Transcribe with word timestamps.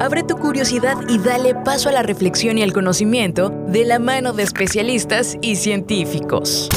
Abre 0.00 0.22
tu 0.22 0.36
curiosidad 0.36 0.96
y 1.08 1.18
dale 1.18 1.54
paso 1.54 1.88
a 1.88 1.92
la 1.92 2.02
reflexión 2.02 2.58
y 2.58 2.62
al 2.62 2.72
conocimiento 2.72 3.50
de 3.68 3.84
la 3.84 3.98
mano 3.98 4.32
de 4.32 4.42
especialistas 4.42 5.36
y 5.40 5.56
científicos. 5.56 6.68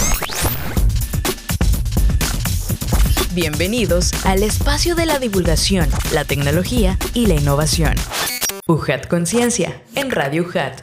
Bienvenidos 3.33 4.11
al 4.25 4.43
espacio 4.43 4.95
de 4.95 5.05
la 5.05 5.19
divulgación, 5.19 5.87
la 6.13 6.25
tecnología 6.25 6.97
y 7.13 7.27
la 7.27 7.35
innovación. 7.35 7.95
UJAT 8.67 9.07
Conciencia 9.07 9.81
en 9.95 10.11
Radio 10.11 10.43
UJAT. 10.43 10.81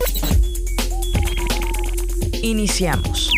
Iniciamos. 2.42 3.32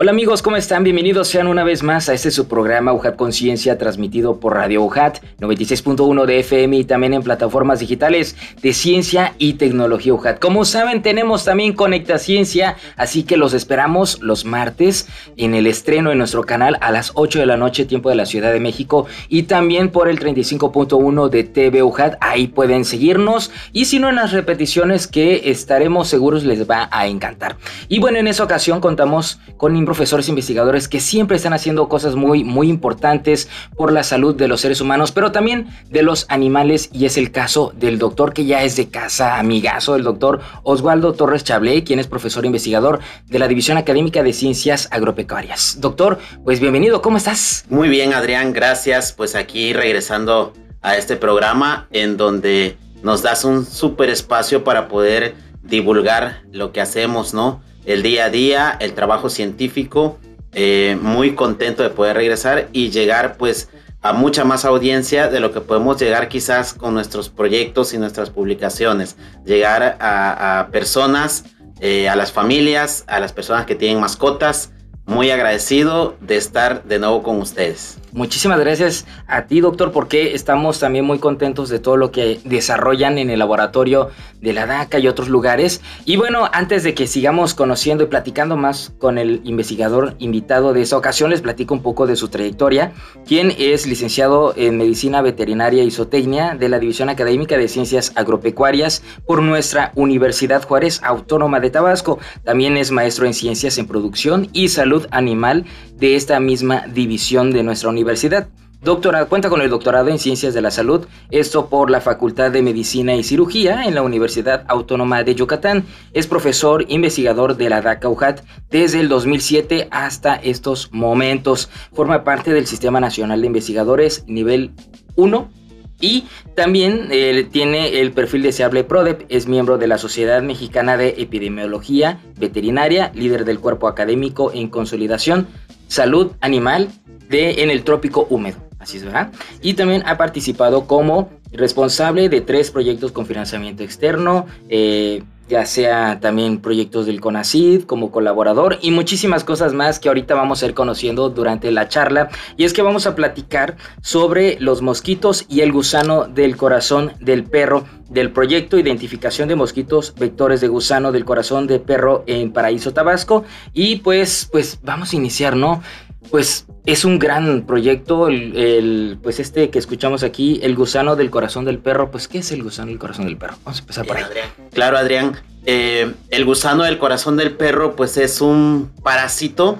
Hola 0.00 0.12
amigos, 0.12 0.42
¿cómo 0.42 0.56
están? 0.56 0.84
Bienvenidos 0.84 1.26
sean 1.26 1.48
una 1.48 1.64
vez 1.64 1.82
más 1.82 2.08
a 2.08 2.14
este 2.14 2.30
su 2.30 2.46
programa 2.46 2.92
UJAT 2.92 3.16
Conciencia 3.16 3.78
transmitido 3.78 4.38
por 4.38 4.54
Radio 4.54 4.84
UJAT 4.84 5.18
96.1 5.40 6.24
de 6.24 6.38
FM 6.38 6.76
y 6.76 6.84
también 6.84 7.14
en 7.14 7.24
plataformas 7.24 7.80
digitales 7.80 8.36
de 8.62 8.74
ciencia 8.74 9.34
y 9.38 9.54
tecnología 9.54 10.14
UJAT. 10.14 10.38
Como 10.38 10.64
saben, 10.64 11.02
tenemos 11.02 11.44
también 11.44 11.72
Conecta 11.72 12.20
Ciencia, 12.20 12.76
así 12.94 13.24
que 13.24 13.36
los 13.36 13.54
esperamos 13.54 14.22
los 14.22 14.44
martes 14.44 15.08
en 15.36 15.56
el 15.56 15.66
estreno 15.66 16.12
en 16.12 16.18
nuestro 16.18 16.44
canal 16.44 16.78
a 16.80 16.92
las 16.92 17.10
8 17.14 17.40
de 17.40 17.46
la 17.46 17.56
noche, 17.56 17.84
tiempo 17.84 18.08
de 18.08 18.14
la 18.14 18.26
Ciudad 18.26 18.52
de 18.52 18.60
México, 18.60 19.06
y 19.28 19.42
también 19.44 19.90
por 19.90 20.08
el 20.08 20.20
35.1 20.20 21.28
de 21.28 21.42
TV 21.42 21.82
UJAT. 21.82 22.18
Ahí 22.20 22.46
pueden 22.46 22.84
seguirnos 22.84 23.50
y 23.72 23.86
si 23.86 23.98
no 23.98 24.08
en 24.08 24.14
las 24.14 24.30
repeticiones 24.30 25.08
que 25.08 25.50
estaremos 25.50 26.06
seguros 26.06 26.44
les 26.44 26.70
va 26.70 26.88
a 26.92 27.08
encantar. 27.08 27.56
Y 27.88 27.98
bueno, 27.98 28.20
en 28.20 28.28
esa 28.28 28.44
ocasión 28.44 28.80
contamos 28.80 29.40
con 29.56 29.74
profesores 29.88 30.28
investigadores 30.28 30.86
que 30.86 31.00
siempre 31.00 31.38
están 31.38 31.54
haciendo 31.54 31.88
cosas 31.88 32.14
muy, 32.14 32.44
muy 32.44 32.68
importantes 32.68 33.48
por 33.74 33.90
la 33.90 34.02
salud 34.02 34.34
de 34.34 34.46
los 34.46 34.60
seres 34.60 34.82
humanos, 34.82 35.12
pero 35.12 35.32
también 35.32 35.68
de 35.88 36.02
los 36.02 36.26
animales. 36.28 36.90
Y 36.92 37.06
es 37.06 37.16
el 37.16 37.32
caso 37.32 37.72
del 37.74 37.98
doctor 37.98 38.34
que 38.34 38.44
ya 38.44 38.64
es 38.64 38.76
de 38.76 38.90
casa, 38.90 39.38
amigazo, 39.38 39.96
el 39.96 40.02
doctor 40.02 40.40
Oswaldo 40.62 41.14
Torres 41.14 41.42
Chablé, 41.42 41.84
quien 41.84 42.00
es 42.00 42.06
profesor 42.06 42.44
investigador 42.44 43.00
de 43.28 43.38
la 43.38 43.48
División 43.48 43.78
Académica 43.78 44.22
de 44.22 44.34
Ciencias 44.34 44.88
Agropecuarias. 44.90 45.78
Doctor, 45.80 46.18
pues 46.44 46.60
bienvenido, 46.60 47.00
¿cómo 47.00 47.16
estás? 47.16 47.64
Muy 47.70 47.88
bien, 47.88 48.12
Adrián, 48.12 48.52
gracias. 48.52 49.14
Pues 49.14 49.34
aquí 49.34 49.72
regresando 49.72 50.52
a 50.82 50.98
este 50.98 51.16
programa 51.16 51.88
en 51.92 52.18
donde 52.18 52.76
nos 53.02 53.22
das 53.22 53.42
un 53.46 53.64
súper 53.64 54.10
espacio 54.10 54.64
para 54.64 54.86
poder 54.88 55.34
divulgar 55.62 56.42
lo 56.52 56.72
que 56.72 56.82
hacemos, 56.82 57.32
¿no? 57.32 57.62
El 57.88 58.02
día 58.02 58.26
a 58.26 58.30
día, 58.30 58.76
el 58.80 58.92
trabajo 58.92 59.30
científico. 59.30 60.18
Eh, 60.52 60.98
muy 61.00 61.34
contento 61.34 61.82
de 61.82 61.90
poder 61.90 62.16
regresar 62.16 62.68
y 62.72 62.90
llegar 62.90 63.36
pues 63.36 63.70
a 64.02 64.12
mucha 64.12 64.44
más 64.44 64.64
audiencia 64.64 65.28
de 65.28 65.40
lo 65.40 65.52
que 65.52 65.60
podemos 65.60 65.98
llegar 65.98 66.28
quizás 66.28 66.74
con 66.74 66.94
nuestros 66.94 67.30
proyectos 67.30 67.94
y 67.94 67.98
nuestras 67.98 68.28
publicaciones. 68.28 69.16
Llegar 69.44 69.96
a, 70.00 70.68
personas, 70.70 71.44
eh, 71.80 72.10
a 72.10 72.16
las 72.16 72.30
familias, 72.30 73.04
a 73.06 73.20
las 73.20 73.32
personas 73.32 73.64
que 73.64 73.74
tienen 73.74 74.00
mascotas. 74.00 74.70
Muy 75.06 75.30
agradecido 75.30 76.16
de 76.20 76.36
estar 76.36 76.84
de 76.84 76.98
nuevo 76.98 77.22
con 77.22 77.40
ustedes. 77.40 77.98
Muchísimas 78.12 78.58
gracias 78.58 79.06
a 79.26 79.46
ti, 79.46 79.60
doctor, 79.60 79.92
porque 79.92 80.34
estamos 80.34 80.80
también 80.80 81.04
muy 81.04 81.18
contentos 81.18 81.68
de 81.68 81.78
todo 81.78 81.96
lo 81.96 82.10
que 82.10 82.40
desarrollan 82.44 83.18
en 83.18 83.30
el 83.30 83.38
laboratorio 83.38 84.10
de 84.40 84.52
la 84.52 84.66
DACA 84.66 84.98
y 84.98 85.08
otros 85.08 85.28
lugares. 85.28 85.80
Y 86.04 86.16
bueno, 86.16 86.48
antes 86.52 86.84
de 86.84 86.94
que 86.94 87.06
sigamos 87.06 87.54
conociendo 87.54 88.04
y 88.04 88.06
platicando 88.06 88.56
más 88.56 88.92
con 88.98 89.18
el 89.18 89.40
investigador 89.44 90.14
invitado 90.18 90.72
de 90.72 90.82
esa 90.82 90.96
ocasión, 90.96 91.30
les 91.30 91.42
platico 91.42 91.74
un 91.74 91.82
poco 91.82 92.06
de 92.06 92.16
su 92.16 92.28
trayectoria, 92.28 92.92
quien 93.26 93.52
es 93.58 93.86
licenciado 93.86 94.54
en 94.56 94.78
Medicina 94.78 95.22
Veterinaria 95.22 95.82
y 95.82 95.90
Zootecnia 95.90 96.54
de 96.54 96.68
la 96.68 96.78
División 96.78 97.08
Académica 97.08 97.58
de 97.58 97.68
Ciencias 97.68 98.12
Agropecuarias 98.14 99.02
por 99.26 99.42
nuestra 99.42 99.92
Universidad 99.94 100.66
Juárez 100.66 101.00
Autónoma 101.02 101.60
de 101.60 101.70
Tabasco. 101.70 102.18
También 102.44 102.76
es 102.76 102.90
maestro 102.90 103.26
en 103.26 103.34
Ciencias 103.34 103.78
en 103.78 103.86
Producción 103.86 104.48
y 104.52 104.68
Salud 104.68 105.06
Animal 105.10 105.64
de 105.98 106.16
esta 106.16 106.40
misma 106.40 106.84
división 106.86 107.52
de 107.52 107.62
nuestra 107.62 107.88
universidad. 107.88 108.48
Doctorado, 108.80 109.28
cuenta 109.28 109.50
con 109.50 109.60
el 109.60 109.70
doctorado 109.70 110.08
en 110.08 110.20
Ciencias 110.20 110.54
de 110.54 110.62
la 110.62 110.70
Salud, 110.70 111.06
esto 111.32 111.68
por 111.68 111.90
la 111.90 112.00
Facultad 112.00 112.52
de 112.52 112.62
Medicina 112.62 113.16
y 113.16 113.24
Cirugía 113.24 113.84
en 113.84 113.96
la 113.96 114.02
Universidad 114.02 114.64
Autónoma 114.68 115.24
de 115.24 115.34
Yucatán. 115.34 115.84
Es 116.12 116.28
profesor 116.28 116.84
investigador 116.86 117.56
de 117.56 117.70
la 117.70 117.82
DACA 117.82 118.08
UJAT 118.08 118.40
desde 118.70 119.00
el 119.00 119.08
2007 119.08 119.88
hasta 119.90 120.36
estos 120.36 120.92
momentos. 120.92 121.68
Forma 121.92 122.22
parte 122.22 122.52
del 122.52 122.68
Sistema 122.68 123.00
Nacional 123.00 123.40
de 123.40 123.48
Investigadores 123.48 124.22
nivel 124.28 124.70
1 125.16 125.57
y 126.00 126.24
también 126.54 127.08
eh, 127.10 127.46
tiene 127.50 128.00
el 128.00 128.12
perfil 128.12 128.42
deseable 128.42 128.84
PRODEP, 128.84 129.24
es 129.28 129.46
miembro 129.46 129.78
de 129.78 129.86
la 129.86 129.98
Sociedad 129.98 130.42
Mexicana 130.42 130.96
de 130.96 131.14
Epidemiología 131.18 132.20
Veterinaria, 132.36 133.10
líder 133.14 133.44
del 133.44 133.60
cuerpo 133.60 133.88
académico 133.88 134.52
en 134.52 134.68
consolidación, 134.68 135.48
salud 135.88 136.32
animal 136.40 136.88
de, 137.28 137.62
en 137.62 137.70
el 137.70 137.82
trópico 137.82 138.26
húmedo. 138.30 138.58
Así 138.78 138.98
es, 138.98 139.04
¿verdad? 139.04 139.32
Y 139.60 139.74
también 139.74 140.02
ha 140.06 140.16
participado 140.16 140.86
como 140.86 141.30
responsable 141.52 142.28
de 142.28 142.40
tres 142.40 142.70
proyectos 142.70 143.10
con 143.10 143.26
financiamiento 143.26 143.82
externo, 143.82 144.46
eh, 144.68 145.22
ya 145.48 145.66
sea 145.66 146.20
también 146.20 146.58
proyectos 146.58 147.06
del 147.06 147.20
CONACID 147.20 147.84
como 147.84 148.10
colaborador 148.10 148.78
y 148.82 148.90
muchísimas 148.90 149.44
cosas 149.44 149.72
más 149.72 149.98
que 149.98 150.08
ahorita 150.08 150.34
vamos 150.34 150.62
a 150.62 150.66
ir 150.66 150.74
conociendo 150.74 151.30
durante 151.30 151.70
la 151.70 151.88
charla. 151.88 152.28
Y 152.56 152.64
es 152.64 152.72
que 152.72 152.82
vamos 152.82 153.06
a 153.06 153.14
platicar 153.14 153.76
sobre 154.02 154.58
los 154.60 154.82
mosquitos 154.82 155.46
y 155.48 155.60
el 155.60 155.72
gusano 155.72 156.24
del 156.24 156.56
corazón 156.56 157.12
del 157.20 157.44
perro 157.44 157.84
del 158.08 158.30
proyecto 158.30 158.78
Identificación 158.78 159.48
de 159.48 159.56
Mosquitos 159.56 160.14
Vectores 160.16 160.60
de 160.60 160.68
Gusano 160.68 161.12
del 161.12 161.24
Corazón 161.24 161.66
de 161.66 161.78
Perro 161.78 162.24
en 162.26 162.52
Paraíso 162.52 162.92
Tabasco. 162.92 163.44
Y 163.72 163.96
pues, 163.96 164.48
pues 164.50 164.78
vamos 164.82 165.12
a 165.12 165.16
iniciar, 165.16 165.56
¿no? 165.56 165.82
Pues 166.30 166.66
es 166.84 167.04
un 167.04 167.18
gran 167.18 167.66
proyecto, 167.66 168.28
el, 168.28 169.18
pues 169.22 169.40
este 169.40 169.70
que 169.70 169.78
escuchamos 169.78 170.22
aquí, 170.22 170.60
el 170.62 170.74
gusano 170.74 171.16
del 171.16 171.30
corazón 171.30 171.64
del 171.64 171.78
perro. 171.78 172.10
Pues, 172.10 172.28
¿qué 172.28 172.38
es 172.38 172.52
el 172.52 172.62
gusano 172.62 172.88
del 172.88 172.98
corazón 172.98 173.26
del 173.26 173.36
perro? 173.36 173.56
Vamos 173.64 173.78
a 173.78 173.82
empezar 173.82 174.06
por 174.06 174.16
ahí. 174.16 174.24
Claro, 174.72 174.98
Adrián. 174.98 175.36
Eh, 175.64 176.14
el 176.30 176.44
gusano 176.44 176.84
del 176.84 176.98
corazón 176.98 177.36
del 177.36 177.56
perro, 177.56 177.94
pues 177.96 178.16
es 178.16 178.40
un 178.40 178.90
parásito. 179.02 179.78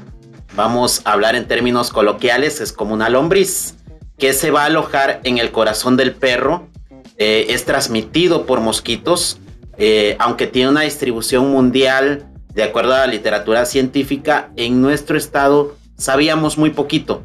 Vamos 0.54 1.02
a 1.04 1.12
hablar 1.12 1.34
en 1.34 1.46
términos 1.46 1.90
coloquiales, 1.90 2.60
es 2.60 2.72
como 2.72 2.94
una 2.94 3.08
lombriz 3.08 3.76
que 4.18 4.32
se 4.32 4.50
va 4.50 4.62
a 4.62 4.66
alojar 4.66 5.20
en 5.24 5.38
el 5.38 5.50
corazón 5.50 5.96
del 5.96 6.14
perro. 6.14 6.68
Eh, 7.16 7.46
es 7.50 7.64
transmitido 7.64 8.44
por 8.44 8.60
mosquitos, 8.60 9.38
eh, 9.76 10.16
aunque 10.18 10.46
tiene 10.46 10.70
una 10.70 10.82
distribución 10.82 11.50
mundial, 11.50 12.26
de 12.52 12.64
acuerdo 12.64 12.94
a 12.94 12.98
la 12.98 13.06
literatura 13.06 13.64
científica, 13.64 14.50
en 14.56 14.82
nuestro 14.82 15.16
estado 15.16 15.76
sabíamos 15.98 16.56
muy 16.56 16.70
poquito. 16.70 17.24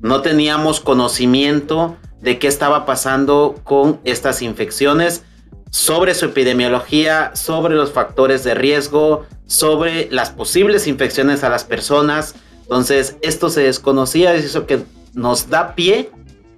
No 0.00 0.22
teníamos 0.22 0.80
conocimiento 0.80 1.96
de 2.20 2.38
qué 2.38 2.48
estaba 2.48 2.84
pasando 2.86 3.54
con 3.62 4.00
estas 4.04 4.42
infecciones, 4.42 5.22
sobre 5.70 6.14
su 6.14 6.26
epidemiología, 6.26 7.32
sobre 7.34 7.74
los 7.74 7.92
factores 7.92 8.44
de 8.44 8.54
riesgo, 8.54 9.26
sobre 9.46 10.08
las 10.10 10.30
posibles 10.30 10.86
infecciones 10.86 11.44
a 11.44 11.48
las 11.48 11.64
personas. 11.64 12.34
Entonces, 12.62 13.16
esto 13.22 13.50
se 13.50 13.62
desconocía, 13.62 14.34
es 14.34 14.44
eso 14.44 14.66
que 14.66 14.84
nos 15.14 15.50
da 15.50 15.74
pie 15.74 16.10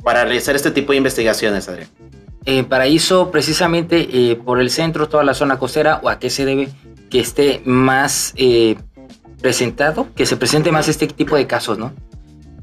para 0.05 0.25
realizar 0.25 0.55
este 0.55 0.71
tipo 0.71 0.93
de 0.93 0.99
investigaciones, 0.99 1.69
Adrián. 1.69 1.89
Eh, 2.45 2.63
Paraíso, 2.63 3.31
precisamente 3.33 4.09
eh, 4.13 4.37
por 4.37 4.61
el 4.61 4.71
centro, 4.71 5.09
toda 5.09 5.25
la 5.25 5.35
zona 5.35 5.59
costera, 5.59 6.01
o 6.03 6.09
a 6.09 6.19
qué 6.19 6.31
se 6.31 6.45
debe 6.45 6.69
que 7.11 7.19
esté 7.21 7.61
más 7.65 8.35
eh, 8.37 8.77
presentado, 9.41 10.09
que 10.15 10.27
se 10.27 10.37
presente 10.37 10.73
más 10.73 10.89
este 10.89 11.07
tipo 11.07 11.37
de 11.37 11.47
casos, 11.47 11.79
¿no? 11.79 11.93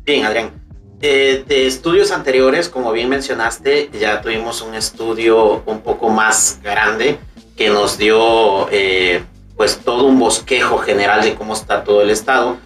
Bien, 0.03 0.25
Adrián. 0.25 0.51
de 0.99 1.67
estudios 1.67 2.11
anteriores, 2.11 2.69
como 2.69 2.91
bien 2.91 3.09
mencionaste, 3.09 3.89
ya 3.99 4.21
tuvimos 4.21 4.61
un 4.61 4.73
estudio 4.73 5.63
un 5.65 5.81
poco 5.81 6.09
más 6.09 6.59
grande 6.63 7.17
que 7.55 7.69
nos 7.69 7.97
dio 7.97 8.67
eh, 8.71 9.23
pues 9.55 9.77
todo 9.77 10.05
un 10.05 10.19
bosquejo 10.19 10.77
general 10.79 11.21
de 11.21 11.35
cómo 11.35 11.53
está 11.53 11.83
todo 11.83 12.01
el 12.01 12.09
estado 12.09 12.57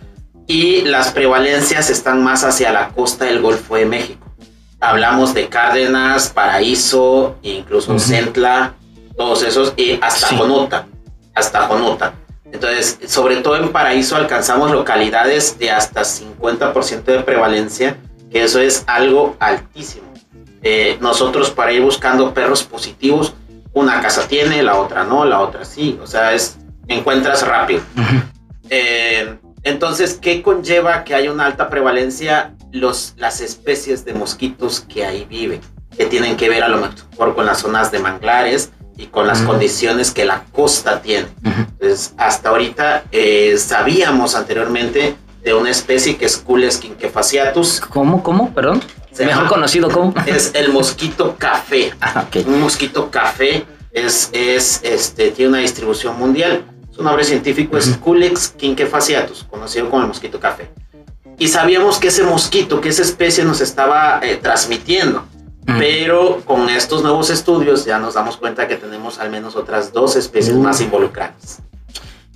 y 0.48 0.82
las 0.82 1.12
prevalencias 1.12 1.90
están 1.90 2.24
más 2.24 2.44
hacia 2.44 2.72
la 2.72 2.90
costa 2.90 3.26
del 3.26 3.42
Golfo 3.42 3.76
de 3.76 3.86
México. 3.86 4.26
Hablamos 4.80 5.34
de 5.34 5.50
Cárdenas, 5.50 6.30
Paraíso, 6.30 7.36
incluso 7.42 8.00
Centla, 8.00 8.76
todos 9.18 9.44
esos, 9.44 9.74
y 9.76 10.00
hasta 10.02 10.28
Jonota, 10.38 10.88
hasta 11.34 11.68
Jonota. 11.68 12.14
Entonces, 12.52 13.00
sobre 13.08 13.38
todo 13.38 13.58
en 13.58 13.70
Paraíso 13.70 14.16
alcanzamos 14.16 14.72
localidades 14.72 15.60
de 15.60 15.72
hasta 15.72 16.02
50% 16.02 17.04
de 17.04 17.20
prevalencia, 17.20 17.98
que 18.32 18.44
eso 18.44 18.60
es 18.60 18.84
algo 18.88 19.36
altísimo. 19.40 20.08
Eh, 20.64 20.98
nosotros 21.02 21.52
para 21.52 21.72
ir 21.72 21.82
buscando 21.82 22.34
perros 22.34 22.64
positivos, 22.64 23.34
una 23.74 24.02
casa 24.02 24.28
tiene, 24.28 24.64
la 24.64 24.78
otra 24.78 25.04
no, 25.04 25.24
la 25.26 25.40
otra 25.40 25.66
sí, 25.66 26.00
o 26.02 26.08
sea, 26.08 26.34
es 26.34 26.58
encuentras 26.88 27.46
rápido. 27.46 27.82
Eh, 28.70 29.38
entonces, 29.64 30.18
¿qué 30.22 30.42
conlleva 30.42 31.04
que 31.04 31.16
haya 31.16 31.32
una 31.32 31.46
alta 31.46 31.70
prevalencia? 31.70 32.54
los, 32.72 33.14
las 33.18 33.42
especies 33.42 34.06
de 34.06 34.14
mosquitos 34.14 34.82
que 34.82 35.06
ahí 35.06 35.26
viven, 35.26 35.62
que 35.96 36.06
tienen 36.06 36.38
que 36.38 36.50
ver 36.50 36.64
a 36.64 36.68
lo 36.68 36.78
mejor 36.78 37.36
con 37.36 37.46
las 37.46 37.60
zonas 37.60 37.92
de 37.92 38.00
manglares 38.00 38.72
y 38.98 39.08
con 39.08 39.28
las 39.28 39.42
condiciones 39.42 40.12
que 40.12 40.26
la 40.26 40.44
costa 40.52 41.02
tiene. 41.02 41.28
Entonces, 41.44 42.14
hasta 42.18 42.50
ahorita 42.50 43.06
eh, 43.12 43.56
sabíamos 43.58 44.36
anteriormente 44.36 45.16
de 45.44 45.54
una 45.54 45.70
especie 45.70 46.18
que 46.18 46.26
es 46.26 46.38
Culex 46.38 46.78
quinquefaciatus. 46.78 47.82
¿Cómo? 47.82 48.24
¿Cómo? 48.24 48.54
Perdón. 48.54 48.82
Mejor 49.18 49.48
conocido 49.48 49.90
como. 49.90 50.14
Es 50.26 50.52
el 50.54 50.72
mosquito 50.72 51.36
café. 51.38 51.94
Ah, 52.02 52.26
Un 52.46 52.62
mosquito 52.62 53.10
café 53.10 53.66
es, 53.92 54.30
es, 54.34 54.82
este, 54.84 55.32
tiene 55.32 55.50
una 55.50 55.60
distribución 55.60 56.18
mundial. 56.18 56.66
Su 56.92 57.04
nombre 57.04 57.24
científico 57.24 57.78
es 57.78 57.96
Culex 57.98 58.50
quinquefaciatus, 58.50 59.44
conocido 59.44 59.90
como 59.90 60.02
el 60.02 60.08
mosquito 60.08 60.40
café. 60.40 60.72
Y 61.38 61.48
sabíamos 61.48 62.00
que 62.00 62.08
ese 62.08 62.24
mosquito, 62.24 62.82
que 62.82 62.90
esa 62.90 63.04
especie 63.04 63.44
nos 63.44 63.62
estaba 63.62 64.20
eh, 64.24 64.40
transmitiendo. 64.42 65.24
Pero 65.68 66.42
con 66.46 66.70
estos 66.70 67.04
nuevos 67.04 67.30
estudios 67.30 67.86
ya 67.86 68.00
nos 68.00 68.14
damos 68.14 68.38
cuenta 68.38 68.68
que 68.68 68.78
tenemos 68.78 69.20
al 69.20 69.30
menos 69.30 69.56
otras 69.56 69.94
dos 69.94 70.16
especies 70.16 70.56
más 70.56 70.82
involucradas 70.82 71.62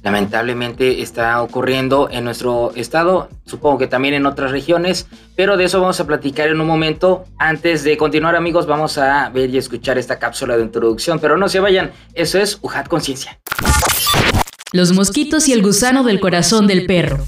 lamentablemente 0.03 1.01
está 1.01 1.41
ocurriendo 1.41 2.09
en 2.11 2.23
nuestro 2.23 2.71
estado, 2.75 3.29
supongo 3.45 3.77
que 3.77 3.87
también 3.87 4.13
en 4.13 4.25
otras 4.25 4.51
regiones, 4.51 5.07
pero 5.35 5.57
de 5.57 5.65
eso 5.65 5.79
vamos 5.79 5.99
a 5.99 6.07
platicar 6.07 6.49
en 6.49 6.59
un 6.59 6.67
momento. 6.67 7.25
Antes 7.37 7.83
de 7.83 7.97
continuar 7.97 8.35
amigos, 8.35 8.65
vamos 8.65 8.97
a 8.97 9.29
ver 9.29 9.49
y 9.49 9.57
escuchar 9.57 9.97
esta 9.97 10.17
cápsula 10.17 10.57
de 10.57 10.63
introducción, 10.63 11.19
pero 11.19 11.37
no 11.37 11.49
se 11.49 11.59
vayan, 11.59 11.91
eso 12.13 12.39
es 12.39 12.57
UJAT 12.61 12.87
Conciencia. 12.87 13.39
Los 14.73 14.93
mosquitos 14.93 15.47
y 15.47 15.53
el 15.53 15.61
gusano 15.61 16.03
del 16.03 16.19
corazón 16.19 16.65
del 16.65 16.85
perro. 16.85 17.25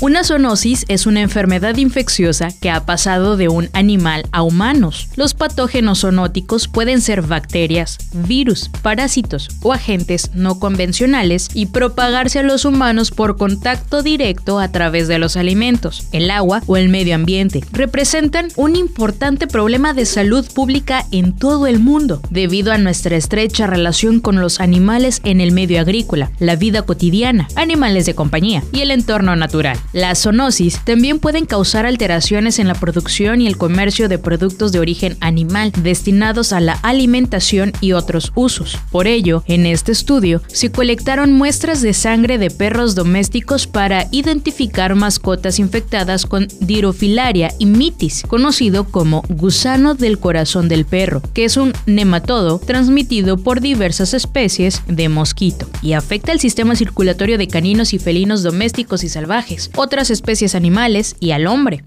Una 0.00 0.22
zoonosis 0.22 0.84
es 0.86 1.06
una 1.06 1.22
enfermedad 1.22 1.76
infecciosa 1.76 2.50
que 2.60 2.70
ha 2.70 2.86
pasado 2.86 3.36
de 3.36 3.48
un 3.48 3.68
animal 3.72 4.26
a 4.30 4.42
humanos. 4.42 5.08
Los 5.16 5.34
patógenos 5.34 6.02
zoonóticos 6.02 6.68
pueden 6.68 7.00
ser 7.00 7.22
bacterias, 7.22 7.98
virus, 8.12 8.70
parásitos 8.82 9.48
o 9.60 9.72
agentes 9.72 10.30
no 10.34 10.60
convencionales 10.60 11.48
y 11.52 11.66
propagarse 11.66 12.38
a 12.38 12.42
los 12.44 12.64
humanos 12.64 13.10
por 13.10 13.36
contacto 13.36 14.04
directo 14.04 14.60
a 14.60 14.68
través 14.70 15.08
de 15.08 15.18
los 15.18 15.36
alimentos, 15.36 16.06
el 16.12 16.30
agua 16.30 16.62
o 16.68 16.76
el 16.76 16.90
medio 16.90 17.16
ambiente. 17.16 17.64
Representan 17.72 18.50
un 18.54 18.76
importante 18.76 19.48
problema 19.48 19.94
de 19.94 20.06
salud 20.06 20.46
pública 20.54 21.06
en 21.10 21.32
todo 21.32 21.66
el 21.66 21.80
mundo 21.80 22.22
debido 22.30 22.70
a 22.70 22.78
nuestra 22.78 23.16
estrecha 23.16 23.66
relación 23.66 24.20
con 24.20 24.40
los 24.40 24.60
animales 24.60 25.20
en 25.24 25.40
el 25.40 25.50
medio 25.50 25.80
agrícola, 25.80 26.30
la 26.38 26.54
vida 26.54 26.82
cotidiana, 26.82 27.48
animales 27.56 28.06
de 28.06 28.14
compañía 28.14 28.62
y 28.72 28.82
el 28.82 28.92
entorno 28.92 29.34
natural. 29.34 29.76
La 29.94 30.14
zoonosis 30.14 30.80
también 30.84 31.18
pueden 31.18 31.46
causar 31.46 31.86
alteraciones 31.86 32.58
en 32.58 32.68
la 32.68 32.74
producción 32.74 33.40
y 33.40 33.46
el 33.46 33.56
comercio 33.56 34.10
de 34.10 34.18
productos 34.18 34.70
de 34.70 34.80
origen 34.80 35.16
animal 35.20 35.72
destinados 35.82 36.52
a 36.52 36.60
la 36.60 36.74
alimentación 36.74 37.72
y 37.80 37.92
otros 37.92 38.32
usos. 38.34 38.78
Por 38.90 39.06
ello, 39.06 39.42
en 39.46 39.64
este 39.64 39.92
estudio 39.92 40.42
se 40.48 40.70
colectaron 40.70 41.32
muestras 41.32 41.80
de 41.80 41.94
sangre 41.94 42.36
de 42.36 42.50
perros 42.50 42.94
domésticos 42.94 43.66
para 43.66 44.08
identificar 44.10 44.94
mascotas 44.94 45.58
infectadas 45.58 46.26
con 46.26 46.48
dirofilaria 46.60 47.54
y 47.58 47.64
mitis, 47.64 48.24
conocido 48.28 48.84
como 48.84 49.22
gusano 49.30 49.94
del 49.94 50.18
corazón 50.18 50.68
del 50.68 50.84
perro, 50.84 51.22
que 51.32 51.46
es 51.46 51.56
un 51.56 51.72
nematodo 51.86 52.58
transmitido 52.58 53.38
por 53.38 53.62
diversas 53.62 54.12
especies 54.12 54.82
de 54.86 55.08
mosquito 55.08 55.66
y 55.80 55.94
afecta 55.94 56.32
el 56.32 56.40
sistema 56.40 56.76
circulatorio 56.76 57.38
de 57.38 57.48
caninos 57.48 57.94
y 57.94 57.98
felinos 57.98 58.42
domésticos 58.42 59.02
y 59.02 59.08
salvajes 59.08 59.70
otras 59.78 60.10
especies 60.10 60.54
animales 60.54 61.16
y 61.20 61.30
al 61.30 61.46
hombre. 61.46 61.84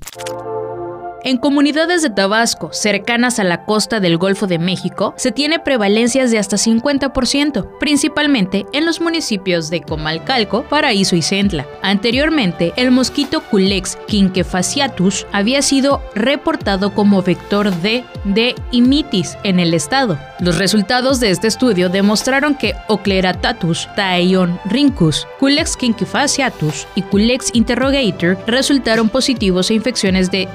En 1.23 1.37
comunidades 1.37 2.01
de 2.01 2.09
Tabasco, 2.09 2.73
cercanas 2.73 3.37
a 3.37 3.43
la 3.43 3.65
costa 3.65 3.99
del 3.99 4.17
Golfo 4.17 4.47
de 4.47 4.57
México, 4.57 5.13
se 5.17 5.31
tiene 5.31 5.59
prevalencias 5.59 6.31
de 6.31 6.39
hasta 6.39 6.57
50%, 6.57 7.77
principalmente 7.79 8.65
en 8.73 8.87
los 8.87 9.01
municipios 9.01 9.69
de 9.69 9.81
Comalcalco, 9.81 10.63
Paraíso 10.63 11.15
y 11.15 11.21
Centla. 11.21 11.67
Anteriormente, 11.83 12.73
el 12.75 12.89
mosquito 12.89 13.41
Culex 13.41 13.99
quinquefaciatus 14.07 15.27
había 15.31 15.61
sido 15.61 16.01
reportado 16.15 16.95
como 16.95 17.21
vector 17.21 17.71
de 17.71 18.03
de 18.23 18.55
imitis 18.71 19.37
en 19.43 19.59
el 19.59 19.73
estado. 19.73 20.17
Los 20.39 20.57
resultados 20.57 21.19
de 21.19 21.31
este 21.31 21.47
estudio 21.47 21.89
demostraron 21.89 22.55
que 22.55 22.75
Ocleratatus 22.87 23.87
rincus, 24.65 25.27
Culex 25.39 25.75
quinquefaciatus 25.77 26.87
y 26.95 27.01
Culex 27.03 27.51
interrogator 27.53 28.37
resultaron 28.47 29.09
positivos 29.09 29.69
a 29.69 29.73
infecciones 29.73 30.31
de 30.31 30.47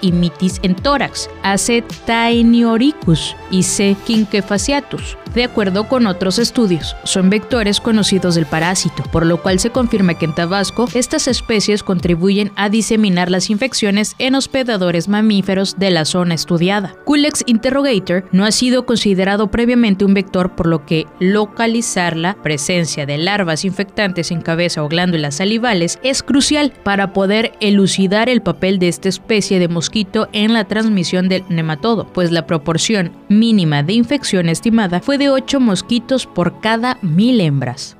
y 0.00 0.12
mitis 0.12 0.60
en 0.62 0.74
tórax, 0.74 1.28
AC 1.42 1.84
taenioricus 2.06 3.34
y 3.50 3.62
C. 3.62 3.96
quinquefaciatus. 4.06 5.16
De 5.38 5.44
acuerdo 5.44 5.86
con 5.86 6.08
otros 6.08 6.40
estudios, 6.40 6.96
son 7.04 7.30
vectores 7.30 7.78
conocidos 7.78 8.34
del 8.34 8.44
parásito, 8.44 9.04
por 9.12 9.24
lo 9.24 9.40
cual 9.40 9.60
se 9.60 9.70
confirma 9.70 10.14
que 10.14 10.24
en 10.24 10.34
Tabasco 10.34 10.88
estas 10.94 11.28
especies 11.28 11.84
contribuyen 11.84 12.50
a 12.56 12.68
diseminar 12.68 13.30
las 13.30 13.48
infecciones 13.48 14.16
en 14.18 14.34
hospedadores 14.34 15.06
mamíferos 15.06 15.78
de 15.78 15.92
la 15.92 16.06
zona 16.06 16.34
estudiada. 16.34 16.96
Culex 17.04 17.44
interrogator 17.46 18.24
no 18.32 18.44
ha 18.44 18.50
sido 18.50 18.84
considerado 18.84 19.48
previamente 19.48 20.04
un 20.04 20.12
vector, 20.12 20.56
por 20.56 20.66
lo 20.66 20.84
que 20.84 21.06
localizar 21.20 22.16
la 22.16 22.34
presencia 22.42 23.06
de 23.06 23.18
larvas 23.18 23.64
infectantes 23.64 24.32
en 24.32 24.40
cabeza 24.40 24.82
o 24.82 24.88
glándulas 24.88 25.36
salivales 25.36 26.00
es 26.02 26.24
crucial 26.24 26.72
para 26.82 27.12
poder 27.12 27.52
elucidar 27.60 28.28
el 28.28 28.42
papel 28.42 28.80
de 28.80 28.88
esta 28.88 29.08
especie 29.08 29.60
de 29.60 29.68
mosquito 29.68 30.28
en 30.32 30.52
la 30.52 30.64
transmisión 30.64 31.28
del 31.28 31.44
nematodo, 31.48 32.08
pues 32.12 32.32
la 32.32 32.44
proporción 32.44 33.12
mínima 33.28 33.84
de 33.84 33.92
infección 33.92 34.48
estimada 34.48 35.00
fue 35.00 35.16
de 35.16 35.27
8 35.30 35.60
mosquitos 35.60 36.26
por 36.26 36.60
cada 36.60 36.98
mil 37.02 37.40
hembras. 37.40 37.96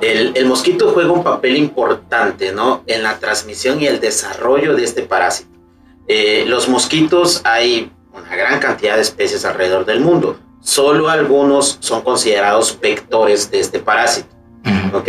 El, 0.00 0.46
mosquito 0.46 0.90
juega 0.92 1.10
un 1.10 1.24
papel 1.24 1.56
importante 1.56 2.52
¿no? 2.52 2.82
en 2.86 3.02
la 3.02 3.18
transmisión 3.18 3.80
y 3.80 3.86
el 3.86 3.98
desarrollo 3.98 4.74
de 4.74 4.84
este 4.84 5.02
parásito. 5.02 5.50
Eh, 6.06 6.44
los 6.46 6.68
mosquitos 6.68 7.40
hay 7.44 7.90
una 8.12 8.36
gran 8.36 8.60
cantidad 8.60 8.96
de 8.96 9.02
especies 9.02 9.44
alrededor 9.44 9.84
del 9.84 10.00
mundo. 10.00 10.38
Solo 10.60 11.08
algunos 11.08 11.78
son 11.80 12.02
considerados 12.02 12.78
vectores 12.80 13.50
de 13.50 13.60
este 13.60 13.78
parásito. 13.78 14.28
¿ok? 14.92 15.08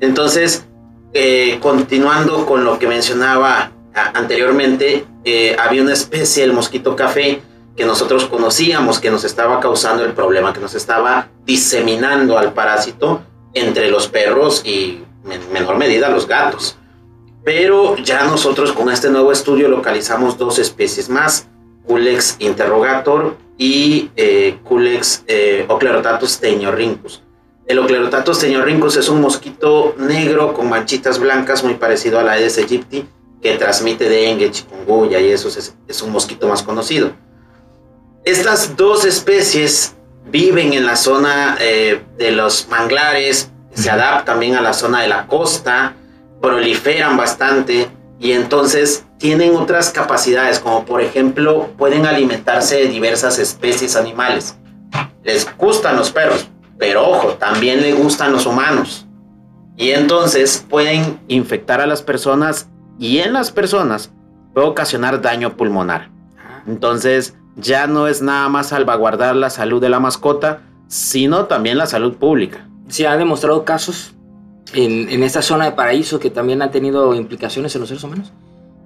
Entonces, 0.00 0.66
eh, 1.12 1.58
continuando 1.60 2.46
con 2.46 2.64
lo 2.64 2.78
que 2.78 2.86
mencionaba 2.86 3.72
anteriormente, 4.14 5.04
eh, 5.24 5.56
había 5.58 5.82
una 5.82 5.92
especie, 5.92 6.44
el 6.44 6.52
mosquito 6.52 6.94
café, 6.94 7.40
que 7.78 7.86
nosotros 7.86 8.24
conocíamos 8.24 8.98
que 8.98 9.08
nos 9.08 9.22
estaba 9.22 9.60
causando 9.60 10.04
el 10.04 10.12
problema, 10.12 10.52
que 10.52 10.58
nos 10.58 10.74
estaba 10.74 11.28
diseminando 11.46 12.36
al 12.36 12.52
parásito 12.52 13.22
entre 13.54 13.88
los 13.88 14.08
perros 14.08 14.62
y 14.64 15.04
en 15.30 15.52
menor 15.52 15.76
medida 15.76 16.08
los 16.08 16.26
gatos. 16.26 16.76
Pero 17.44 17.96
ya 17.96 18.24
nosotros 18.24 18.72
con 18.72 18.90
este 18.90 19.10
nuevo 19.10 19.30
estudio 19.30 19.68
localizamos 19.68 20.36
dos 20.36 20.58
especies 20.58 21.08
más, 21.08 21.46
Culex 21.86 22.34
interrogator 22.40 23.36
y 23.56 24.10
eh, 24.16 24.58
Culex 24.64 25.22
eh, 25.28 25.64
Oclerotatus 25.68 26.40
teñorrincus. 26.40 27.22
El 27.64 27.78
Oclerotatus 27.78 28.40
teñorrincus 28.40 28.96
es 28.96 29.08
un 29.08 29.20
mosquito 29.20 29.94
negro 29.98 30.52
con 30.52 30.68
manchitas 30.68 31.20
blancas 31.20 31.62
muy 31.62 31.74
parecido 31.74 32.18
a 32.18 32.24
la 32.24 32.32
Aedes 32.32 32.58
aegypti 32.58 33.06
que 33.40 33.56
transmite 33.56 34.08
dengue, 34.08 34.50
chikungunya 34.50 35.20
y 35.20 35.30
eso 35.30 35.46
es, 35.46 35.76
es 35.86 36.02
un 36.02 36.10
mosquito 36.10 36.48
más 36.48 36.64
conocido. 36.64 37.12
Estas 38.28 38.76
dos 38.76 39.06
especies 39.06 39.96
viven 40.26 40.74
en 40.74 40.84
la 40.84 40.96
zona 40.96 41.56
eh, 41.60 42.02
de 42.18 42.30
los 42.30 42.68
manglares, 42.68 43.50
se 43.72 43.90
adaptan 43.90 44.26
también 44.26 44.54
a 44.54 44.60
la 44.60 44.74
zona 44.74 45.00
de 45.00 45.08
la 45.08 45.26
costa, 45.26 45.94
proliferan 46.42 47.16
bastante 47.16 47.88
y 48.20 48.32
entonces 48.32 49.06
tienen 49.16 49.56
otras 49.56 49.88
capacidades, 49.88 50.58
como 50.58 50.84
por 50.84 51.00
ejemplo 51.00 51.70
pueden 51.78 52.04
alimentarse 52.04 52.76
de 52.76 52.88
diversas 52.88 53.38
especies 53.38 53.96
animales. 53.96 54.58
Les 55.24 55.48
gustan 55.56 55.96
los 55.96 56.10
perros, 56.10 56.50
pero 56.76 57.08
ojo, 57.08 57.28
también 57.28 57.80
les 57.80 57.96
gustan 57.96 58.32
los 58.32 58.44
humanos. 58.44 59.06
Y 59.74 59.92
entonces 59.92 60.66
pueden 60.68 61.18
infectar 61.28 61.80
a 61.80 61.86
las 61.86 62.02
personas 62.02 62.68
y 62.98 63.20
en 63.20 63.32
las 63.32 63.50
personas 63.50 64.12
puede 64.52 64.66
ocasionar 64.66 65.22
daño 65.22 65.56
pulmonar. 65.56 66.10
Entonces, 66.66 67.32
ya 67.58 67.86
no 67.86 68.06
es 68.06 68.22
nada 68.22 68.48
más 68.48 68.68
salvaguardar 68.68 69.36
la 69.36 69.50
salud 69.50 69.80
de 69.80 69.88
la 69.88 70.00
mascota, 70.00 70.62
sino 70.86 71.46
también 71.46 71.78
la 71.78 71.86
salud 71.86 72.14
pública. 72.14 72.66
Se 72.88 73.06
han 73.06 73.18
demostrado 73.18 73.64
casos 73.64 74.14
en, 74.72 75.22
esta 75.22 75.42
zona 75.42 75.66
de 75.66 75.72
paraíso 75.72 76.18
que 76.18 76.30
también 76.30 76.62
han 76.62 76.70
tenido 76.70 77.14
implicaciones 77.14 77.74
en 77.74 77.80
los 77.80 77.88
seres 77.88 78.04
humanos. 78.04 78.32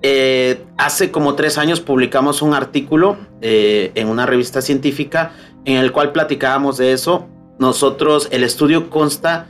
Eh, 0.03 0.65
hace 0.79 1.13
como 1.13 1.37
tres 1.37 1.59
años 1.59 1.81
publicamos 1.81 2.43
un 2.43 2.55
artículo 2.55 3.17
eh, 3.41 3.93
en 3.95 4.09
una 4.09 4.27
revista 4.27 4.61
científica 4.61 5.33
en 5.65 5.77
el 5.77 5.93
cual 5.93 6.11
platicábamos 6.11 6.77
de 6.77 6.93
eso. 6.93 7.29
Nosotros, 7.59 8.29
el 8.33 8.43
estudio 8.43 8.91
consta 8.91 9.47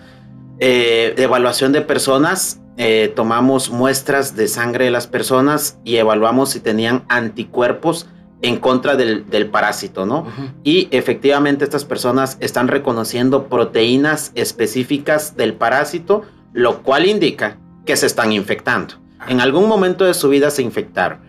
eh, 0.59 1.14
evaluación 1.17 1.73
de 1.73 1.81
personas, 1.81 2.61
eh, 2.76 3.12
tomamos 3.14 3.71
muestras 3.71 4.37
de 4.37 4.49
sangre 4.49 4.87
de 4.87 4.91
las 4.91 5.07
personas 5.07 5.79
y 5.85 5.97
evaluamos 5.97 6.50
si 6.50 6.61
tenían 6.61 7.05
anticuerpos 7.09 8.07
en 8.43 8.59
contra 8.59 8.97
del, 8.97 9.25
parásito, 9.51 10.05
¿no? 10.05 10.27
Y 10.65 10.89
efectivamente 10.91 11.65
estas 11.65 11.85
personas 11.85 12.37
están 12.41 12.69
reconociendo 12.69 13.49
proteínas 13.49 14.33
específicas 14.35 15.37
del 15.37 15.55
parásito, 15.55 16.23
lo 16.53 16.83
cual 16.83 17.07
indica 17.07 17.59
que 17.87 17.97
se 17.97 18.07
están 18.07 18.33
infectando. 18.33 18.95
En 19.29 19.41
algún 19.41 19.69
momento 19.69 20.05
de 20.05 20.15
su 20.15 20.29
vida 20.29 20.51
se 20.51 20.63
infectaron. 20.63 21.21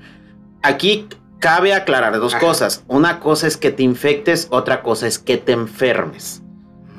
Aquí 0.63 1.07
cabe 1.39 1.73
aclarar 1.73 2.19
dos 2.19 2.35
cosas. 2.35 2.83
Una 2.87 3.19
cosa 3.19 3.47
es 3.47 3.57
que 3.57 3.71
te 3.71 3.83
infectes, 3.83 4.47
otra 4.49 4.81
cosa 4.81 5.07
es 5.07 5.19
que 5.19 5.37
te 5.37 5.51
enfermes. 5.51 6.41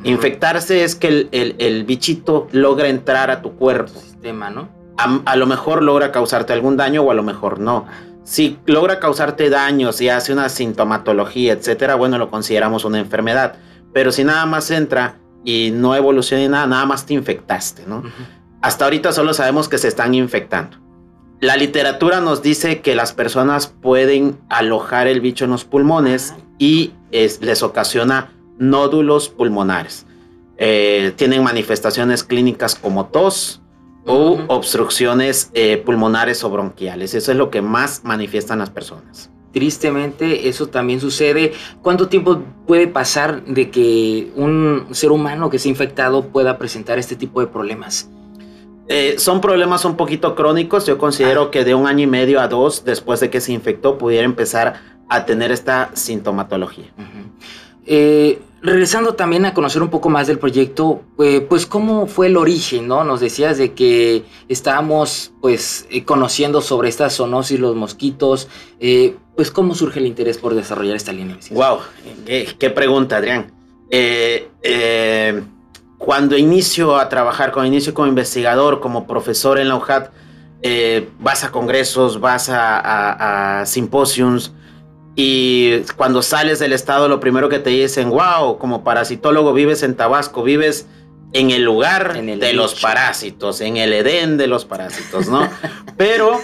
Infectarse 0.05 0.85
es 0.85 0.95
que 0.95 1.29
el, 1.33 1.85
bichito 1.85 2.47
logra 2.53 2.89
entrar 2.89 3.31
a 3.31 3.41
tu 3.41 3.57
cuerpo. 3.57 3.99
Sistema, 3.99 4.51
¿no? 4.51 4.69
A, 4.97 5.37
lo 5.37 5.47
mejor 5.47 5.83
logra 5.83 6.13
causarte 6.13 6.53
algún 6.53 6.77
daño 6.77 7.03
o 7.03 7.11
a 7.11 7.15
lo 7.15 7.23
mejor 7.23 7.59
no. 7.59 7.87
Si 8.25 8.59
logra 8.65 9.01
causarte 9.01 9.51
daños 9.51 10.01
y 10.01 10.09
hace 10.09 10.33
una 10.33 10.49
sintomatología, 10.49 11.53
etcétera, 11.53 11.95
bueno, 11.95 12.19
lo 12.19 12.31
consideramos 12.31 12.85
una 12.85 12.99
enfermedad. 12.99 13.57
Pero 13.93 14.13
si 14.13 14.25
nada 14.25 14.47
más 14.47 14.71
entra 14.71 15.19
y 15.45 15.71
no 15.71 15.95
evoluciona 15.95 16.49
nada, 16.49 16.67
nada 16.67 16.87
más 16.87 17.05
te 17.05 17.15
infectaste, 17.15 17.85
¿no? 17.87 18.03
Hasta 18.63 18.85
ahorita 18.85 19.13
solo 19.13 19.35
sabemos 19.35 19.69
que 19.69 19.77
se 19.77 19.89
están 19.89 20.15
infectando. 20.15 20.79
La 21.41 21.57
literatura 21.57 22.21
nos 22.21 22.43
dice 22.43 22.81
que 22.81 22.95
las 22.95 23.13
personas 23.13 23.67
pueden 23.67 24.39
alojar 24.49 25.07
el 25.07 25.21
bicho 25.21 25.45
en 25.45 25.51
los 25.51 25.67
pulmones 25.67 26.35
y 26.59 26.93
les 27.11 27.63
ocasiona 27.63 28.33
nódulos 28.59 29.29
pulmonares. 29.29 30.07
Eh, 30.57 31.13
tienen 31.17 31.43
manifestaciones 31.43 32.25
clínicas 32.25 32.75
como 32.75 33.07
tos 33.07 33.61
o 34.07 34.39
obstrucciones 34.49 35.51
eh, 35.55 35.79
pulmonares 35.79 36.45
o 36.45 36.51
bronquiales. 36.51 37.15
Eso 37.15 37.33
es 37.33 37.39
lo 37.39 37.51
que 37.51 37.63
más 37.63 38.03
manifiestan 38.05 38.59
las 38.59 38.71
personas. 38.71 39.31
Tristemente, 39.53 40.49
eso 40.49 40.67
también 40.67 41.01
sucede. 41.01 41.53
¿Cuánto 41.81 42.09
tiempo 42.09 42.43
puede 42.67 42.89
pasar 42.89 43.45
de 43.45 43.71
que 43.71 44.33
un 44.35 44.89
ser 44.91 45.13
humano 45.13 45.49
que 45.49 45.59
se 45.59 45.69
ha 45.69 45.71
infectado 45.71 46.27
pueda 46.29 46.59
presentar 46.59 46.99
este 46.99 47.15
tipo 47.15 47.41
de 47.41 47.47
problemas? 47.47 48.11
Eh, 48.89 49.15
son 49.19 49.41
problemas 49.41 49.85
un 49.85 49.97
poquito 49.97 50.35
crónicos. 50.35 50.87
Yo 50.87 50.99
considero 50.99 51.43
ah. 51.45 51.51
que 51.51 51.65
de 51.65 51.75
un 51.75 51.87
año 51.87 52.03
y 52.03 52.07
medio 52.07 52.41
a 52.41 52.49
dos, 52.49 52.85
después 52.85 53.21
de 53.21 53.31
que 53.31 53.41
se 53.41 53.53
infectó, 53.53 53.97
pudiera 53.97 54.25
empezar 54.25 54.75
a 55.09 55.25
tener 55.25 55.53
esta 55.53 55.91
sintomatología. 55.95 56.87
Eh, 57.87 58.41
regresando 58.65 59.15
también 59.15 59.45
a 59.45 59.53
conocer 59.53 59.83
un 59.83 59.91
poco 59.91 60.09
más 60.09 60.27
del 60.27 60.39
proyecto, 60.39 61.03
eh, 61.19 61.45
pues 61.47 61.67
cómo 61.67 62.07
fue 62.07 62.29
el 62.29 62.39
origen, 62.39 62.89
¿no? 62.89 63.05
Nos 63.05 63.21
decías 63.21 63.59
de 63.59 63.75
que 63.75 64.25
estábamos 64.49 65.33
pues 65.43 65.87
eh, 65.91 66.05
conociendo 66.05 66.63
sobre 66.63 66.89
esta 66.89 67.11
zoonosis, 67.11 67.61
los 67.61 67.77
mosquitos, 67.77 68.49
pues 69.37 69.51
cómo 69.51 69.75
surge 69.75 70.01
el 70.01 70.07
interés 70.07 70.39
por 70.39 70.55
desarrollar 70.55 70.97
esta 70.97 71.13
línea. 71.13 71.37
Wow, 71.51 71.81
qué, 72.25 72.71
pregunta, 72.71 73.19
Adrián. 73.19 73.53
cuando 75.99 76.39
inicio 76.39 76.97
a 76.97 77.11
trabajar, 77.11 77.53
cuando 77.53 77.71
inicio 77.71 77.93
como 77.93 78.09
investigador, 78.09 78.81
como 78.81 79.07
profesor 79.07 79.59
en 79.59 79.69
la 79.69 79.77
UJAT, 79.77 80.11
vas 81.21 81.45
a 81.45 81.53
congresos, 81.53 82.19
vas 82.19 82.49
a, 82.49 83.61
a 83.61 83.67
simposiums, 83.67 84.55
y 85.17 85.79
cuando 85.97 86.23
sales 86.23 86.59
del 86.59 86.73
estado, 86.73 87.09
lo 87.09 87.21
primero 87.21 87.49
que 87.49 87.59
te 87.59 87.71
dicen, 87.71 88.11
wow, 88.11 88.59
como 88.59 88.83
parasitólogo 88.83 89.53
vives 89.53 89.83
en 89.83 89.95
Tabasco, 89.95 90.43
vives 90.43 90.87
en 91.33 91.51
el 91.51 91.63
lugar 91.63 92.21
de 92.21 92.53
los 92.53 92.81
parásitos, 92.81 93.61
en 93.61 93.77
el 93.77 93.93
Edén 93.93 94.37
de 94.37 94.47
los 94.47 94.65
parásitos, 94.65 95.29
¿no? 95.29 95.49
Pero 95.97 96.41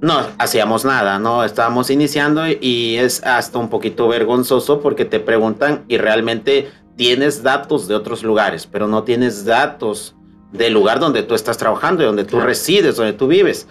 no 0.00 0.26
hacíamos 0.38 0.84
nada, 0.84 1.20
¿no? 1.20 1.44
Estábamos 1.44 1.90
iniciando 1.90 2.42
y 2.48 2.96
es 2.96 3.22
hasta 3.22 3.58
un 3.58 3.68
poquito 3.68 4.08
vergonzoso 4.08 4.80
porque 4.80 5.04
te 5.04 5.20
preguntan 5.20 5.84
y 5.86 5.96
realmente 5.96 6.70
tienes 6.96 7.44
datos 7.44 7.86
de 7.86 7.94
otros 7.94 8.22
lugares, 8.22 8.66
pero 8.66 8.86
no 8.86 9.04
tienes 9.04 9.44
datos 9.44 10.14
del 10.52 10.74
lugar 10.74 11.00
donde 11.00 11.22
tú 11.22 11.34
estás 11.34 11.56
trabajando, 11.56 12.04
donde 12.04 12.24
tú 12.24 12.40
resides, 12.40 12.96
donde 12.96 13.12
tú 13.12 13.28
vives. 13.28 13.66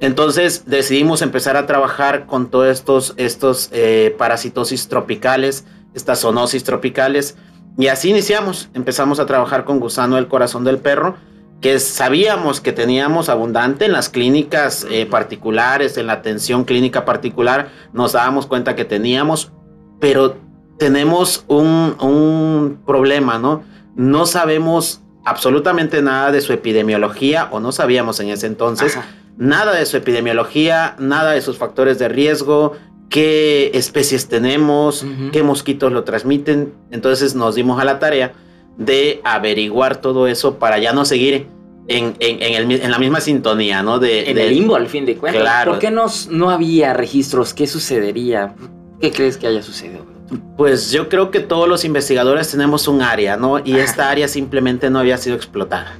Entonces 0.00 0.64
decidimos 0.66 1.22
empezar 1.22 1.56
a 1.56 1.66
trabajar 1.66 2.26
con 2.26 2.50
todos 2.50 2.66
estos, 2.68 3.14
estos 3.16 3.68
eh, 3.72 4.14
parasitosis 4.18 4.88
tropicales, 4.88 5.64
estas 5.94 6.20
zoonosis 6.20 6.64
tropicales. 6.64 7.36
Y 7.78 7.86
así 7.86 8.10
iniciamos. 8.10 8.68
Empezamos 8.74 9.20
a 9.20 9.26
trabajar 9.26 9.64
con 9.64 9.80
gusano 9.80 10.16
del 10.16 10.28
corazón 10.28 10.64
del 10.64 10.78
perro, 10.78 11.16
que 11.60 11.78
sabíamos 11.78 12.60
que 12.60 12.72
teníamos 12.72 13.28
abundante 13.28 13.84
en 13.84 13.92
las 13.92 14.08
clínicas 14.08 14.84
eh, 14.90 15.06
particulares, 15.06 15.96
en 15.96 16.08
la 16.08 16.14
atención 16.14 16.64
clínica 16.64 17.04
particular. 17.04 17.68
Nos 17.92 18.12
dábamos 18.12 18.46
cuenta 18.46 18.74
que 18.74 18.84
teníamos, 18.84 19.52
pero 20.00 20.36
tenemos 20.78 21.44
un, 21.46 21.94
un 22.00 22.82
problema, 22.84 23.38
¿no? 23.38 23.62
No 23.94 24.26
sabemos 24.26 25.02
absolutamente 25.24 26.02
nada 26.02 26.32
de 26.32 26.40
su 26.40 26.52
epidemiología 26.52 27.48
o 27.52 27.60
no 27.60 27.70
sabíamos 27.70 28.18
en 28.18 28.30
ese 28.30 28.48
entonces 28.48 28.98
nada 29.36 29.74
de 29.74 29.86
su 29.86 29.96
epidemiología, 29.96 30.96
nada 30.98 31.32
de 31.32 31.40
sus 31.40 31.58
factores 31.58 31.98
de 31.98 32.08
riesgo, 32.08 32.72
qué 33.08 33.70
especies 33.74 34.28
tenemos, 34.28 35.04
qué 35.32 35.42
mosquitos 35.42 35.92
lo 35.92 36.04
transmiten. 36.04 36.72
Entonces 36.90 37.34
nos 37.34 37.54
dimos 37.54 37.80
a 37.80 37.84
la 37.84 37.98
tarea 37.98 38.32
de 38.78 39.20
averiguar 39.24 40.00
todo 40.00 40.26
eso 40.26 40.58
para 40.58 40.78
ya 40.78 40.92
no 40.92 41.04
seguir 41.04 41.46
en, 41.88 42.90
la 42.90 42.98
misma 42.98 43.20
sintonía, 43.20 43.82
¿no? 43.82 43.98
De, 43.98 44.30
en 44.30 44.38
el 44.38 44.50
limbo, 44.50 44.76
al 44.76 44.88
fin 44.88 45.04
de 45.04 45.16
cuentas. 45.16 45.42
Claro. 45.42 45.72
¿Por 45.72 45.80
qué 45.80 45.90
no 45.90 46.50
había 46.50 46.94
registros? 46.94 47.52
¿Qué 47.54 47.66
sucedería? 47.66 48.54
¿Qué 49.00 49.10
crees 49.10 49.36
que 49.36 49.46
haya 49.46 49.62
sucedido? 49.62 50.06
Pues 50.56 50.90
yo 50.92 51.08
creo 51.08 51.30
que 51.30 51.40
todos 51.40 51.68
los 51.68 51.84
investigadores 51.84 52.50
tenemos 52.50 52.88
un 52.88 53.02
área, 53.02 53.36
¿no? 53.36 53.58
Y 53.58 53.76
esta 53.76 54.08
área 54.08 54.28
simplemente 54.28 54.88
no 54.88 54.98
había 54.98 55.18
sido 55.18 55.36
explotada. 55.36 55.98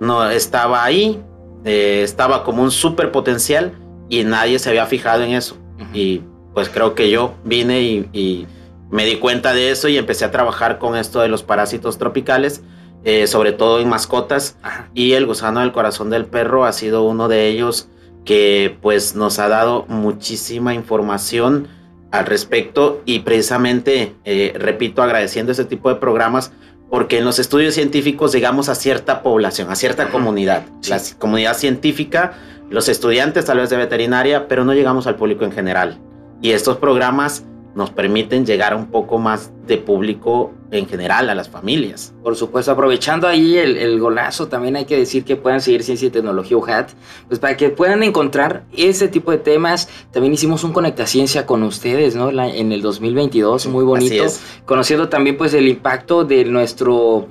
No, 0.00 0.28
estaba 0.28 0.84
ahí, 0.84 1.22
eh, 1.64 2.02
estaba 2.02 2.44
como 2.44 2.62
un 2.62 2.70
súper 2.70 3.12
potencial 3.12 3.72
y 4.08 4.24
nadie 4.24 4.58
se 4.58 4.70
había 4.70 4.86
fijado 4.86 5.22
en 5.22 5.32
eso. 5.32 5.56
Y 5.92 6.22
pues 6.54 6.68
creo 6.68 6.94
que 6.94 7.10
yo 7.10 7.34
vine 7.44 7.82
y, 7.82 8.46
me 8.90 9.06
di 9.06 9.16
cuenta 9.16 9.54
de 9.54 9.70
eso 9.70 9.88
y 9.88 9.96
empecé 9.96 10.26
a 10.26 10.30
trabajar 10.30 10.78
con 10.78 10.96
esto 10.96 11.20
de 11.20 11.28
los 11.28 11.42
parásitos 11.42 11.96
tropicales, 11.96 12.62
eh, 13.04 13.26
sobre 13.26 13.52
todo 13.52 13.80
en 13.80 13.88
mascotas. 13.88 14.58
Y 14.92 15.12
el 15.12 15.24
gusano 15.24 15.60
del 15.60 15.72
corazón 15.72 16.10
del 16.10 16.26
perro 16.26 16.66
ha 16.66 16.72
sido 16.72 17.02
uno 17.04 17.28
de 17.28 17.48
ellos 17.48 17.88
que 18.26 18.76
pues 18.82 19.16
nos 19.16 19.38
ha 19.38 19.48
dado 19.48 19.86
muchísima 19.88 20.74
información 20.74 21.68
al 22.10 22.26
respecto 22.26 23.00
y 23.06 23.20
precisamente, 23.20 24.14
eh, 24.26 24.52
repito, 24.56 25.02
agradeciendo 25.02 25.52
ese 25.52 25.64
tipo 25.64 25.88
de 25.88 25.94
programas 25.96 26.52
porque 26.92 27.16
en 27.16 27.24
los 27.24 27.38
estudios 27.38 27.72
científicos 27.72 28.32
llegamos 28.32 28.68
a 28.68 28.74
cierta 28.74 29.22
población, 29.22 29.70
a 29.70 29.76
cierta 29.76 30.10
comunidad, 30.10 30.64
la 30.90 31.00
comunidad 31.18 31.56
científica, 31.56 32.34
los 32.68 32.90
estudiantes 32.90 33.46
tal 33.46 33.56
vez 33.56 33.70
de 33.70 33.78
veterinaria, 33.78 34.46
pero 34.46 34.66
no 34.66 34.74
llegamos 34.74 35.06
al 35.06 35.16
público 35.16 35.46
en 35.46 35.52
general. 35.52 35.98
Y 36.42 36.50
estos 36.50 36.76
programas 36.76 37.46
nos 37.74 37.90
permiten 37.90 38.44
llegar 38.44 38.72
a 38.72 38.76
un 38.76 38.86
poco 38.86 39.18
más 39.18 39.50
de 39.66 39.78
público 39.78 40.52
en 40.70 40.86
general 40.86 41.30
a 41.30 41.34
las 41.34 41.48
familias. 41.48 42.14
Por 42.22 42.36
supuesto, 42.36 42.72
aprovechando 42.72 43.28
ahí 43.28 43.56
el, 43.56 43.98
golazo, 44.00 44.48
también 44.48 44.76
hay 44.76 44.84
que 44.84 44.96
decir 44.96 45.24
que 45.24 45.36
puedan 45.36 45.60
seguir 45.60 45.82
Ciencia 45.82 46.08
y 46.08 46.10
Tecnología 46.10 46.56
UHAT, 46.56 46.90
pues 47.28 47.38
para 47.38 47.56
que 47.56 47.70
puedan 47.70 48.02
encontrar 48.02 48.64
ese 48.76 49.08
tipo 49.08 49.30
de 49.30 49.38
temas. 49.38 49.88
También 50.10 50.34
hicimos 50.34 50.64
un 50.64 50.72
Conecta 50.72 51.06
Ciencia 51.06 51.46
con 51.46 51.62
ustedes, 51.62 52.14
¿no? 52.16 52.30
en 52.30 52.72
el 52.72 52.82
2022, 52.82 53.66
muy 53.66 53.84
bonito. 53.84 54.24
Conociendo 54.64 55.08
también 55.08 55.36
pues 55.36 55.54
el 55.54 55.68
impacto 55.68 56.24
de 56.24 56.44
nuestro 56.44 57.28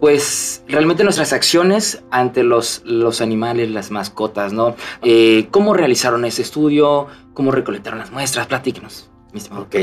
pues 0.00 0.64
realmente 0.66 1.04
nuestras 1.04 1.32
acciones 1.32 2.02
ante 2.10 2.42
los, 2.42 2.82
los 2.84 3.20
animales, 3.20 3.70
las 3.70 3.92
mascotas, 3.92 4.52
¿no? 4.52 4.74
Eh, 5.00 5.46
¿Cómo 5.52 5.74
realizaron 5.74 6.24
ese 6.24 6.42
estudio? 6.42 7.06
¿Cómo 7.34 7.52
recolectaron 7.52 8.00
las 8.00 8.10
muestras? 8.10 8.48
Platíquenos. 8.48 9.11
Ok. 9.50 9.76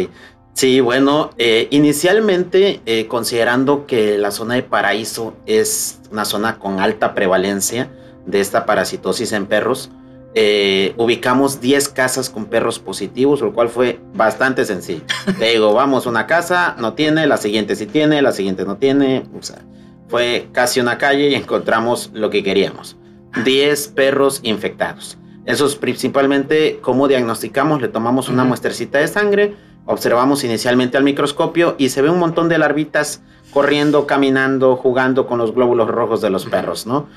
Sí, 0.54 0.82
bueno, 0.82 1.32
eh, 1.38 1.68
inicialmente 1.72 2.82
eh, 2.86 3.08
considerando 3.08 3.86
que 3.88 4.18
la 4.18 4.32
zona 4.32 4.56
de 4.56 4.64
paraíso 4.64 5.34
es 5.46 6.02
una 6.12 6.26
zona 6.26 6.60
con 6.60 6.80
alta 6.80 7.14
prevalencia 7.14 7.90
de 8.26 8.42
esta 8.42 8.66
parasitosis 8.66 9.32
en 9.32 9.46
perros, 9.46 9.90
eh, 10.36 10.94
ubicamos 10.98 11.60
10 11.60 11.90
casas 11.90 12.30
con 12.30 12.46
perros 12.46 12.78
positivos, 12.78 13.42
lo 13.42 13.54
cual 13.54 13.70
fue 13.70 14.00
bastante 14.14 14.64
sencillo. 14.66 15.02
Te 15.40 15.46
digo, 15.52 15.74
vamos, 15.76 16.06
una 16.06 16.28
casa 16.28 16.76
no 16.78 16.94
tiene, 16.94 17.26
la 17.26 17.38
siguiente 17.38 17.76
sí 17.76 17.88
tiene, 17.88 18.22
la 18.22 18.32
siguiente 18.32 18.66
no 18.66 18.78
tiene. 18.78 19.24
O 19.38 19.42
sea, 19.42 19.60
fue 20.08 20.50
casi 20.52 20.80
una 20.80 20.98
calle 20.98 21.30
y 21.30 21.36
encontramos 21.36 22.12
lo 22.14 22.30
que 22.30 22.44
queríamos. 22.44 22.98
10 23.44 23.88
perros 23.90 24.40
infectados. 24.44 25.18
Eso 25.46 25.66
es 25.66 25.76
principalmente 25.76 26.80
cómo 26.82 27.08
diagnosticamos, 27.08 27.82
le 27.82 27.88
tomamos 27.88 28.30
una 28.30 28.44
muestercita 28.44 29.00
de 29.00 29.08
sangre, 29.08 29.56
observamos 29.86 30.44
inicialmente 30.44 30.98
al 30.98 31.04
microscopio 31.04 31.76
y 31.78 31.90
se 31.90 32.02
ve 32.02 32.10
un 32.10 32.20
montón 32.20 32.50
de 32.50 32.58
larvitas 32.58 33.22
corriendo, 33.52 34.06
caminando, 34.06 34.76
jugando 34.76 35.26
con 35.26 35.40
los 35.40 35.54
glóbulos 35.54 35.88
rojos 35.88 36.22
de 36.22 36.30
los 36.30 36.46
perros, 36.46 36.86
¿no? 36.86 37.08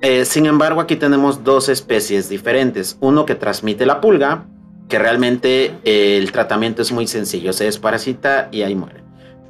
Eh, 0.00 0.24
sin 0.24 0.46
embargo, 0.46 0.80
aquí 0.80 0.96
tenemos 0.96 1.44
dos 1.44 1.68
especies 1.68 2.28
diferentes. 2.28 2.98
Uno 3.00 3.24
que 3.24 3.34
transmite 3.34 3.86
la 3.86 4.00
pulga, 4.00 4.46
que 4.88 4.98
realmente 4.98 5.74
eh, 5.84 6.18
el 6.18 6.32
tratamiento 6.32 6.82
es 6.82 6.92
muy 6.92 7.06
sencillo, 7.06 7.52
se 7.52 7.64
desparasita 7.64 8.48
y 8.52 8.62
ahí 8.62 8.74
muere. 8.74 9.02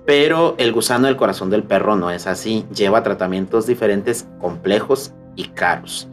Pero 0.06 0.54
el 0.58 0.72
gusano 0.72 1.08
del 1.08 1.16
corazón 1.16 1.50
del 1.50 1.64
perro 1.64 1.96
no 1.96 2.10
es 2.10 2.26
así, 2.26 2.64
lleva 2.74 3.02
tratamientos 3.02 3.66
diferentes, 3.66 4.28
complejos 4.40 5.12
y 5.34 5.48
caros. 5.48 6.08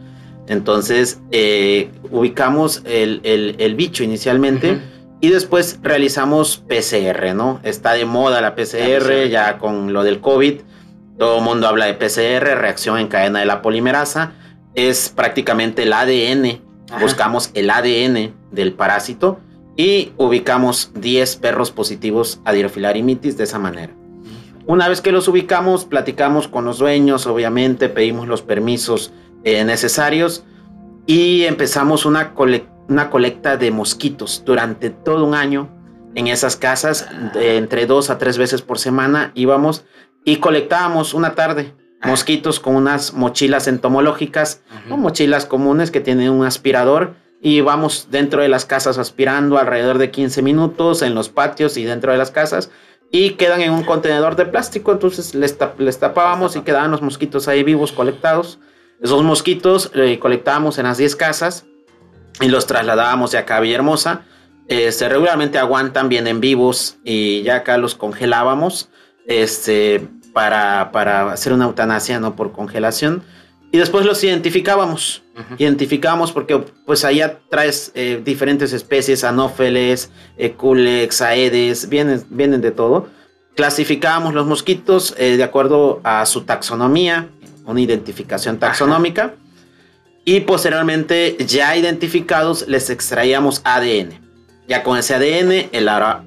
Entonces, 0.48 1.22
eh, 1.32 1.90
ubicamos 2.12 2.82
el, 2.86 3.76
bicho 3.78 4.04
inicialmente 4.04 4.80
y 5.22 5.30
después 5.30 5.80
realizamos 5.82 6.58
PCR, 6.68 7.34
¿no? 7.34 7.60
Está 7.64 7.94
de 7.94 8.06
moda 8.06 8.42
la 8.42 8.56
PCR, 8.56 9.30
ya 9.30 9.58
con 9.58 9.94
lo 9.94 10.04
del 10.04 10.20
COVID. 10.20 10.62
Todo 11.18 11.38
el 11.38 11.44
mundo 11.44 11.68
habla 11.68 11.86
de 11.86 11.94
PCR, 11.94 12.58
reacción 12.58 13.00
en 13.00 13.08
cadena 13.08 13.40
de 13.40 13.46
la 13.46 13.62
polimerasa. 13.62 14.34
Es 14.76 15.10
prácticamente 15.10 15.84
el 15.84 15.94
ADN. 15.94 16.62
Buscamos 17.00 17.52
el 17.54 17.70
ADN 17.70 18.34
del 18.52 18.74
parásito 18.74 19.40
y 19.78 20.12
ubicamos 20.18 20.92
10 20.96 21.38
perros 21.38 21.72
positivos 21.72 22.40
a 22.46 22.52
dirofilarimitis 22.52 23.38
de 23.38 23.46
esa 23.46 23.60
manera. 23.60 23.94
Una 24.66 24.88
vez 24.88 25.02
que 25.02 25.12
los 25.12 25.28
ubicamos, 25.28 25.86
platicamos 25.86 26.48
con 26.48 26.66
los 26.66 26.80
dueños, 26.80 27.28
obviamente, 27.28 27.90
pedimos 27.90 28.28
los 28.28 28.42
permisos 28.42 29.12
eh, 29.44 29.64
necesarios 29.64 30.44
y 31.06 31.44
empezamos 31.44 32.06
una, 32.06 32.34
una 32.88 33.10
colecta 33.10 33.58
de 33.58 33.72
mosquitos 33.72 34.44
durante 34.46 34.90
todo 34.90 35.26
un 35.26 35.36
año 35.36 35.70
en 36.16 36.28
esas 36.28 36.56
casas, 36.56 37.08
entre 37.34 37.88
dos 37.88 38.12
a 38.12 38.20
tres 38.20 38.38
veces 38.38 38.62
por 38.62 38.78
semana 38.78 39.32
íbamos 39.34 39.84
y 40.24 40.38
colectábamos 40.38 41.14
una 41.16 41.34
tarde 41.34 41.74
mosquitos 42.04 42.60
con 42.60 42.76
unas 42.76 43.14
mochilas 43.14 43.68
entomológicas, 43.68 44.62
o 44.90 44.98
mochilas 44.98 45.46
comunes 45.46 45.92
que 45.92 46.02
tienen 46.02 46.30
un 46.32 46.46
aspirador 46.46 47.16
y 47.42 47.62
vamos 47.62 48.08
dentro 48.12 48.42
de 48.42 48.50
las 48.50 48.66
casas 48.66 48.98
aspirando 48.98 49.58
alrededor 49.58 49.98
de 49.98 50.12
15 50.12 50.42
minutos 50.42 51.02
en 51.02 51.16
los 51.16 51.30
patios 51.30 51.78
y 51.78 51.84
dentro 51.84 52.12
de 52.12 52.18
las 52.18 52.32
casas 52.32 52.70
y 53.12 53.32
quedan 53.32 53.62
en 53.62 53.72
un 53.72 53.84
contenedor 53.84 54.36
de 54.36 54.46
plástico, 54.46 54.92
entonces 54.92 55.36
les, 55.36 55.58
tapábamos 56.00 56.56
y 56.56 56.62
quedaban 56.62 56.92
los 56.92 57.02
mosquitos 57.02 57.48
ahí 57.48 57.64
vivos 57.64 57.92
colectados. 57.92 58.60
Esos 59.03 59.22
mosquitos 59.22 59.91
eh, 59.93 60.17
colectábamos 60.17 60.77
en 60.79 60.86
las 60.86 60.98
10 60.98 61.15
casas 61.17 61.65
y 62.39 62.48
los 62.48 62.65
trasladábamos 62.65 63.31
de 63.31 63.38
acá 63.38 63.57
a 63.57 63.60
Villahermosa. 63.60 64.22
Este, 64.69 65.10
regularmente 65.10 65.60
aguantan, 65.60 66.07
bien 66.07 66.25
en 66.25 66.39
vivos 66.39 66.98
y 67.03 67.43
ya 67.43 67.57
acá 67.57 67.77
los 67.77 67.95
congelábamos 67.95 68.89
este, 69.27 70.07
para, 70.31 70.91
para 70.93 71.33
hacer 71.33 71.51
una 71.51 71.65
eutanasia, 71.65 72.19
no 72.22 72.38
por 72.38 72.53
congelación. 72.53 73.24
Y 73.74 73.79
después 73.79 74.05
los 74.05 74.24
identificábamos. 74.24 75.24
Identificábamos 75.57 76.31
porque 76.31 76.63
pues 76.86 77.03
allá 77.03 77.39
traes 77.50 77.91
eh, 77.95 78.22
diferentes 78.24 78.72
especies, 78.72 79.24
anófeles, 79.24 80.12
eh, 80.38 80.51
culex, 80.51 81.22
aedes, 81.22 81.89
vienen, 81.89 82.24
vienen 82.29 82.62
de 82.62 82.72
todo. 82.72 83.07
Clasificábamos 83.55 84.33
los 84.33 84.45
mosquitos 84.45 85.15
eh, 85.17 85.38
de 85.38 85.43
acuerdo 85.43 86.01
a 86.03 86.25
su 86.27 86.43
taxonomía, 86.43 87.29
una 87.65 87.82
identificación 87.82 88.60
taxonómica. 88.60 89.36
Y 90.25 90.41
posteriormente, 90.41 91.38
ya 91.46 91.75
identificados, 91.75 92.67
les 92.67 92.89
extraíamos 92.89 93.62
ADN. 93.65 94.22
Ya 94.67 94.84
con 94.84 94.98
ese 94.98 95.15
ADN 95.15 95.70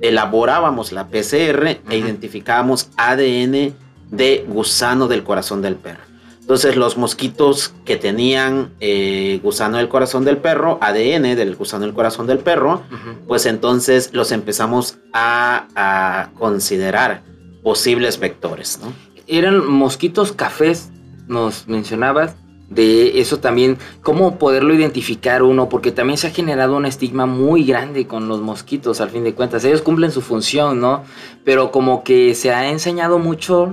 elaborábamos 0.01 0.93
la 0.93 1.09
PCR 1.09 1.81
e 1.89 1.97
identificábamos 1.97 2.91
ADN 2.97 3.75
de 4.11 4.45
gusano 4.47 5.09
del 5.09 5.25
corazón 5.25 5.63
del 5.63 5.77
perro. 5.77 6.07
Entonces 6.47 6.77
los 6.77 6.97
mosquitos 6.97 7.75
que 7.85 7.97
tenían 7.97 8.71
eh, 8.79 9.41
gusano 9.43 9.79
del 9.79 9.89
corazón 9.89 10.25
del 10.25 10.37
perro, 10.37 10.79
ADN 10.81 11.35
del 11.35 11.57
gusano 11.57 11.85
del 11.85 11.93
corazón 11.93 12.29
del 12.29 12.39
perro, 12.39 12.83
pues 13.27 13.47
entonces 13.47 14.11
los 14.13 14.31
empezamos 14.31 14.99
a, 15.13 16.29
considerar 16.39 17.23
posibles 17.65 18.21
vectores. 18.21 18.79
¿no? 18.81 18.93
Eran 19.27 19.67
mosquitos 19.67 20.31
cafés, 20.31 20.91
nos 21.27 21.69
mencionabas, 21.69 22.35
de 22.69 23.21
eso 23.21 23.39
también, 23.39 23.79
cómo 24.03 24.39
poderlo 24.39 24.75
identificar 24.75 25.43
uno, 25.43 25.69
porque 25.69 25.93
también 25.93 26.19
se 26.19 26.27
ha 26.27 26.31
generado 26.31 26.77
un 26.77 26.85
estigma 26.85 27.27
muy 27.27 27.65
grande 27.65 28.07
con 28.07 28.29
los 28.29 28.41
mosquitos, 28.41 29.01
al 29.01 29.11
fin 29.11 29.23
de 29.23 29.35
cuentas. 29.35 29.65
Ellos 29.65 29.83
cumplen 29.83 30.11
su 30.11 30.21
función, 30.21 30.81
¿no? 30.81 31.05
Pero 31.45 31.71
como 31.71 32.03
que 32.03 32.35
se 32.35 32.53
ha 32.53 32.69
enseñado 32.69 33.21
mucho 33.21 33.73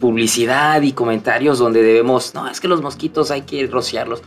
publicidad 0.00 0.82
y 0.82 0.92
comentarios 0.92 1.58
donde 1.58 1.82
debemos, 1.82 2.34
no, 2.34 2.48
es 2.48 2.60
que 2.60 2.68
los 2.68 2.82
mosquitos 2.82 3.30
hay 3.30 3.42
que 3.42 3.66
rociarlos. 3.66 4.22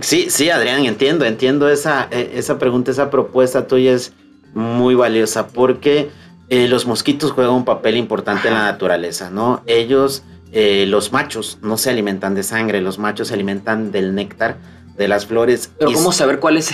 Sí, 0.00 0.26
sí, 0.30 0.50
Adrián, 0.50 0.84
entiendo, 0.84 1.24
entiendo 1.24 1.68
esa, 1.68 2.08
eh, 2.10 2.32
esa 2.34 2.58
pregunta, 2.58 2.90
esa 2.90 3.10
propuesta 3.10 3.66
tuya 3.66 3.92
es 3.92 4.12
muy 4.54 4.94
valiosa 4.94 5.48
porque 5.48 6.10
eh, 6.48 6.68
los 6.68 6.86
mosquitos 6.86 7.30
juegan 7.32 7.54
un 7.54 7.64
papel 7.64 7.96
importante 7.96 8.48
en 8.48 8.54
la 8.54 8.64
naturaleza, 8.64 9.30
¿no? 9.30 9.62
Ellos, 9.66 10.22
eh, 10.52 10.84
los 10.86 11.12
machos, 11.12 11.58
no 11.62 11.78
se 11.78 11.90
alimentan 11.90 12.34
de 12.34 12.42
sangre, 12.42 12.82
los 12.82 12.98
machos 12.98 13.28
se 13.28 13.34
alimentan 13.34 13.90
del 13.90 14.14
néctar 14.14 14.58
de 14.96 15.08
las 15.08 15.26
flores. 15.26 15.70
Pero 15.78 15.92
¿cómo 15.92 16.12
saber 16.12 16.38
cuál 16.40 16.58
es, 16.58 16.72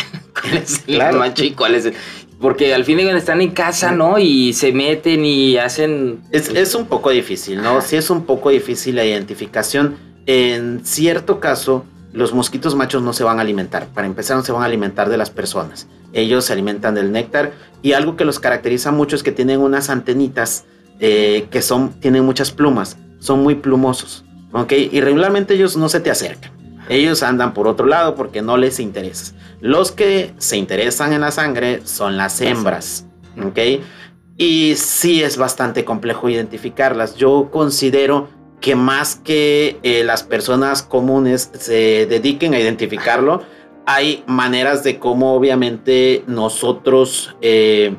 el 0.87 1.13
macho 1.17 1.45
y 1.45 1.53
cuál 1.53 1.75
es 1.75 1.87
el... 1.87 1.95
Porque 2.41 2.73
al 2.75 2.85
fin 2.85 3.01
están 3.01 3.41
en 3.41 3.51
casa, 3.51 3.91
¿no? 3.91 4.19
Y 4.19 4.53
se 4.53 4.73
meten 4.73 5.25
y 5.25 5.57
hacen... 5.57 6.21
Es, 6.31 6.75
un 6.75 6.87
poco 6.87 7.11
difícil, 7.11 7.61
¿no? 7.63 7.81
Sí 7.81 7.97
es 7.97 8.11
un 8.11 8.27
poco 8.27 8.51
difícil 8.51 8.95
la 8.95 9.05
identificación. 9.05 9.97
En 10.27 10.85
cierto 10.85 11.41
caso, 11.41 11.85
los 12.13 12.33
mosquitos 12.35 12.77
machos 12.77 13.03
no 13.03 13.13
se 13.13 13.25
van 13.25 13.39
a 13.39 13.43
alimentar. 13.43 13.89
Para 13.89 14.07
empezar, 14.07 14.37
no 14.37 14.45
se 14.45 14.53
van 14.53 14.63
a 14.63 14.67
alimentar 14.67 15.09
de 15.09 15.17
las 15.17 15.31
personas. 15.31 15.89
Ellos 16.13 16.45
se 16.45 16.53
alimentan 16.53 16.95
del 16.95 17.11
néctar 17.11 17.53
y 17.83 17.93
algo 17.93 18.17
que 18.17 18.25
los 18.25 18.39
caracteriza 18.39 18.93
mucho 18.93 19.17
es 19.17 19.25
que 19.25 19.33
tienen 19.33 19.61
unas 19.61 19.91
antenitas 19.91 20.65
eh, 21.01 21.49
que 21.51 21.61
son, 21.61 21.99
tienen 21.99 22.25
muchas 22.25 22.53
plumas. 22.53 22.99
Son 23.19 23.43
muy 23.43 23.57
plumosos, 23.57 24.25
¿ok? 24.53 24.73
Y 24.73 25.01
regularmente 25.01 25.55
ellos 25.55 25.77
no 25.77 25.89
se 25.89 26.01
te 26.01 26.11
acercan. 26.11 26.53
Ellos 26.89 27.23
andan 27.23 27.53
por 27.53 27.69
otro 27.69 27.87
lado 27.87 28.15
porque 28.15 28.41
no 28.41 28.57
les 28.57 28.81
interesa. 28.81 29.35
Los 29.61 29.93
que 29.93 30.33
se 30.39 30.57
interesan 30.57 31.13
en 31.13 31.21
la 31.21 31.31
sangre 31.31 31.83
son 31.85 32.17
las 32.17 32.41
hembras, 32.41 33.07
¿ok? 33.45 33.59
Y 34.37 34.75
sí 34.77 35.23
es 35.23 35.37
bastante 35.37 35.85
complejo 35.85 36.29
identificarlas. 36.29 37.17
Yo 37.17 37.51
considero 37.51 38.29
que 38.61 38.75
más 38.75 39.17
que 39.17 39.79
eh, 39.83 40.03
las 40.05 40.23
personas 40.23 40.83
comunes 40.83 41.51
se 41.59 42.07
dediquen 42.07 42.55
a 42.55 42.61
identificarlo, 42.61 43.43
hay 43.87 44.25
maneras 44.27 44.85
de 44.85 44.99
cómo 44.99 45.35
obviamente 45.35 46.23
nosotros 46.27 47.35
eh, 47.41 47.97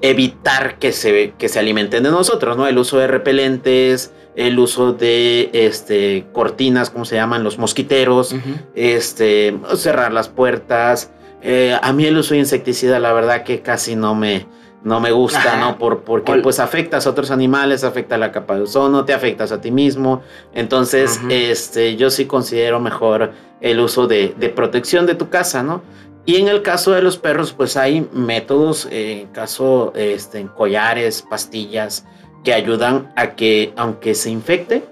evitar 0.00 0.78
que 0.78 0.92
se, 0.92 1.34
que 1.38 1.48
se 1.48 1.58
alimenten 1.58 2.02
de 2.02 2.10
nosotros, 2.10 2.56
¿no? 2.56 2.66
El 2.66 2.78
uso 2.78 2.98
de 2.98 3.06
repelentes, 3.06 4.12
el 4.38 4.56
uso 4.60 4.92
de 4.92 5.50
este, 5.52 6.26
cortinas, 6.32 6.90
¿cómo 6.90 7.04
se 7.04 7.16
llaman? 7.16 7.42
Los 7.42 7.58
mosquiteros, 7.58 8.36
este, 8.76 9.58
cerrar 9.74 10.12
las 10.12 10.28
puertas. 10.28 11.10
Eh, 11.42 11.76
a 11.82 11.92
mí 11.92 12.04
el 12.06 12.16
uso 12.16 12.34
de 12.34 12.40
insecticida, 12.40 13.00
la 13.00 13.12
verdad 13.12 13.42
que 13.42 13.62
casi 13.62 13.96
no 13.96 14.14
me, 14.14 14.46
no 14.84 15.00
me 15.00 15.10
gusta, 15.10 15.56
¿no? 15.56 15.76
Por, 15.76 16.02
porque 16.02 16.34
pues 16.36 16.60
afectas 16.60 17.08
a 17.08 17.10
otros 17.10 17.32
animales, 17.32 17.82
afecta 17.82 18.14
a 18.14 18.18
la 18.18 18.30
capa 18.30 18.54
de 18.54 18.62
ozono, 18.62 19.04
te 19.04 19.12
afectas 19.12 19.50
a 19.50 19.60
ti 19.60 19.72
mismo. 19.72 20.22
Entonces, 20.54 21.20
este, 21.30 21.96
yo 21.96 22.08
sí 22.08 22.26
considero 22.26 22.78
mejor 22.78 23.32
el 23.60 23.80
uso 23.80 24.06
de, 24.06 24.36
de, 24.38 24.50
protección 24.50 25.04
de 25.06 25.16
tu 25.16 25.30
casa, 25.30 25.64
¿no? 25.64 25.82
Y 26.26 26.36
en 26.36 26.46
el 26.46 26.62
caso 26.62 26.92
de 26.92 27.02
los 27.02 27.18
perros, 27.18 27.52
pues 27.52 27.76
hay 27.76 28.06
métodos, 28.12 28.86
eh, 28.92 29.22
en 29.22 29.28
caso, 29.28 29.92
este, 29.96 30.46
collares, 30.46 31.22
pastillas, 31.28 32.04
que 32.44 32.52
ayudan 32.52 33.12
a 33.16 33.34
que, 33.34 33.72
aunque 33.76 34.14
se 34.14 34.30
infecte, 34.30 34.84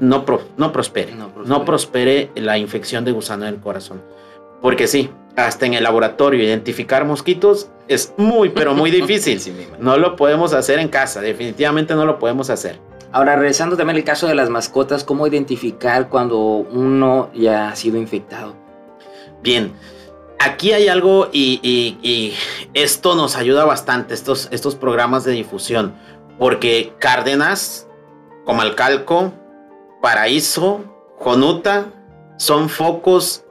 no, 0.00 0.24
no, 0.56 0.72
prospere, 0.72 1.14
no, 1.14 1.64
prospere. 1.64 2.30
la 2.36 2.58
infección 2.58 3.04
de 3.04 3.12
gusano 3.12 3.44
del 3.44 3.56
corazón. 3.56 4.02
Porque 4.60 4.86
sí, 4.86 5.10
hasta 5.36 5.66
en 5.66 5.74
el 5.74 5.82
laboratorio 5.82 6.42
identificar 6.42 7.04
mosquitos 7.04 7.70
es 7.88 8.14
muy, 8.16 8.50
pero 8.50 8.74
muy 8.74 8.90
difícil. 8.92 9.40
no 9.80 9.96
lo 9.96 10.16
podemos 10.16 10.52
hacer 10.54 10.78
en 10.78 10.88
casa, 10.88 11.20
definitivamente 11.20 11.94
no 11.94 12.06
lo 12.06 12.18
podemos 12.18 12.50
hacer. 12.50 12.78
Ahora, 13.12 13.36
regresando 13.36 13.76
también 13.76 13.98
al 13.98 14.04
caso 14.04 14.26
de 14.26 14.34
las 14.34 14.50
mascotas, 14.50 15.04
¿cómo 15.04 15.26
identificar 15.26 16.08
cuando 16.08 16.38
uno 16.38 17.30
ya 17.32 17.68
ha 17.68 17.76
sido 17.76 17.96
infectado? 17.96 18.56
Bien, 19.40 19.72
aquí 20.40 20.72
hay 20.72 20.88
algo 20.88 21.28
y, 21.32 22.34
esto 22.74 23.14
nos 23.14 23.36
ayuda 23.36 23.64
bastante, 23.64 24.14
estos, 24.14 24.48
estos 24.50 24.74
programas 24.74 25.24
de 25.24 25.32
difusión. 25.32 25.94
Porque 26.38 26.92
Cárdenas, 26.98 27.86
Comalcalco, 28.44 29.32
Paraíso, 30.02 30.84
Jonuta 31.18 31.86
son 32.36 32.68
focos 32.68 33.44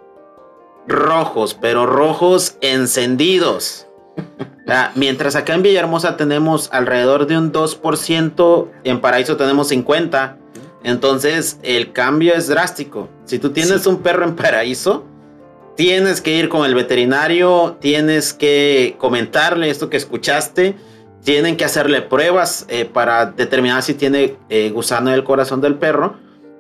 rojos, 0.88 1.58
pero 1.60 1.86
rojos 1.86 2.58
encendidos. 2.62 3.88
Mientras 4.96 5.36
acá 5.36 5.56
en 5.56 5.63
Villahermosa 5.63 6.17
tenemos 6.17 6.69
alrededor 6.72 7.28
de 7.28 7.38
un 7.38 7.52
2%, 7.52 8.67
en 8.84 9.02
Paraíso 9.02 9.38
tenemos 9.38 9.72
50%. 9.72 10.38
Entonces 10.84 11.60
el 11.63 11.93
cambio 11.93 12.34
es 12.36 12.48
drástico. 12.48 13.08
Si 13.26 13.39
tú 13.39 13.52
tienes 13.52 13.88
un 13.88 14.00
perro 14.00 14.26
en 14.26 14.36
Paraíso, 14.36 15.06
tienes 15.76 16.19
que 16.22 16.38
ir 16.38 16.50
con 16.50 16.65
el 16.65 16.76
veterinario, 16.76 17.78
tienes 17.80 18.34
que 18.34 18.96
comentarle 19.00 19.69
esto 19.69 19.89
que 19.89 19.98
escuchaste, 19.98 20.76
tienen 21.24 21.56
que 21.58 21.66
hacerle 21.66 22.02
pruebas 22.02 22.66
eh, 22.68 22.86
para 22.86 23.26
determinar 23.28 23.82
si 23.82 23.94
tiene 23.94 24.36
eh, 24.50 24.70
gusano 24.72 25.10
en 25.10 25.16
el 25.16 25.24
corazón 25.24 25.62
del 25.62 25.76
perro 25.76 26.18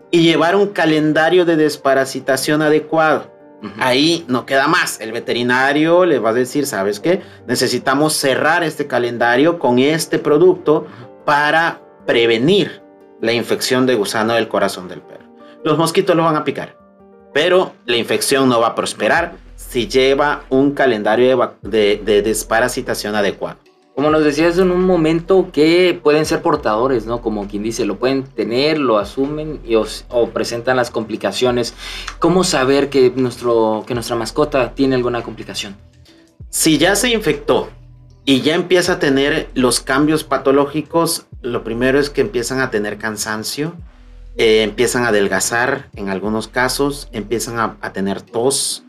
y 0.09 0.21
llevar 0.21 0.55
un 0.55 0.67
calendario 0.67 1.45
de 1.45 1.55
desparasitación 1.55 2.61
adecuado. 2.61 3.31
Ahí 3.79 4.25
no 4.27 4.45
queda 4.45 4.67
más. 4.67 4.99
El 4.99 5.13
veterinario 5.13 6.05
le 6.05 6.19
va 6.19 6.31
a 6.31 6.33
decir, 6.33 6.65
¿sabes 6.65 6.99
qué? 6.99 7.21
Necesitamos 7.47 8.13
cerrar 8.13 8.61
este 8.61 8.87
calendario 8.87 9.57
con 9.57 9.79
este 9.79 10.19
producto 10.19 10.85
para 11.25 11.81
prevenir 12.05 12.81
la 13.21 13.31
infección 13.31 13.85
de 13.85 13.95
gusano 13.95 14.33
del 14.33 14.49
corazón 14.49 14.89
del 14.89 15.01
perro. 15.01 15.33
Los 15.63 15.77
mosquitos 15.77 16.13
lo 16.13 16.25
van 16.25 16.35
a 16.35 16.43
picar, 16.43 16.77
pero 17.33 17.71
la 17.85 17.95
infección 17.95 18.49
no 18.49 18.59
va 18.59 18.67
a 18.67 18.75
prosperar 18.75 19.35
si 19.55 19.87
lleva 19.87 20.43
un 20.49 20.73
calendario 20.73 21.55
de, 21.61 22.01
de 22.03 22.21
desparasitación 22.21 23.15
adecuado 23.15 23.59
como 23.95 24.09
nos 24.09 24.23
decías 24.23 24.57
en 24.57 24.71
un 24.71 24.85
momento, 24.85 25.49
que 25.51 25.99
pueden 26.01 26.25
ser 26.25 26.41
portadores, 26.41 27.05
¿no? 27.05 27.21
Como 27.21 27.47
quien 27.47 27.61
dice, 27.61 27.85
lo 27.85 27.99
pueden 27.99 28.23
tener, 28.23 28.79
lo 28.79 28.97
asumen 28.97 29.61
y 29.63 29.75
o 29.75 30.29
presentan 30.29 30.77
las 30.77 30.89
complicaciones. 30.89 31.75
¿Cómo 32.17 32.43
saber 32.43 32.89
que, 32.89 33.11
nuestro, 33.15 33.83
que 33.85 33.93
nuestra 33.93 34.15
mascota 34.15 34.73
tiene 34.73 34.95
alguna 34.95 35.21
complicación? 35.21 35.75
Si 36.49 36.79
ya 36.79 36.95
se 36.95 37.09
infectó 37.09 37.69
y 38.25 38.41
ya 38.41 38.55
empieza 38.55 38.93
a 38.93 38.99
tener 38.99 39.49
los 39.53 39.79
cambios 39.79 40.23
patológicos, 40.23 41.27
lo 41.43 41.63
primero 41.63 41.99
es 41.99 42.09
que 42.09 42.21
empiezan 42.21 42.61
a 42.61 42.71
tener 42.71 42.97
cansancio, 42.97 43.75
eh, 44.37 44.63
empiezan 44.63 45.03
a 45.03 45.09
adelgazar 45.09 45.89
en 45.95 46.09
algunos 46.09 46.47
casos, 46.47 47.09
empiezan 47.11 47.59
a, 47.59 47.93
tener 47.93 48.23
tos, 48.23 48.83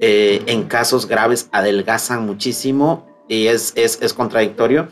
eh, 0.00 0.42
en 0.46 0.64
casos 0.64 1.06
graves 1.06 1.48
adelgazan 1.50 2.26
muchísimo 2.26 3.09
y 3.30 3.46
es, 3.46 3.72
es, 3.76 4.12
contradictorio, 4.12 4.88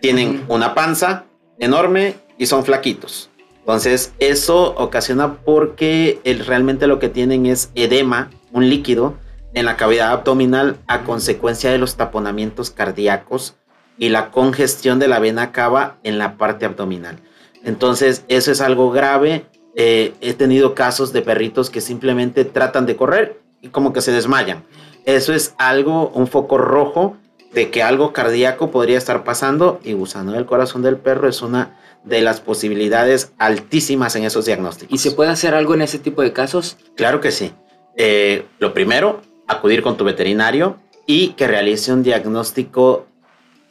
tienen 0.00 0.44
una 0.46 0.74
panza 0.74 1.24
enorme 1.58 2.14
y 2.38 2.46
son 2.46 2.64
flaquitos. 2.64 3.30
Entonces, 3.58 4.14
eso 4.20 4.74
ocasiona 4.76 5.38
porque 5.38 6.20
el, 6.22 6.46
realmente 6.46 6.86
lo 6.86 7.00
que 7.00 7.08
tienen 7.08 7.46
es 7.46 7.70
edema, 7.74 8.30
un 8.52 8.70
líquido, 8.70 9.14
en 9.54 9.64
la 9.64 9.76
cavidad 9.76 10.12
abdominal 10.12 10.76
a 10.86 11.02
consecuencia 11.02 11.72
de 11.72 11.78
los 11.78 11.96
taponamientos 11.96 12.70
cardíacos 12.70 13.56
y 13.98 14.10
la 14.10 14.30
congestión 14.30 15.00
de 15.00 15.08
la 15.08 15.18
vena 15.18 15.50
cava 15.50 15.98
en 16.04 16.18
la 16.18 16.36
parte 16.36 16.66
abdominal. 16.66 17.18
Entonces, 17.64 18.24
eso 18.28 18.52
es 18.52 18.60
algo 18.60 18.92
grave. 18.92 19.46
Eh, 19.74 20.14
he 20.20 20.34
tenido 20.34 20.76
casos 20.76 21.12
de 21.12 21.22
perritos 21.22 21.70
que 21.70 21.80
simplemente 21.80 22.44
tratan 22.44 22.86
de 22.86 22.94
correr 22.94 23.40
y 23.60 23.68
como 23.68 23.92
que 23.92 24.00
se 24.00 24.12
desmayan. 24.12 24.62
Eso 25.06 25.34
es 25.34 25.56
algo, 25.58 26.10
un 26.10 26.28
foco 26.28 26.56
rojo 26.56 27.16
de 27.52 27.70
que 27.70 27.82
algo 27.82 28.12
cardíaco 28.12 28.70
podría 28.70 28.98
estar 28.98 29.24
pasando 29.24 29.80
y 29.82 29.92
gusano 29.92 30.32
del 30.32 30.46
corazón 30.46 30.82
del 30.82 30.96
perro 30.96 31.28
es 31.28 31.42
una 31.42 31.78
de 32.04 32.22
las 32.22 32.40
posibilidades 32.40 33.32
altísimas 33.38 34.16
en 34.16 34.24
esos 34.24 34.46
diagnósticos. 34.46 34.94
¿Y 34.94 34.98
se 34.98 35.10
puede 35.10 35.30
hacer 35.30 35.54
algo 35.54 35.74
en 35.74 35.82
ese 35.82 35.98
tipo 35.98 36.22
de 36.22 36.32
casos? 36.32 36.76
Claro 36.96 37.20
que 37.20 37.30
sí. 37.30 37.52
Eh, 37.96 38.46
lo 38.58 38.72
primero, 38.72 39.20
acudir 39.46 39.82
con 39.82 39.96
tu 39.96 40.04
veterinario 40.04 40.78
y 41.06 41.30
que 41.30 41.46
realice 41.46 41.92
un 41.92 42.02
diagnóstico 42.02 43.06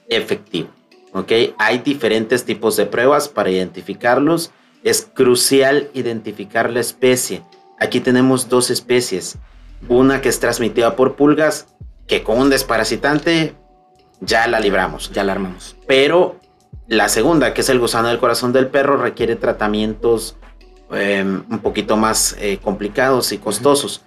efectivo. 0.10 0.70
¿ok? 1.14 1.32
Hay 1.58 1.80
diferentes 1.80 2.46
tipos 2.46 2.76
de 2.76 2.86
pruebas 2.86 3.30
para 3.30 3.50
identificarlos. 3.50 4.52
Es 4.84 5.10
crucial 5.14 5.90
identificar 5.94 6.70
la 6.70 6.82
especie. 6.82 7.44
Aquí 7.80 8.02
tenemos 8.02 8.50
dos 8.50 8.70
especies. 8.70 9.38
Una 9.88 10.22
que 10.22 10.30
es 10.30 10.40
transmitida 10.40 10.96
por 10.96 11.16
pulgas, 11.16 11.68
que 12.08 12.24
con 12.24 12.40
un 12.40 12.50
desparasitante 12.50 13.56
ya 14.22 14.48
la 14.48 14.60
libramos. 14.60 15.12
Ya 15.12 15.24
la 15.24 15.34
armamos. 15.34 15.76
Pero 15.88 16.40
la 16.88 17.08
segunda, 17.10 17.54
que 17.54 17.62
es 17.62 17.70
el 17.70 17.80
gusano 17.80 18.08
del 18.08 18.20
corazón 18.20 18.54
del 18.54 18.68
perro, 18.68 18.98
requiere 18.98 19.36
tratamientos 19.36 20.36
em, 20.92 21.44
un 21.50 21.60
poquito 21.60 21.98
más 21.98 22.36
eh, 22.40 22.60
complicados 22.62 23.32
y 23.32 23.38
costosos. 23.38 24.04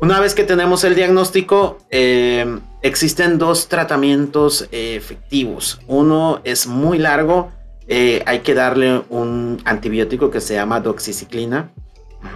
Una 0.00 0.20
vez 0.20 0.34
que 0.34 0.44
tenemos 0.44 0.84
el 0.84 0.94
diagnóstico, 0.94 1.78
em, 1.90 2.60
existen 2.82 3.38
dos 3.38 3.68
tratamientos 3.68 4.68
eh, 4.72 4.96
efectivos. 4.96 5.80
Uno 5.86 6.40
es 6.44 6.66
muy 6.66 6.98
largo, 6.98 7.52
eh, 7.88 8.22
hay 8.26 8.40
que 8.40 8.54
darle 8.54 9.02
un 9.10 9.60
antibiótico 9.64 10.30
que 10.30 10.40
se 10.40 10.54
llama 10.54 10.80
doxiciclina 10.80 11.70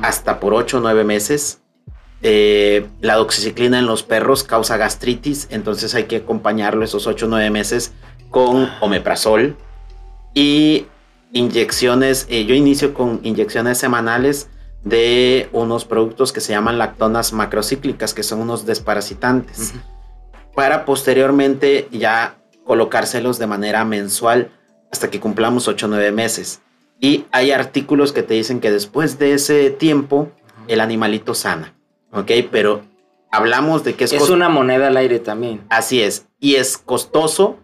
hasta 0.02 0.38
por 0.38 0.54
8 0.54 0.78
o 0.78 0.80
9 0.80 1.04
meses. 1.04 1.60
Eh, 2.22 2.88
la 3.00 3.14
doxiciclina 3.14 3.78
en 3.78 3.86
los 3.86 4.02
perros 4.02 4.42
causa 4.42 4.76
gastritis, 4.76 5.46
entonces 5.50 5.94
hay 5.94 6.04
que 6.04 6.16
acompañarlo 6.16 6.84
esos 6.84 7.06
8 7.06 7.26
o 7.26 7.28
9 7.28 7.50
meses 7.50 7.92
con 8.30 8.68
omeprazol 8.80 9.56
y 10.34 10.86
inyecciones. 11.32 12.26
Eh, 12.28 12.44
yo 12.44 12.54
inicio 12.54 12.92
con 12.92 13.20
inyecciones 13.22 13.78
semanales 13.78 14.48
de 14.82 15.48
unos 15.52 15.84
productos 15.84 16.32
que 16.32 16.40
se 16.40 16.52
llaman 16.52 16.78
lactonas 16.78 17.32
macrocíclicas, 17.32 18.14
que 18.14 18.22
son 18.22 18.40
unos 18.40 18.66
desparasitantes, 18.66 19.74
para 20.54 20.84
posteriormente 20.84 21.88
ya 21.92 22.38
colocárselos 22.64 23.38
de 23.38 23.46
manera 23.46 23.84
mensual 23.84 24.50
hasta 24.90 25.10
que 25.10 25.20
cumplamos 25.20 25.68
8 25.68 25.86
o 25.86 25.88
9 25.88 26.12
meses. 26.12 26.62
Y 27.00 27.26
hay 27.30 27.52
artículos 27.52 28.12
que 28.12 28.24
te 28.24 28.34
dicen 28.34 28.60
que 28.60 28.72
después 28.72 29.20
de 29.20 29.34
ese 29.34 29.70
tiempo 29.70 30.32
el 30.66 30.80
animalito 30.80 31.34
sana. 31.34 31.77
¿Ok? 32.12 32.30
Pero 32.50 32.82
hablamos 33.30 33.84
de 33.84 33.94
que 33.94 34.04
es... 34.04 34.12
Es 34.12 34.30
una 34.30 34.48
moneda 34.48 34.88
al 34.88 34.96
aire 34.96 35.18
también. 35.18 35.62
Así 35.68 36.02
es, 36.02 36.26
y 36.40 36.56
es 36.56 36.78
costoso 36.78 37.56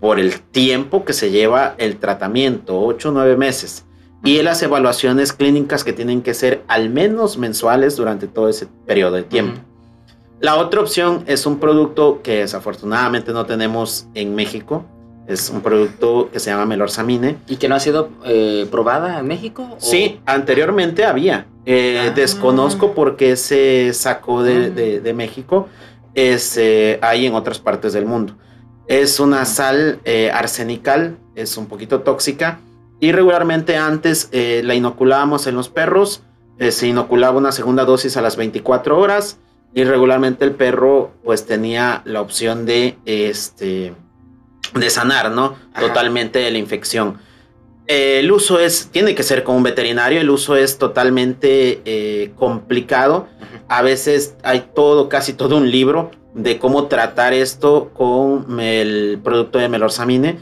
por 0.00 0.20
el 0.20 0.40
tiempo 0.40 1.04
que 1.04 1.12
se 1.12 1.30
lleva 1.30 1.74
el 1.78 1.98
tratamiento, 1.98 2.80
8 2.80 3.08
o 3.08 3.12
9 3.12 3.36
meses, 3.36 3.86
y 4.24 4.42
las 4.42 4.62
evaluaciones 4.62 5.32
clínicas 5.32 5.84
que 5.84 5.92
tienen 5.92 6.22
que 6.22 6.34
ser 6.34 6.62
al 6.68 6.90
menos 6.90 7.38
mensuales 7.38 7.96
durante 7.96 8.26
todo 8.26 8.48
ese 8.48 8.66
periodo 8.86 9.16
de 9.16 9.22
tiempo. 9.22 9.60
La 10.40 10.56
otra 10.56 10.80
opción 10.80 11.24
es 11.26 11.46
un 11.46 11.58
producto 11.58 12.20
que 12.22 12.38
desafortunadamente 12.40 13.32
no 13.32 13.46
tenemos 13.46 14.06
en 14.14 14.34
México, 14.34 14.84
es 15.26 15.50
un 15.50 15.60
producto 15.60 16.30
que 16.32 16.38
se 16.38 16.50
llama 16.50 16.66
Melorsamine. 16.66 17.38
¿Y 17.48 17.56
que 17.56 17.68
no 17.68 17.74
ha 17.74 17.80
sido 17.80 18.10
eh, 18.24 18.66
probada 18.70 19.18
en 19.18 19.26
México? 19.26 19.76
Sí, 19.78 20.20
anteriormente 20.24 21.04
había. 21.04 21.46
Eh, 21.64 22.08
ah. 22.08 22.12
Desconozco 22.14 22.92
por 22.94 23.16
qué 23.16 23.36
se 23.36 23.92
sacó 23.92 24.42
de, 24.42 25.02
ah. 25.04 25.12
México. 25.14 25.68
Es, 26.14 26.56
eh, 26.56 26.98
hay 27.02 27.26
en 27.26 27.34
otras 27.34 27.58
partes 27.58 27.92
del 27.92 28.06
mundo. 28.06 28.36
Es 28.86 29.18
una 29.18 29.42
ah. 29.42 29.46
sal 29.46 30.00
arsenical, 30.32 31.18
es 31.34 31.56
un 31.56 31.66
poquito 31.66 32.00
tóxica. 32.02 32.60
Y 33.00 33.12
regularmente 33.12 33.76
antes 33.76 34.30
la 34.32 34.74
inoculábamos 34.74 35.46
en 35.46 35.56
los 35.56 35.68
perros. 35.68 36.22
se 36.58 36.86
inoculaba 36.86 37.36
una 37.36 37.52
segunda 37.52 37.84
dosis 37.84 38.16
a 38.16 38.22
las 38.22 38.36
24 38.36 38.98
horas. 38.98 39.38
Y 39.74 39.84
regularmente 39.84 40.44
el 40.44 40.52
perro 40.52 41.10
pues 41.22 41.44
tenía 41.44 42.00
la 42.06 42.22
opción 42.22 42.64
de 42.64 42.96
este 43.04 43.92
de 44.74 44.90
sanar, 44.90 45.30
¿no? 45.30 45.56
Totalmente 45.78 46.38
de 46.38 46.50
la 46.50 46.58
infección. 46.58 47.18
el 47.86 48.30
uso 48.32 48.58
es, 48.58 48.88
tiene 48.90 49.14
que 49.14 49.22
ser 49.22 49.44
con 49.44 49.56
un 49.56 49.62
veterinario, 49.62 50.20
el 50.20 50.30
uso 50.30 50.56
es 50.56 50.78
totalmente 50.78 51.82
eh, 51.84 52.32
complicado. 52.36 53.28
A 53.68 53.82
veces 53.82 54.36
hay 54.42 54.70
todo, 54.74 55.08
casi 55.08 55.32
todo 55.32 55.56
un 55.56 55.70
libro 55.70 56.10
de 56.34 56.58
cómo 56.58 56.86
tratar 56.86 57.32
esto 57.32 57.90
con 57.94 58.60
el 58.60 59.18
producto 59.22 59.58
de 59.58 59.68
melorsamine, 59.68 60.38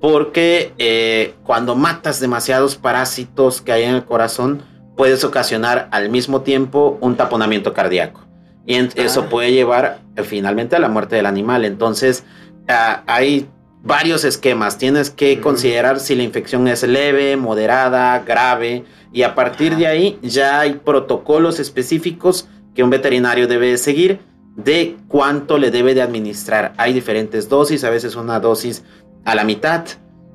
porque 0.00 0.72
eh, 0.78 1.34
cuando 1.44 1.74
matas 1.74 2.20
demasiados 2.20 2.76
parásitos 2.76 3.60
que 3.60 3.72
hay 3.72 3.84
en 3.84 3.94
el 3.94 4.04
corazón, 4.04 4.62
puedes 4.96 5.22
ocasionar 5.24 5.88
al 5.92 6.10
mismo 6.10 6.42
tiempo 6.42 6.98
un 7.00 7.16
taponamiento 7.16 7.72
cardíaco. 7.72 8.26
Y 8.66 8.74
eso 9.00 9.22
ah. 9.26 9.28
puede 9.30 9.52
llevar 9.52 10.00
eh, 10.16 10.24
finalmente 10.24 10.74
a 10.74 10.80
la 10.80 10.88
muerte 10.88 11.16
del 11.16 11.26
animal. 11.26 11.64
Entonces, 11.64 12.24
ah, 12.68 13.04
hay 13.06 13.48
varios 13.86 14.24
esquemas. 14.24 14.78
Tienes 14.78 15.10
que 15.10 15.40
considerar 15.40 16.00
si 16.00 16.16
la 16.16 16.24
infección 16.24 16.66
es 16.68 16.82
leve, 16.82 17.36
moderada, 17.36 18.18
grave. 18.20 18.84
Y 19.12 19.22
a 19.22 19.34
partir 19.34 19.76
de 19.76 19.86
ahí 19.86 20.18
ya 20.22 20.60
hay 20.60 20.74
protocolos 20.74 21.60
específicos 21.60 22.48
que 22.74 22.82
un 22.82 22.90
veterinario 22.90 23.46
debe 23.46 23.78
seguir 23.78 24.18
de 24.56 24.96
cuánto 25.08 25.58
le 25.58 25.70
debe 25.70 25.94
de 25.94 26.02
administrar. 26.02 26.74
Hay 26.76 26.92
diferentes 26.92 27.48
dosis, 27.48 27.84
a 27.84 27.90
veces 27.90 28.16
una 28.16 28.40
dosis 28.40 28.84
a 29.24 29.34
la 29.34 29.44
mitad, 29.44 29.84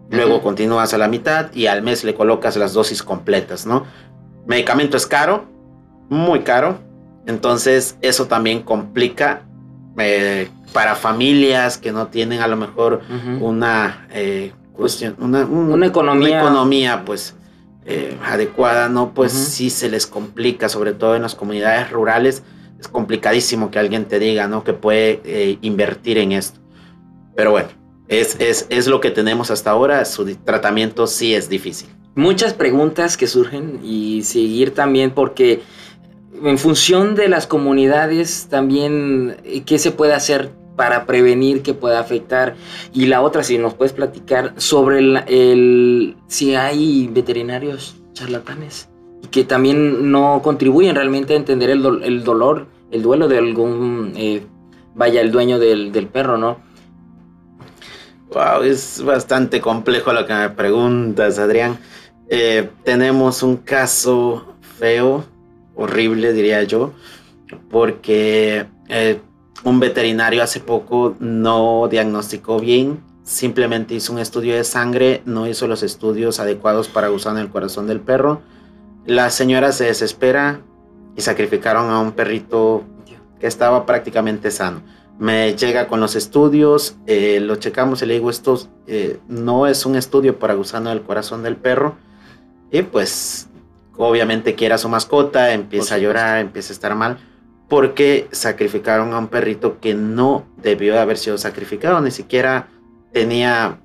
luego 0.09 0.41
continúas 0.41 0.93
a 0.93 0.97
la 0.97 1.07
mitad 1.07 1.53
y 1.53 1.67
al 1.67 1.81
mes 1.81 2.03
le 2.03 2.13
colocas 2.13 2.55
las 2.57 2.73
dosis 2.73 3.03
completas, 3.03 3.65
¿no? 3.65 3.85
Medicamento 4.45 4.97
es 4.97 5.07
caro, 5.07 5.45
muy 6.09 6.41
caro, 6.41 6.79
entonces 7.25 7.97
eso 8.01 8.27
también 8.27 8.61
complica 8.63 9.43
eh, 9.97 10.49
para 10.73 10.95
familias 10.95 11.77
que 11.77 11.91
no 11.91 12.07
tienen 12.07 12.41
a 12.41 12.47
lo 12.47 12.55
mejor 12.57 13.01
una 13.39 14.07
eh, 14.11 14.53
cuestión, 14.73 15.15
una, 15.19 15.41
economía. 15.85 16.39
economía, 16.39 17.03
pues 17.05 17.35
eh, 17.85 18.17
adecuada, 18.23 18.89
¿no? 18.89 19.13
Pues 19.13 19.31
sí 19.31 19.69
se 19.69 19.89
les 19.89 20.07
complica, 20.07 20.69
sobre 20.69 20.93
todo 20.93 21.15
en 21.15 21.23
las 21.23 21.35
comunidades 21.35 21.91
rurales, 21.91 22.43
es 22.79 22.87
complicadísimo 22.87 23.69
que 23.69 23.79
alguien 23.79 24.05
te 24.05 24.19
diga, 24.19 24.47
¿no? 24.47 24.63
Que 24.63 24.73
puede 24.73 25.21
eh, 25.25 25.57
invertir 25.61 26.17
en 26.17 26.31
esto. 26.31 26.59
Pero 27.35 27.51
bueno, 27.51 27.69
es, 28.07 28.37
es, 28.39 28.67
es 28.69 28.87
lo 28.87 29.01
que 29.01 29.11
tenemos 29.11 29.51
hasta 29.51 29.71
ahora, 29.71 30.05
su 30.05 30.25
tratamiento 30.35 31.07
sí 31.07 31.33
es 31.33 31.49
difícil. 31.49 31.89
Muchas 32.15 32.53
preguntas 32.53 33.17
que 33.17 33.27
surgen 33.27 33.79
y 33.83 34.23
seguir 34.23 34.73
también 34.73 35.11
porque 35.11 35.61
en 36.43 36.57
función 36.57 37.15
de 37.15 37.29
las 37.29 37.47
comunidades 37.47 38.47
también 38.49 39.37
qué 39.65 39.79
se 39.79 39.91
puede 39.91 40.13
hacer 40.13 40.51
para 40.81 41.05
prevenir 41.05 41.61
que 41.61 41.75
pueda 41.75 41.99
afectar. 41.99 42.55
Y 42.91 43.05
la 43.05 43.21
otra, 43.21 43.43
si 43.43 43.59
nos 43.59 43.75
puedes 43.75 43.93
platicar 43.93 44.55
sobre 44.57 44.97
el, 44.97 46.15
si 46.25 46.55
hay 46.55 47.07
veterinarios 47.07 47.97
charlatanes 48.13 48.89
y 49.21 49.27
que 49.27 49.43
también 49.43 50.11
no 50.11 50.41
contribuyen 50.43 50.95
realmente 50.95 51.35
a 51.35 51.37
entender 51.37 51.69
el, 51.69 51.83
dolor, 52.23 52.65
el 52.89 53.03
duelo 53.03 53.27
de 53.27 53.37
algún, 53.37 54.13
eh, 54.15 54.41
vaya, 54.95 55.21
el 55.21 55.31
dueño 55.31 55.59
del, 55.59 55.91
perro, 56.11 56.39
¿no? 56.39 56.57
Wow, 58.33 58.63
es 58.63 59.03
bastante 59.03 59.61
complejo 59.61 60.11
lo 60.13 60.25
que 60.25 60.33
me 60.33 60.49
preguntas, 60.49 61.37
Adrián. 61.37 61.77
Eh, 62.27 62.67
tenemos 62.83 63.43
un 63.43 63.57
caso 63.57 64.55
feo, 64.79 65.25
horrible, 65.75 66.33
diría 66.33 66.63
yo, 66.63 66.91
porque 67.69 68.65
eh, 68.89 69.19
un 69.63 69.79
veterinario 69.79 70.43
hace 70.43 70.59
poco 70.59 71.15
no 71.19 71.87
diagnosticó 71.89 72.59
bien, 72.59 73.03
simplemente 73.23 73.93
hizo 73.93 74.13
un 74.13 74.19
estudio 74.19 74.55
de 74.55 74.63
sangre, 74.63 75.21
no 75.25 75.47
hizo 75.47 75.67
los 75.67 75.83
estudios 75.83 76.39
adecuados 76.39 76.87
para 76.87 77.11
usar 77.11 77.33
en 77.33 77.43
el 77.43 77.49
corazón 77.49 77.87
del 77.87 77.99
perro. 77.99 78.41
La 79.05 79.29
señora 79.29 79.71
se 79.71 79.85
desespera 79.85 80.61
y 81.15 81.21
sacrificaron 81.21 81.89
a 81.89 81.99
un 81.99 82.13
perrito 82.13 82.83
que 83.39 83.47
estaba 83.47 83.85
prácticamente 83.85 84.51
sano. 84.51 84.81
Me 85.19 85.55
llega 85.55 85.87
con 85.87 85.99
los 85.99 86.15
estudios, 86.15 86.95
eh, 87.05 87.39
lo 87.39 87.55
checamos 87.57 88.01
y 88.01 88.07
le 88.07 88.15
digo, 88.15 88.29
esto 88.31 88.59
eh, 88.87 89.19
no 89.27 89.67
es 89.67 89.85
un 89.85 89.95
estudio 89.95 90.39
para 90.39 90.55
gusano 90.55 90.89
del 90.89 91.03
corazón 91.03 91.43
del 91.43 91.55
perro. 91.55 91.95
Y 92.71 92.81
pues 92.81 93.47
obviamente 93.97 94.55
quiere 94.55 94.73
a 94.73 94.77
su 94.79 94.89
mascota, 94.89 95.53
empieza 95.53 95.95
a 95.95 95.97
llorar, 95.99 96.39
empieza 96.39 96.73
a 96.73 96.73
estar 96.73 96.95
mal 96.95 97.19
porque 97.71 98.27
sacrificaron 98.33 99.13
a 99.13 99.17
un 99.17 99.29
perrito 99.29 99.79
que 99.79 99.93
no 99.93 100.43
debió 100.57 100.91
de 100.91 100.99
haber 100.99 101.17
sido 101.17 101.37
sacrificado, 101.37 102.01
ni 102.01 102.11
siquiera 102.11 102.67
tenía, 103.13 103.79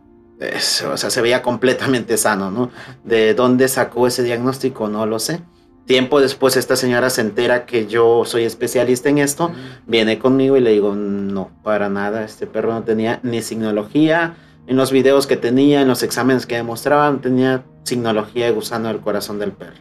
o 0.90 0.96
sea, 0.96 1.08
se 1.08 1.22
veía 1.22 1.40
completamente 1.40 2.16
sano, 2.16 2.50
¿no? 2.50 2.72
De 3.04 3.32
dónde 3.34 3.68
sacó 3.68 4.08
ese 4.08 4.24
diagnóstico, 4.24 4.88
no 4.88 5.06
lo 5.06 5.20
sé. 5.20 5.40
Tiempo 5.84 6.20
después 6.20 6.56
esta 6.56 6.74
señora 6.74 7.10
se 7.10 7.20
entera 7.20 7.64
que 7.64 7.86
yo 7.86 8.24
soy 8.24 8.42
especialista 8.42 9.08
en 9.08 9.18
esto, 9.18 9.52
viene 9.86 10.18
conmigo 10.18 10.56
y 10.56 10.62
le 10.62 10.70
digo, 10.70 10.96
no, 10.96 11.52
para 11.62 11.88
nada, 11.88 12.24
este 12.24 12.48
perro 12.48 12.72
no 12.72 12.82
tenía 12.82 13.20
ni 13.22 13.40
signología, 13.40 14.34
en 14.66 14.76
los 14.76 14.90
videos 14.90 15.28
que 15.28 15.36
tenía, 15.36 15.82
en 15.82 15.86
los 15.86 16.02
exámenes 16.02 16.44
que 16.44 16.56
demostraban, 16.56 17.20
tenía 17.20 17.62
signología 17.84 18.46
de 18.46 18.50
gusano 18.50 18.88
del 18.88 18.98
corazón 18.98 19.38
del 19.38 19.52
perro. 19.52 19.76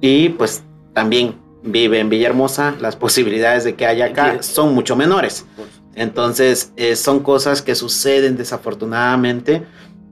Y 0.00 0.30
pues 0.30 0.62
también 0.94 1.49
vive 1.62 2.00
en 2.00 2.08
Villahermosa, 2.08 2.74
las 2.80 2.96
posibilidades 2.96 3.64
de 3.64 3.74
que 3.74 3.86
haya 3.86 4.06
acá 4.06 4.42
son 4.42 4.74
mucho 4.74 4.96
menores. 4.96 5.46
Entonces, 5.94 6.72
eh, 6.76 6.96
son 6.96 7.20
cosas 7.20 7.62
que 7.62 7.74
suceden 7.74 8.36
desafortunadamente. 8.36 9.62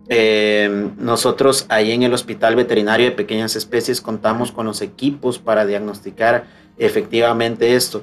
Eh, 0.08 0.88
nosotros 0.98 1.66
ahí 1.68 1.92
en 1.92 2.02
el 2.02 2.14
Hospital 2.14 2.56
Veterinario 2.56 3.06
de 3.06 3.12
Pequeñas 3.12 3.56
Especies 3.56 4.00
contamos 4.00 4.52
con 4.52 4.66
los 4.66 4.80
equipos 4.80 5.38
para 5.38 5.66
diagnosticar 5.66 6.46
efectivamente 6.78 7.74
esto. 7.74 8.02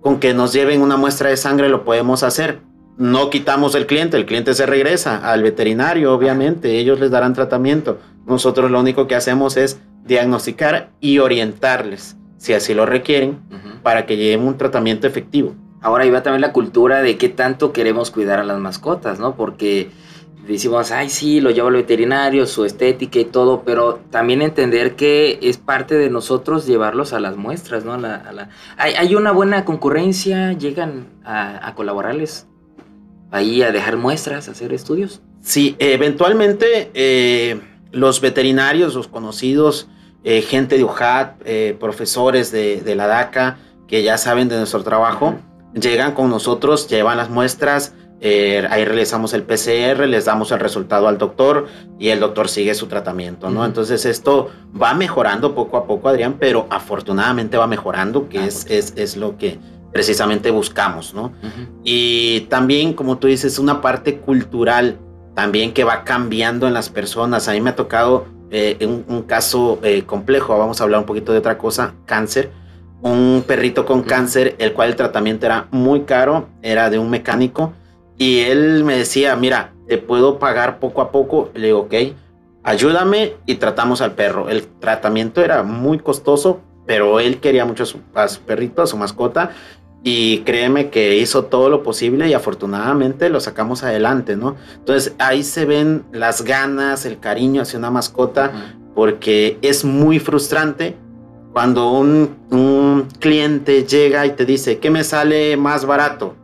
Con 0.00 0.20
que 0.20 0.34
nos 0.34 0.52
lleven 0.52 0.82
una 0.82 0.96
muestra 0.96 1.30
de 1.30 1.36
sangre 1.36 1.68
lo 1.68 1.84
podemos 1.84 2.22
hacer. 2.22 2.60
No 2.96 3.28
quitamos 3.28 3.74
el 3.74 3.86
cliente, 3.86 4.16
el 4.16 4.24
cliente 4.24 4.54
se 4.54 4.64
regresa 4.64 5.18
al 5.18 5.42
veterinario, 5.42 6.14
obviamente, 6.14 6.78
ellos 6.78 6.98
les 6.98 7.10
darán 7.10 7.34
tratamiento. 7.34 7.98
Nosotros 8.26 8.70
lo 8.70 8.80
único 8.80 9.06
que 9.06 9.14
hacemos 9.14 9.58
es 9.58 9.78
diagnosticar 10.04 10.90
y 11.00 11.18
orientarles 11.18 12.15
si 12.38 12.52
así 12.52 12.74
lo 12.74 12.86
requieren, 12.86 13.38
para 13.82 14.06
que 14.06 14.16
lleven 14.16 14.46
un 14.46 14.58
tratamiento 14.58 15.06
efectivo. 15.06 15.54
Ahora 15.80 16.04
ahí 16.04 16.10
va 16.10 16.22
también 16.22 16.40
la 16.40 16.52
cultura 16.52 17.02
de 17.02 17.16
qué 17.16 17.28
tanto 17.28 17.72
queremos 17.72 18.10
cuidar 18.10 18.38
a 18.38 18.44
las 18.44 18.58
mascotas, 18.58 19.20
¿no? 19.20 19.36
Porque 19.36 19.90
decimos, 20.46 20.90
ay, 20.90 21.08
sí, 21.08 21.40
lo 21.40 21.50
llevo 21.50 21.68
al 21.68 21.74
veterinario, 21.74 22.46
su 22.46 22.64
estética 22.64 23.18
y 23.18 23.24
todo, 23.24 23.62
pero 23.64 24.00
también 24.10 24.42
entender 24.42 24.96
que 24.96 25.38
es 25.42 25.58
parte 25.58 25.96
de 25.96 26.10
nosotros 26.10 26.66
llevarlos 26.66 27.12
a 27.12 27.20
las 27.20 27.36
muestras, 27.36 27.84
¿no? 27.84 27.96
¿Hay, 28.76 29.14
una 29.14 29.32
buena 29.32 29.64
concurrencia? 29.64 30.52
¿Llegan 30.52 31.08
a, 31.24 31.72
colaborarles 31.74 32.46
ahí 33.30 33.62
a 33.62 33.72
dejar 33.72 33.96
muestras, 33.96 34.48
a 34.48 34.52
hacer 34.52 34.72
estudios? 34.72 35.20
Sí, 35.40 35.76
eventualmente 35.78 36.90
eh, 36.94 37.60
los 37.92 38.20
veterinarios, 38.20 38.94
los 38.94 39.08
conocidos, 39.08 39.88
eh, 40.28 40.42
gente 40.42 40.76
de 40.76 40.82
UJAT, 40.82 41.40
eh, 41.44 41.76
profesores 41.78 42.50
de, 42.50 42.94
la 42.96 43.06
DACA, 43.06 43.58
que 43.86 44.02
ya 44.02 44.18
saben 44.18 44.48
de 44.48 44.56
nuestro 44.56 44.82
trabajo, 44.82 45.36
llegan 45.72 46.14
con 46.14 46.30
nosotros, 46.30 46.88
llevan 46.88 47.16
las 47.16 47.30
muestras, 47.30 47.94
eh, 48.20 48.66
ahí 48.68 48.84
realizamos 48.84 49.34
el 49.34 49.44
PCR, 49.44 50.04
les 50.08 50.24
damos 50.24 50.50
el 50.50 50.58
resultado 50.58 51.06
al 51.06 51.16
doctor 51.16 51.68
y 52.00 52.08
el 52.08 52.18
doctor 52.18 52.48
sigue 52.48 52.74
su 52.74 52.88
tratamiento, 52.88 53.50
¿no? 53.50 53.64
Entonces 53.64 54.04
esto 54.04 54.50
va 54.82 54.94
mejorando 54.94 55.54
poco 55.54 55.76
a 55.76 55.86
poco, 55.86 56.08
Adrián, 56.08 56.38
pero 56.40 56.66
afortunadamente 56.70 57.56
va 57.56 57.68
mejorando, 57.68 58.28
que 58.28 58.40
ah, 58.40 58.46
es, 58.46 58.66
es, 58.68 59.16
lo 59.16 59.38
que 59.38 59.60
precisamente 59.92 60.50
buscamos, 60.50 61.14
¿no? 61.14 61.34
Y 61.84 62.40
también, 62.48 62.94
como 62.94 63.18
tú 63.18 63.28
dices, 63.28 63.60
una 63.60 63.80
parte 63.80 64.18
cultural 64.18 64.98
también 65.36 65.72
que 65.72 65.84
va 65.84 66.02
cambiando 66.02 66.66
en 66.66 66.74
las 66.74 66.88
personas. 66.88 67.46
A 67.46 67.52
mí 67.52 67.60
me 67.60 67.70
ha 67.70 67.76
tocado 67.76 68.34
eh, 68.50 69.04
un, 69.08 69.22
caso 69.22 69.78
eh, 69.82 70.04
complejo, 70.04 70.58
vamos 70.58 70.80
a 70.80 70.84
hablar 70.84 71.00
un 71.00 71.06
poquito 71.06 71.32
de 71.32 71.38
otra 71.38 71.58
cosa, 71.58 71.94
cáncer. 72.04 72.50
Un 73.02 73.44
perrito 73.46 73.84
con 73.84 74.02
cáncer, 74.02 74.56
el 74.58 74.72
cual 74.72 74.90
el 74.90 74.96
tratamiento 74.96 75.46
era 75.46 75.68
muy 75.70 76.02
caro, 76.02 76.48
era 76.62 76.90
de 76.90 76.98
un 76.98 77.10
mecánico, 77.10 77.72
y 78.18 78.40
él 78.40 78.84
me 78.84 78.96
decía, 78.96 79.36
mira, 79.36 79.72
te 79.86 79.98
puedo 79.98 80.38
pagar 80.38 80.78
poco 80.78 81.02
a 81.02 81.10
poco. 81.10 81.50
Le 81.54 81.68
digo, 81.68 81.80
ok, 81.80 81.94
ayúdame 82.62 83.34
y 83.46 83.56
tratamos 83.56 84.00
al 84.00 84.12
perro. 84.12 84.48
El 84.48 84.66
tratamiento 84.66 85.42
era 85.42 85.62
muy 85.62 85.98
costoso, 85.98 86.60
pero 86.86 87.20
él 87.20 87.38
quería 87.38 87.64
mucho 87.64 87.84
a 88.14 88.28
su 88.28 88.40
perrito, 88.40 88.82
a 88.82 88.86
su 88.86 88.96
mascota, 88.96 89.50
y 90.02 90.38
créeme 90.40 90.90
que 90.90 91.16
hizo 91.16 91.46
todo 91.46 91.68
lo 91.68 91.82
posible 91.82 92.28
y 92.28 92.34
afortunadamente 92.34 93.28
lo 93.28 93.40
sacamos 93.40 93.82
adelante, 93.82 94.36
¿no? 94.36 94.56
Entonces 94.76 95.14
ahí 95.18 95.42
se 95.42 95.64
ven 95.64 96.04
las 96.12 96.42
ganas, 96.42 97.06
el 97.06 97.18
cariño 97.18 97.62
hacia 97.62 97.78
una 97.78 97.90
mascota, 97.90 98.52
porque 98.94 99.58
es 99.62 99.84
muy 99.84 100.18
frustrante 100.18 100.96
cuando 101.52 101.90
un, 101.90 103.08
cliente 103.18 103.84
llega 103.84 104.26
y 104.26 104.30
te 104.30 104.44
dice, 104.44 104.78
¿qué 104.78 104.90
me 104.90 105.02
sale 105.04 105.56
más 105.56 105.86
barato? 105.86 106.36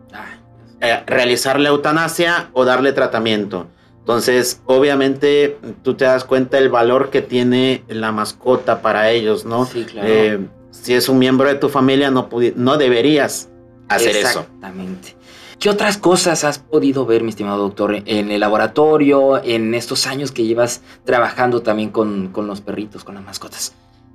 Eh, 0.81 1.03
¿Realizar 1.07 1.61
la 1.61 1.69
eutanasia 1.69 2.51
o 2.55 2.65
darle 2.65 2.93
tratamiento? 2.93 3.67
Entonces, 4.01 4.61
obviamente, 4.67 5.59
tú 5.83 5.95
te 5.95 6.07
das 6.07 6.25
cuenta 6.25 6.57
del 6.57 6.71
valor 6.71 7.11
que 7.11 7.23
tiene 7.23 7.85
la 7.89 8.11
mascota 8.11 8.83
para 8.83 9.11
ellos, 9.11 9.45
¿no? 9.45 9.65
Sí, 9.67 9.85
claro. 9.85 10.09
Eh, 10.09 10.41
si 10.73 10.95
es 10.95 11.09
un 11.09 11.19
miembro 11.19 11.47
de 11.47 11.55
tu 11.55 11.69
familia, 11.69 12.11
no, 12.11 12.29
no 12.57 12.77
deberías 12.77 13.49
hacer 13.89 14.17
eso. 14.17 14.41
Exactamente. 14.41 15.17
¿Qué 15.61 15.71
otras 15.71 15.97
cosas 15.97 16.43
has 16.43 16.59
podido 16.59 17.07
ver, 17.07 17.23
mi 17.23 17.29
estimado 17.29 17.59
doctor, 17.59 17.95
en 17.95 18.33
el 18.33 18.41
laboratorio, 18.41 19.41
en 19.45 19.75
estos 19.75 20.09
años 20.09 20.33
que 20.33 20.45
llevas 20.45 20.83
trabajando 21.05 21.63
también 21.63 21.91
con, 21.91 22.33
los 22.35 22.61
perritos, 22.61 23.05
con 23.05 23.15
las 23.15 23.23
mascotas? 23.23 23.73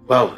Wow, 0.08 0.32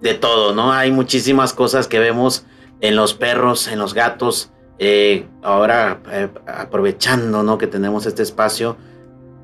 de 0.00 0.14
todo, 0.14 0.54
¿no? 0.54 0.72
Hay 0.72 0.90
muchísimas 0.90 1.52
cosas 1.52 1.86
que 1.86 1.98
vemos 1.98 2.46
en 2.80 2.96
los 2.96 3.12
perros, 3.12 3.68
en 3.68 3.78
los 3.78 3.92
gatos. 3.92 4.50
Eh, 4.78 5.26
ahora, 5.42 6.00
eh, 6.10 6.28
aprovechando, 6.46 7.42
¿no? 7.42 7.58
Que 7.58 7.66
tenemos 7.66 8.06
este 8.06 8.22
espacio, 8.22 8.78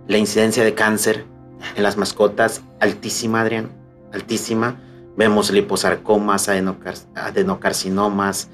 la 0.08 0.16
incidencia 0.16 0.64
de 0.64 0.72
cáncer 0.72 1.26
en 1.76 1.82
las 1.82 1.98
mascotas, 1.98 2.62
altísima, 2.80 3.42
Adrián, 3.42 3.70
altísima. 4.14 4.80
Vemos 5.16 5.50
liposarcomas, 5.50 6.48
adenocarcinomas, 6.48 8.50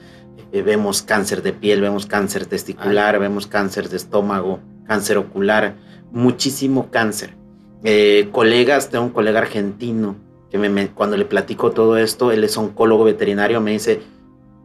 eh, 0.52 0.62
vemos 0.62 1.02
cáncer 1.02 1.42
de 1.42 1.52
piel, 1.52 1.80
vemos 1.80 2.06
cáncer 2.06 2.46
testicular, 2.46 3.18
vemos 3.18 3.46
cáncer 3.46 3.88
de 3.88 3.96
estómago, 3.96 4.60
cáncer 4.86 5.18
ocular, 5.18 5.74
muchísimo 6.12 6.90
cáncer. 6.90 7.36
Eh, 7.84 8.28
colegas, 8.32 8.90
tengo 8.90 9.04
un 9.04 9.10
colega 9.10 9.40
argentino 9.40 10.16
que 10.50 10.90
cuando 10.94 11.16
le 11.16 11.24
platico 11.24 11.70
todo 11.70 11.96
esto, 11.96 12.30
él 12.30 12.44
es 12.44 12.58
oncólogo 12.58 13.04
veterinario, 13.04 13.62
me 13.62 13.70
dice, 13.70 14.02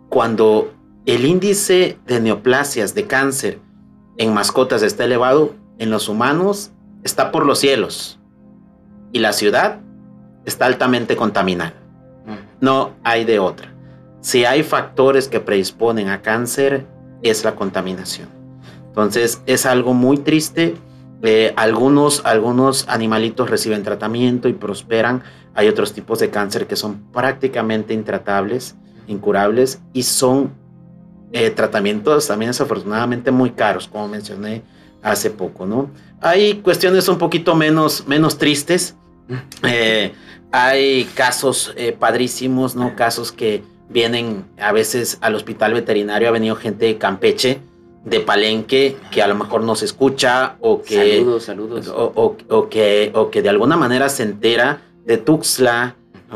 cuando 0.10 0.74
el 1.06 1.26
índice 1.26 1.98
de 2.06 2.20
neoplasias, 2.20 2.94
de 2.94 3.08
cáncer 3.08 3.60
en 4.18 4.34
mascotas 4.34 4.84
está 4.84 5.06
elevado, 5.06 5.56
en 5.78 5.90
los 5.90 6.10
humanos 6.10 6.72
está 7.04 7.32
por 7.32 7.46
los 7.46 7.60
cielos. 7.60 8.20
Y 9.14 9.20
la 9.20 9.32
ciudad 9.32 9.80
está 10.44 10.66
altamente 10.66 11.16
contaminada. 11.16 11.74
Mm. 12.60 12.66
No 12.66 12.92
hay 13.04 13.26
de 13.26 13.40
otra. 13.40 13.74
Si 14.22 14.46
hay 14.46 14.64
factores 14.64 15.28
que 15.28 15.40
predisponen 15.40 16.10
a 16.10 16.22
cáncer, 16.22 16.86
es 17.22 17.44
la 17.44 17.56
contaminación. 17.56 18.30
Entonces 18.88 19.42
es 19.46 19.66
algo 19.66 19.94
muy 19.94 20.18
triste. 20.18 20.76
Eh, 21.24 21.54
algunos, 21.56 22.26
algunos 22.26 22.88
animalitos 22.88 23.50
reciben 23.50 23.84
tratamiento 23.84 24.50
y 24.50 24.54
prosperan. 24.54 25.24
Hay 25.54 25.68
otros 25.68 25.94
tipos 25.94 26.20
de 26.20 26.30
cáncer 26.30 26.68
que 26.68 26.76
son 26.76 27.12
prácticamente 27.12 27.94
intratables, 27.94 28.76
incurables 29.08 29.80
y 29.94 30.04
son 30.04 30.52
eh, 31.32 31.50
tratamientos 31.50 32.28
también 32.28 32.50
desafortunadamente 32.50 33.32
muy 33.32 33.52
caros, 33.52 33.88
como 33.88 34.08
mencioné 34.08 34.64
hace 35.02 35.30
poco, 35.30 35.66
¿no? 35.66 35.90
Hay 36.22 36.56
cuestiones 36.62 37.08
un 37.10 37.18
poquito 37.18 37.56
menos, 37.56 38.08
menos 38.08 38.38
tristes. 38.38 38.96
Eh, 39.64 40.14
hay 40.52 41.06
casos 41.16 41.74
padrísimos, 42.00 42.76
¿no? 42.76 42.96
Casos 42.96 43.32
que 43.32 43.64
vienen 43.90 44.46
a 44.60 44.72
veces 44.72 45.18
al 45.22 45.36
hospital 45.36 45.74
veterinario, 45.74 46.28
ha 46.28 46.32
venido 46.32 46.56
gente 46.56 46.86
de 46.86 46.98
Campeche, 46.98 47.60
de 48.04 48.20
Palenque, 48.20 48.98
que 49.12 49.22
a 49.22 49.28
lo 49.28 49.36
mejor 49.36 49.64
nos 49.64 49.84
escucha 49.84 50.56
o 50.62 50.82
que... 50.82 51.18
Saludos, 51.18 51.44
saludos. 51.44 51.88
O, 51.94 52.70
que, 52.70 53.12
o 53.14 53.30
que 53.30 53.42
de 53.42 53.50
alguna 53.50 53.76
manera 53.76 54.10
se 54.10 54.24
entera 54.24 54.82
de 55.06 55.18
Tuxtla, 55.18 55.96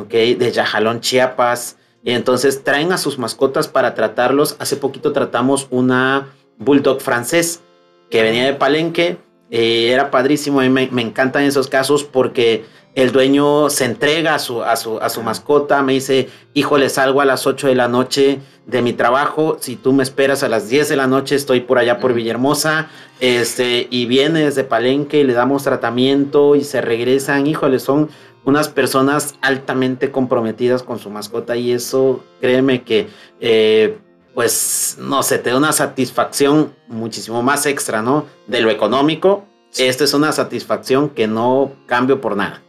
de 0.10 0.52
Yajalón, 0.52 1.02
Chiapas, 1.02 1.78
y 2.04 2.12
entonces 2.12 2.64
traen 2.64 2.92
a 2.92 2.98
sus 2.98 3.20
mascotas 3.20 3.68
para 3.68 3.94
tratarlos. 3.94 4.56
Hace 4.60 4.76
poquito 4.76 5.12
tratamos 5.12 5.68
una 5.70 6.30
bulldog 6.58 7.00
francés 7.00 7.62
que 8.10 8.24
venía 8.24 8.46
de 8.46 8.54
Palenque, 8.54 9.18
eh, 9.52 9.90
era 9.92 10.10
padrísimo, 10.10 10.62
mí 10.62 10.70
me, 10.70 10.88
me 10.92 11.02
encantan 11.02 11.44
esos 11.44 11.68
casos 11.68 12.04
porque 12.04 12.66
el 12.96 13.12
dueño 13.12 13.70
se 13.70 13.86
entrega 13.86 14.36
a 14.36 14.40
su, 14.40 14.64
a 14.64 14.76
su, 14.76 14.98
a 15.00 15.10
su 15.10 15.22
mascota, 15.24 15.82
me 15.82 15.94
dice, 15.94 16.30
híjole, 16.54 16.90
salgo 16.90 17.22
a 17.22 17.26
las 17.26 17.48
8 17.48 17.68
de 17.68 17.76
la 17.76 17.88
noche 17.88 18.40
de 18.66 18.82
mi 18.82 18.94
trabajo, 18.94 19.58
si 19.60 19.76
tú 19.76 19.94
me 19.94 20.04
esperas 20.04 20.44
a 20.44 20.50
las 20.50 20.70
10 20.70 20.90
de 20.90 20.96
la 20.98 21.08
noche, 21.08 21.36
estoy 21.36 21.62
por 21.62 21.78
allá 21.78 22.00
por 22.00 22.14
Villahermosa, 22.14 22.90
este, 23.20 23.88
y 23.90 24.06
viene 24.08 24.46
desde 24.46 24.64
Palenque 24.64 25.20
y 25.20 25.24
le 25.24 25.34
damos 25.34 25.64
tratamiento 25.64 26.56
y 26.56 26.64
se 26.64 26.82
regresan, 26.82 27.48
híjole, 27.48 27.80
son 27.80 28.10
unas 28.44 28.70
personas 28.70 29.36
altamente 29.42 30.12
comprometidas 30.12 30.84
con 30.84 31.00
su 31.00 31.10
mascota 31.10 31.56
y 31.56 31.72
eso, 31.72 32.24
créeme 32.42 32.84
que, 32.84 33.08
eh, 33.40 33.98
pues, 34.34 34.98
no 35.00 35.24
sé, 35.24 35.40
te 35.40 35.50
da 35.50 35.58
una 35.58 35.74
satisfacción 35.74 36.74
muchísimo 36.88 37.44
más 37.44 37.66
extra, 37.66 38.02
¿no? 38.02 38.26
De 38.48 38.62
lo 38.62 38.70
económico, 38.70 39.46
esta 39.78 40.04
es 40.04 40.14
una 40.14 40.32
satisfacción 40.32 41.10
que 41.10 41.28
no 41.28 41.74
cambio 41.86 42.22
por 42.22 42.36
nada. 42.36 42.62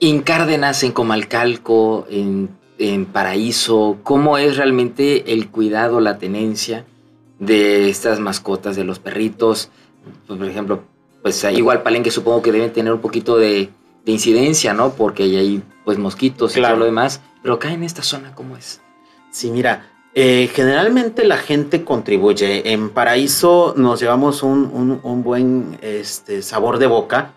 En 0.00 0.22
Cárdenas, 0.22 0.82
en 0.82 0.92
Comalcalco, 0.92 2.06
en, 2.10 2.48
Paraíso, 3.12 3.98
¿cómo 4.02 4.36
es 4.36 4.56
realmente 4.56 5.32
el 5.32 5.48
cuidado, 5.48 6.00
la 6.00 6.18
tenencia 6.18 6.84
de 7.38 7.88
estas 7.88 8.20
mascotas, 8.20 8.76
de 8.76 8.84
los 8.84 8.98
perritos? 8.98 9.70
Pues, 10.26 10.38
por 10.38 10.48
ejemplo, 10.48 10.82
pues 11.22 11.42
igual 11.44 11.82
Palenque 11.82 12.10
supongo 12.10 12.42
que 12.42 12.52
deben 12.52 12.72
tener 12.72 12.92
un 12.92 13.00
poquito 13.00 13.36
de, 13.36 13.70
incidencia, 14.04 14.74
¿no? 14.74 14.92
Porque 14.92 15.22
hay 15.22 15.62
pues 15.84 15.96
mosquitos 15.96 16.56
y 16.56 16.60
todo 16.60 16.76
lo 16.76 16.84
demás. 16.84 17.22
Pero 17.42 17.54
acá 17.54 17.72
en 17.72 17.82
esta 17.82 18.02
zona, 18.02 18.34
¿cómo 18.34 18.56
es? 18.56 18.82
Sí, 19.30 19.50
mira, 19.50 19.93
eh, 20.16 20.48
generalmente 20.52 21.24
la 21.24 21.38
gente 21.38 21.84
contribuye. 21.84 22.72
En 22.72 22.90
Paraíso 22.90 23.74
nos 23.76 23.98
llevamos 24.00 24.44
un, 24.44 25.22
buen 25.24 25.76
este, 25.82 26.42
sabor 26.42 26.78
de 26.78 26.86
boca 26.86 27.32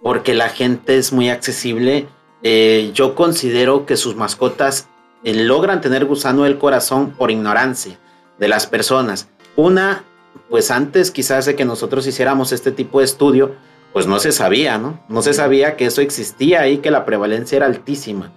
porque 0.00 0.34
la 0.34 0.48
gente 0.48 0.96
es 0.96 1.12
muy 1.12 1.28
accesible. 1.28 2.06
Eh, 2.42 2.92
yo 2.94 3.16
considero 3.16 3.84
que 3.84 3.96
sus 3.96 4.14
mascotas 4.14 4.88
eh, 5.24 5.34
logran 5.34 5.80
tener 5.80 6.04
gusano 6.04 6.44
del 6.44 6.58
corazón 6.58 7.10
por 7.10 7.32
ignorancia 7.32 7.98
de 8.38 8.48
las 8.48 8.68
personas. 8.68 9.28
Una, 9.56 10.04
pues 10.48 10.70
antes 10.70 11.10
quizás 11.10 11.46
de 11.46 11.56
que 11.56 11.64
nosotros 11.64 12.06
hiciéramos 12.06 12.52
este 12.52 12.70
tipo 12.70 13.00
de 13.00 13.06
estudio, 13.06 13.56
pues 13.92 14.06
no 14.06 14.20
se 14.20 14.30
sabía, 14.30 14.78
¿no? 14.78 15.00
No 15.08 15.20
se 15.22 15.34
sabía 15.34 15.76
que 15.76 15.86
eso 15.86 16.00
existía 16.00 16.68
y 16.68 16.78
que 16.78 16.92
la 16.92 17.04
prevalencia 17.04 17.56
era 17.56 17.66
altísima. 17.66 18.32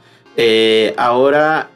ahora 0.97 1.69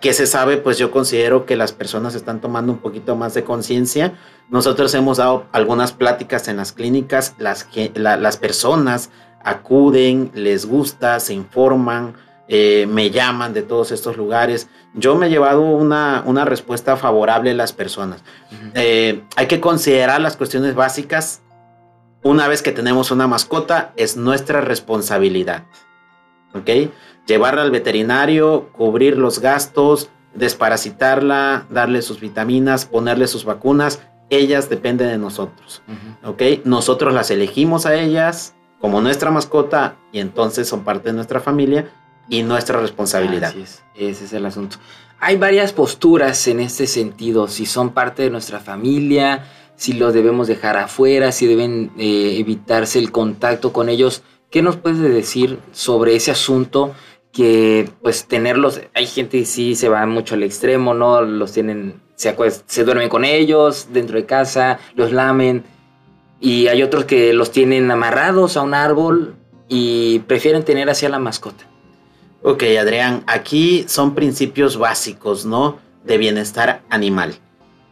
que 0.00 0.12
se 0.12 0.26
sabe, 0.26 0.58
pues 0.58 0.78
yo 0.78 0.90
considero 0.90 1.44
que 1.44 1.56
las 1.56 1.72
personas 1.72 2.14
están 2.14 2.40
tomando 2.40 2.72
un 2.72 2.78
poquito 2.78 3.16
más 3.16 3.34
de 3.34 3.44
conciencia. 3.44 4.14
Nosotros 4.48 4.94
hemos 4.94 5.18
dado 5.18 5.46
algunas 5.52 5.92
pláticas 5.92 6.48
en 6.48 6.56
las 6.56 6.72
clínicas, 6.72 7.34
las, 7.38 7.66
las 7.94 8.36
personas 8.36 9.10
acuden, 9.42 10.30
les 10.34 10.66
gusta, 10.66 11.20
se 11.20 11.34
informan, 11.34 12.14
eh, 12.48 12.86
me 12.88 13.10
llaman 13.10 13.52
de 13.52 13.62
todos 13.62 13.92
estos 13.92 14.16
lugares. 14.16 14.68
Yo 14.94 15.16
me 15.16 15.26
he 15.26 15.30
llevado 15.30 15.62
una, 15.62 16.22
una 16.26 16.44
respuesta 16.44 16.96
favorable 16.96 17.50
a 17.50 17.54
las 17.54 17.72
personas. 17.72 18.22
Eh, 18.74 19.22
hay 19.36 19.46
que 19.46 19.60
considerar 19.60 20.20
las 20.20 20.36
cuestiones 20.36 20.74
básicas. 20.74 21.42
Una 22.22 22.48
vez 22.48 22.62
que 22.62 22.72
tenemos 22.72 23.10
una 23.10 23.26
mascota, 23.26 23.92
es 23.96 24.16
nuestra 24.16 24.60
responsabilidad. 24.60 25.64
¿Ok? 26.54 26.90
Llevarla 27.28 27.62
al 27.62 27.70
veterinario, 27.70 28.70
cubrir 28.72 29.16
los 29.18 29.38
gastos, 29.40 30.10
desparasitarla, 30.34 31.66
darle 31.70 32.02
sus 32.02 32.20
vitaminas, 32.20 32.86
ponerle 32.86 33.28
sus 33.28 33.44
vacunas, 33.44 34.00
ellas 34.30 34.68
dependen 34.68 35.08
de 35.08 35.18
nosotros. 35.18 35.82
¿Ok? 36.24 36.42
Nosotros 36.64 37.14
las 37.14 37.30
elegimos 37.30 37.86
a 37.86 37.94
ellas 37.94 38.54
como 38.80 39.00
nuestra 39.00 39.30
mascota 39.30 39.96
y 40.10 40.20
entonces 40.20 40.66
son 40.66 40.84
parte 40.84 41.10
de 41.10 41.14
nuestra 41.14 41.40
familia 41.40 41.92
y 42.28 42.42
nuestra 42.42 42.80
responsabilidad. 42.80 43.50
Así 43.50 43.62
es, 43.62 43.82
ese 43.94 44.24
es 44.24 44.32
el 44.32 44.46
asunto. 44.46 44.78
Hay 45.20 45.36
varias 45.36 45.72
posturas 45.72 46.46
en 46.46 46.60
este 46.60 46.86
sentido, 46.86 47.48
si 47.48 47.66
son 47.66 47.90
parte 47.90 48.22
de 48.22 48.30
nuestra 48.30 48.60
familia, 48.60 49.44
si 49.74 49.92
los 49.94 50.14
debemos 50.14 50.46
dejar 50.46 50.76
afuera, 50.76 51.32
si 51.32 51.46
deben 51.46 51.90
eh, 51.98 52.36
evitarse 52.38 52.98
el 52.98 53.10
contacto 53.10 53.72
con 53.72 53.88
ellos. 53.88 54.22
¿Qué 54.50 54.62
nos 54.62 54.76
puedes 54.76 55.00
decir 55.00 55.58
sobre 55.72 56.14
ese 56.16 56.30
asunto? 56.30 56.94
Que 57.38 57.88
pues 58.02 58.24
tenerlos, 58.24 58.80
hay 58.94 59.06
gente 59.06 59.38
que 59.38 59.46
sí 59.46 59.76
se 59.76 59.88
va 59.88 60.04
mucho 60.06 60.34
al 60.34 60.42
extremo, 60.42 60.92
¿no? 60.92 61.22
Los 61.22 61.52
tienen, 61.52 62.02
se, 62.16 62.34
se 62.66 62.82
duermen 62.82 63.08
con 63.08 63.24
ellos 63.24 63.90
dentro 63.92 64.16
de 64.16 64.26
casa, 64.26 64.80
los 64.96 65.12
lamen, 65.12 65.62
y 66.40 66.66
hay 66.66 66.82
otros 66.82 67.04
que 67.04 67.32
los 67.32 67.52
tienen 67.52 67.88
amarrados 67.92 68.56
a 68.56 68.62
un 68.62 68.74
árbol 68.74 69.36
y 69.68 70.18
prefieren 70.26 70.64
tener 70.64 70.90
hacia 70.90 71.10
la 71.10 71.20
mascota. 71.20 71.62
Ok, 72.42 72.64
Adrián, 72.80 73.22
aquí 73.28 73.84
son 73.86 74.16
principios 74.16 74.76
básicos, 74.76 75.46
¿no? 75.46 75.78
De 76.02 76.18
bienestar 76.18 76.82
animal. 76.90 77.36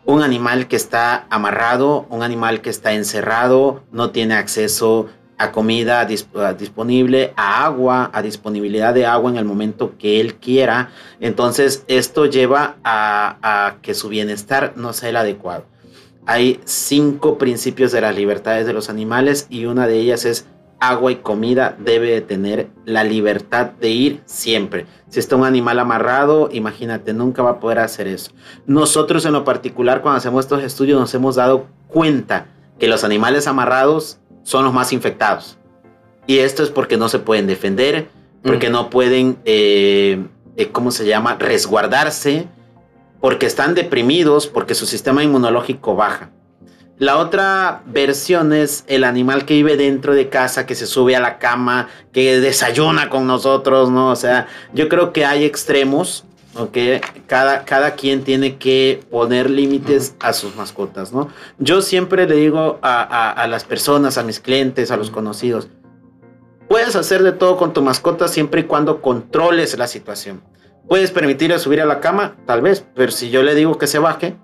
Un 0.06 0.24
animal 0.24 0.66
que 0.66 0.74
está 0.74 1.28
amarrado, 1.30 2.04
un 2.10 2.24
animal 2.24 2.62
que 2.62 2.70
está 2.70 2.94
encerrado, 2.94 3.84
no 3.92 4.10
tiene 4.10 4.34
acceso 4.34 5.06
a 5.38 5.52
comida 5.52 6.06
disponible, 6.06 7.32
a 7.36 7.64
agua, 7.64 8.10
a 8.12 8.22
disponibilidad 8.22 8.94
de 8.94 9.06
agua 9.06 9.30
en 9.30 9.36
el 9.36 9.44
momento 9.44 9.94
que 9.98 10.20
él 10.20 10.36
quiera. 10.36 10.90
Entonces 11.20 11.84
esto 11.88 12.26
lleva 12.26 12.76
a, 12.84 13.76
que 13.82 13.94
su 13.94 14.08
bienestar 14.08 14.72
no 14.76 14.92
sea 14.92 15.10
el 15.10 15.16
adecuado. 15.16 15.64
Hay 16.26 16.60
cinco 16.64 17.38
principios 17.38 17.92
de 17.92 18.00
las 18.00 18.16
libertades 18.16 18.66
de 18.66 18.72
los 18.72 18.88
animales 18.88 19.46
y 19.50 19.66
una 19.66 19.86
de 19.86 19.98
ellas 19.98 20.24
es 20.24 20.46
agua 20.80 21.12
y 21.12 21.16
comida 21.16 21.76
debe 21.78 22.20
tener 22.20 22.68
la 22.84 23.04
libertad 23.04 23.66
de 23.80 23.90
ir 23.90 24.20
siempre. 24.24 24.86
Si 25.08 25.20
está 25.20 25.36
un 25.36 25.44
animal 25.44 25.78
amarrado, 25.78 26.48
imagínate, 26.52 27.12
nunca 27.12 27.42
va 27.42 27.50
a 27.50 27.60
poder 27.60 27.78
hacer 27.78 28.08
eso. 28.08 28.32
Nosotros 28.66 29.24
en 29.24 29.32
lo 29.32 29.44
particular, 29.44 30.02
cuando 30.02 30.18
hacemos 30.18 30.44
estos 30.44 30.62
estudios, 30.62 30.98
nos 30.98 31.14
hemos 31.14 31.36
dado 31.36 31.66
cuenta 31.86 32.48
que 32.78 32.88
los 32.88 33.04
animales 33.04 33.46
amarrados 33.46 34.18
son 34.46 34.64
los 34.64 34.72
más 34.72 34.92
infectados. 34.92 35.58
Y 36.28 36.38
esto 36.38 36.62
es 36.62 36.70
porque 36.70 36.96
no 36.96 37.08
se 37.08 37.18
pueden 37.18 37.48
defender, 37.48 38.06
porque 38.42 38.68
mm. 38.68 38.72
no 38.72 38.90
pueden, 38.90 39.38
eh, 39.44 40.24
eh, 40.56 40.68
¿cómo 40.68 40.92
se 40.92 41.04
llama?, 41.04 41.34
resguardarse, 41.34 42.46
porque 43.20 43.46
están 43.46 43.74
deprimidos, 43.74 44.46
porque 44.46 44.76
su 44.76 44.86
sistema 44.86 45.24
inmunológico 45.24 45.96
baja. 45.96 46.30
La 46.96 47.16
otra 47.16 47.82
versión 47.86 48.52
es 48.52 48.84
el 48.86 49.02
animal 49.02 49.46
que 49.46 49.54
vive 49.54 49.76
dentro 49.76 50.14
de 50.14 50.28
casa, 50.28 50.64
que 50.64 50.76
se 50.76 50.86
sube 50.86 51.16
a 51.16 51.20
la 51.20 51.38
cama, 51.38 51.88
que 52.12 52.38
desayuna 52.38 53.10
con 53.10 53.26
nosotros, 53.26 53.90
¿no? 53.90 54.10
O 54.10 54.16
sea, 54.16 54.46
yo 54.72 54.88
creo 54.88 55.12
que 55.12 55.26
hay 55.26 55.44
extremos 55.44 56.24
¿ok? 56.58 56.76
Cada, 57.26 57.64
cada 57.64 57.94
quien 57.94 58.24
tiene 58.24 58.56
que 58.56 59.00
poner 59.10 59.50
límites 59.50 60.14
a 60.20 60.32
sus 60.32 60.56
mascotas, 60.56 61.12
¿no? 61.12 61.28
Yo 61.58 61.82
siempre 61.82 62.26
le 62.26 62.36
digo 62.36 62.78
a, 62.82 63.46
las 63.48 63.64
personas, 63.64 64.18
a 64.18 64.22
mis 64.22 64.40
clientes, 64.40 64.90
a 64.90 64.96
los 64.96 65.10
conocidos, 65.10 65.68
puedes 66.68 66.96
hacer 66.96 67.22
de 67.22 67.32
todo 67.32 67.56
con 67.56 67.72
tu 67.72 67.82
mascota 67.82 68.28
siempre 68.28 68.62
y 68.62 68.64
cuando 68.64 69.00
controles 69.00 69.76
la 69.78 69.86
situación. 69.86 70.42
¿Puedes 70.88 71.10
permitirle 71.10 71.58
subir 71.58 71.80
a 71.80 71.86
la 71.86 72.00
cama? 72.00 72.36
Tal 72.46 72.62
vez, 72.62 72.84
pero 72.94 73.10
si 73.10 73.30
yo 73.30 73.42
le 73.42 73.54
digo 73.54 73.76
que 73.78 73.86
se 73.86 73.98
baje, 73.98 74.36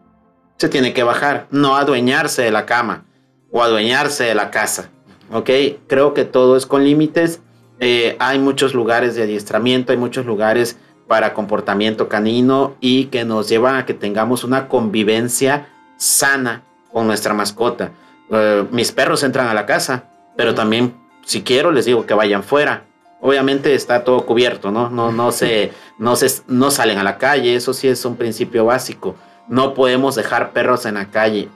se 0.56 0.68
tiene 0.68 0.92
que 0.92 1.02
bajar, 1.02 1.46
no 1.50 1.76
adueñarse 1.76 2.42
de 2.42 2.50
la 2.50 2.66
cama 2.66 3.04
o 3.50 3.62
adueñarse 3.62 4.24
de 4.24 4.34
la 4.34 4.50
casa. 4.50 4.90
¿Ok? 5.32 5.50
Creo 5.86 6.14
que 6.14 6.24
todo 6.24 6.56
es 6.56 6.66
con 6.66 6.84
límites. 6.84 7.40
Eh, 7.80 8.16
hay 8.18 8.38
muchos 8.38 8.74
lugares 8.74 9.14
de 9.14 9.22
adiestramiento, 9.22 9.92
hay 9.92 9.98
muchos 9.98 10.26
lugares 10.26 10.76
para 11.06 11.34
comportamiento 11.34 12.08
canino 12.08 12.74
y 12.80 13.06
que 13.06 13.24
nos 13.24 13.48
llevan 13.48 13.76
a 13.76 13.86
que 13.86 13.94
tengamos 13.94 14.44
una 14.44 14.68
convivencia 14.68 15.68
sana 15.96 16.62
con 16.92 17.06
nuestra 17.06 17.34
mascota. 17.34 17.92
Eh, 18.30 18.64
mis 18.70 18.92
perros 18.92 19.22
entran 19.22 19.48
a 19.48 19.54
la 19.54 19.66
casa, 19.66 20.04
pero 20.36 20.54
también 20.54 20.94
si 21.24 21.42
quiero 21.42 21.70
les 21.70 21.84
digo 21.84 22.06
que 22.06 22.14
vayan 22.14 22.42
fuera. 22.42 22.84
Obviamente 23.20 23.74
está 23.74 24.02
todo 24.02 24.26
cubierto, 24.26 24.72
¿no? 24.72 24.90
No, 24.90 25.12
no, 25.12 25.30
se, 25.30 25.72
no, 25.98 26.16
se, 26.16 26.42
no 26.48 26.70
salen 26.70 26.98
a 26.98 27.04
la 27.04 27.18
calle, 27.18 27.54
eso 27.54 27.72
sí 27.72 27.86
es 27.88 28.04
un 28.04 28.16
principio 28.16 28.64
básico. 28.64 29.14
No 29.48 29.74
podemos 29.74 30.16
dejar 30.16 30.52
perros 30.52 30.86
en 30.86 30.94
la 30.94 31.10
calle 31.10 31.48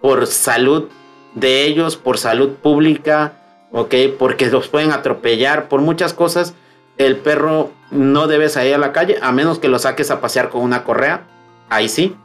por 0.00 0.26
salud 0.26 0.88
de 1.34 1.64
ellos, 1.64 1.96
por 1.96 2.18
salud 2.18 2.50
pública, 2.54 3.34
¿ok? 3.72 3.94
Porque 4.18 4.46
los 4.46 4.68
pueden 4.68 4.92
atropellar, 4.92 5.68
por 5.68 5.80
muchas 5.80 6.14
cosas. 6.14 6.54
El 6.98 7.16
perro 7.16 7.72
no 7.90 8.26
debe 8.26 8.48
salir 8.48 8.74
a 8.74 8.78
la 8.78 8.92
calle 8.92 9.18
a 9.22 9.32
menos 9.32 9.58
que 9.58 9.68
lo 9.68 9.78
saques 9.78 10.10
a 10.10 10.20
pasear 10.20 10.48
con 10.50 10.62
una 10.62 10.84
correa, 10.84 11.26
ahí 11.68 11.88
sí. 11.88 12.16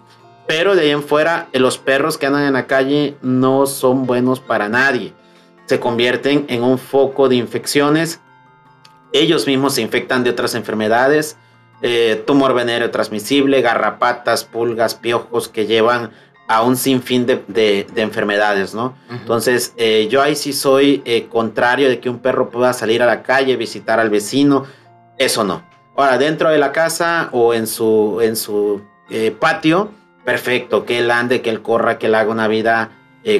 Pero 0.47 0.75
de 0.75 0.83
ahí 0.83 0.89
en 0.91 1.03
fuera, 1.03 1.47
los 1.51 1.77
perros 1.77 2.17
que 2.17 2.25
andan 2.25 2.43
en 2.43 2.53
la 2.53 2.67
calle 2.67 3.17
no 3.21 3.65
son 3.65 4.05
buenos 4.05 4.39
para 4.39 4.69
nadie. 4.69 5.13
Se 5.65 5.79
convierten 5.79 6.45
en 6.47 6.63
un 6.63 6.77
foco 6.77 7.27
de 7.27 7.35
infecciones. 7.35 8.21
Ellos 9.11 9.45
mismos 9.45 9.73
se 9.73 9.81
infectan 9.81 10.23
de 10.23 10.29
otras 10.29 10.55
enfermedades. 10.55 11.37
Eh, 11.81 12.23
tumor 12.25 12.53
venéreo 12.53 12.89
transmisible, 12.89 13.61
garrapatas, 13.61 14.45
pulgas, 14.45 14.95
piojos 14.95 15.49
que 15.49 15.67
llevan 15.67 16.11
a 16.47 16.63
un 16.63 16.77
sinfín 16.77 17.25
de, 17.25 17.43
de, 17.47 18.01
enfermedades, 18.01 18.73
¿no? 18.73 18.95
Entonces, 19.09 19.73
eh, 19.75 20.07
yo 20.09 20.21
ahí 20.21 20.35
sí 20.35 20.53
soy 20.53 21.01
eh, 21.03 21.27
contrario 21.29 21.89
de 21.89 21.99
que 21.99 22.09
un 22.09 22.19
perro 22.19 22.49
pueda 22.49 22.71
salir 22.71 23.03
a 23.03 23.05
la 23.05 23.21
calle, 23.21 23.57
visitar 23.57 23.99
al 23.99 24.09
vecino, 24.09 24.65
eso 25.17 25.43
no. 25.43 25.63
Ahora, 25.97 26.17
dentro 26.17 26.49
de 26.49 26.57
la 26.57 26.71
casa 26.71 27.29
o 27.33 27.53
en 27.53 27.67
su, 27.67 28.19
en 28.21 28.37
su 28.37 28.81
eh, 29.09 29.35
patio, 29.37 29.91
perfecto, 30.23 30.85
que 30.85 30.99
él 30.99 31.11
ande, 31.11 31.41
que 31.41 31.49
él 31.49 31.61
corra, 31.61 31.97
que 31.97 32.07
él 32.07 32.15
haga 32.15 32.31
una 32.31 32.47
vida 32.47 32.91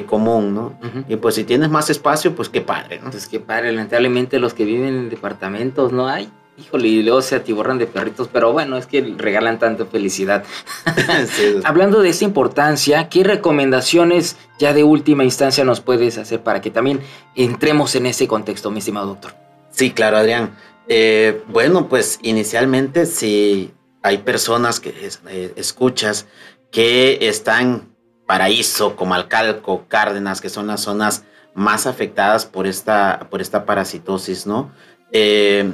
común, 0.04 0.54
¿no? 0.54 0.78
Y 1.08 1.16
pues 1.16 1.34
si 1.34 1.44
tienes 1.44 1.70
más 1.70 1.88
espacio, 1.88 2.34
pues 2.34 2.50
qué 2.50 2.60
padre, 2.60 3.00
¿no? 3.02 3.10
Pues 3.10 3.26
qué 3.26 3.40
padre, 3.40 3.72
lamentablemente 3.72 4.38
los 4.38 4.52
que 4.52 4.66
viven 4.66 4.88
en 4.88 5.08
departamentos 5.08 5.92
no 5.92 6.08
hay 6.08 6.30
híjole, 6.58 6.88
y 6.88 7.02
luego 7.02 7.22
se 7.22 7.36
atiborran 7.36 7.78
de 7.78 7.86
perritos, 7.86 8.28
pero 8.32 8.52
bueno, 8.52 8.76
es 8.76 8.86
que 8.86 9.14
regalan 9.16 9.58
tanta 9.58 9.86
felicidad. 9.86 10.44
Hablando 11.64 12.00
de 12.00 12.08
esta 12.08 12.24
importancia, 12.24 13.08
¿qué 13.08 13.24
recomendaciones 13.24 14.36
ya 14.58 14.72
de 14.72 14.84
última 14.84 15.24
instancia 15.24 15.64
nos 15.64 15.80
puedes 15.80 16.18
hacer 16.18 16.40
para 16.42 16.60
que 16.60 16.70
también 16.70 17.00
entremos 17.34 17.94
en 17.94 18.06
ese 18.06 18.26
contexto, 18.26 18.70
mi 18.70 18.80
estimado 18.80 19.06
doctor? 19.06 19.34
Sí, 19.70 19.92
claro, 19.92 20.16
Adrián. 20.16 20.56
Eh, 20.88 21.42
bueno, 21.48 21.88
pues 21.88 22.18
inicialmente 22.22 23.06
si 23.06 23.72
hay 24.02 24.18
personas 24.18 24.80
que 24.80 24.94
eh, 25.28 25.52
escuchas 25.56 26.26
que 26.70 27.18
están 27.28 27.94
Paraíso, 28.26 28.96
Comalcalco, 28.96 29.86
Cárdenas, 29.88 30.40
que 30.40 30.48
son 30.48 30.66
las 30.66 30.80
zonas 30.80 31.24
más 31.54 31.86
afectadas 31.86 32.46
por 32.46 32.66
esta, 32.66 33.26
por 33.30 33.40
esta 33.40 33.64
parasitosis, 33.64 34.46
¿no? 34.46 34.70
Eh, 35.12 35.72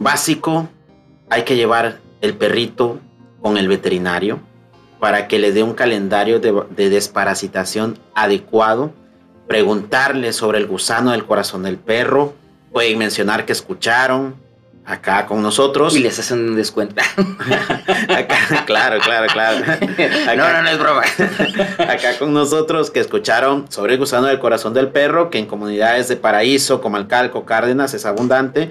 básico, 0.00 0.68
hay 1.28 1.44
que 1.44 1.54
llevar 1.54 1.98
el 2.20 2.34
perrito 2.34 2.98
con 3.40 3.56
el 3.56 3.68
veterinario 3.68 4.40
para 4.98 5.28
que 5.28 5.38
le 5.38 5.52
dé 5.52 5.62
un 5.62 5.74
calendario 5.74 6.40
de, 6.40 6.90
desparasitación 6.90 7.98
adecuado, 8.14 8.92
preguntarle 9.46 10.32
sobre 10.32 10.58
el 10.58 10.66
gusano 10.66 11.12
del 11.12 11.24
corazón 11.24 11.62
del 11.62 11.76
perro, 11.76 12.34
pueden 12.72 12.98
mencionar 12.98 13.46
que 13.46 13.52
escucharon 13.52 14.34
acá 14.84 15.26
con 15.26 15.42
nosotros. 15.42 15.96
Y 15.96 16.00
les 16.00 16.18
hacen 16.18 16.50
un 16.50 16.56
descuento. 16.56 16.96
acá, 18.08 18.64
claro, 18.66 19.00
claro, 19.00 19.26
claro. 19.32 19.64
no, 20.36 20.52
no, 20.52 20.62
no 20.62 20.68
es 20.68 20.78
broma. 20.78 21.02
acá 21.78 22.18
con 22.18 22.34
nosotros 22.34 22.90
que 22.90 23.00
escucharon 23.00 23.70
sobre 23.70 23.94
el 23.94 23.98
gusano 23.98 24.26
del 24.26 24.38
corazón 24.38 24.74
del 24.74 24.88
perro, 24.88 25.30
que 25.30 25.38
en 25.38 25.46
comunidades 25.46 26.08
de 26.08 26.16
Paraíso, 26.16 26.80
como 26.80 26.96
Alcalco, 26.96 27.46
Cárdenas, 27.46 27.94
es 27.94 28.04
abundante, 28.04 28.70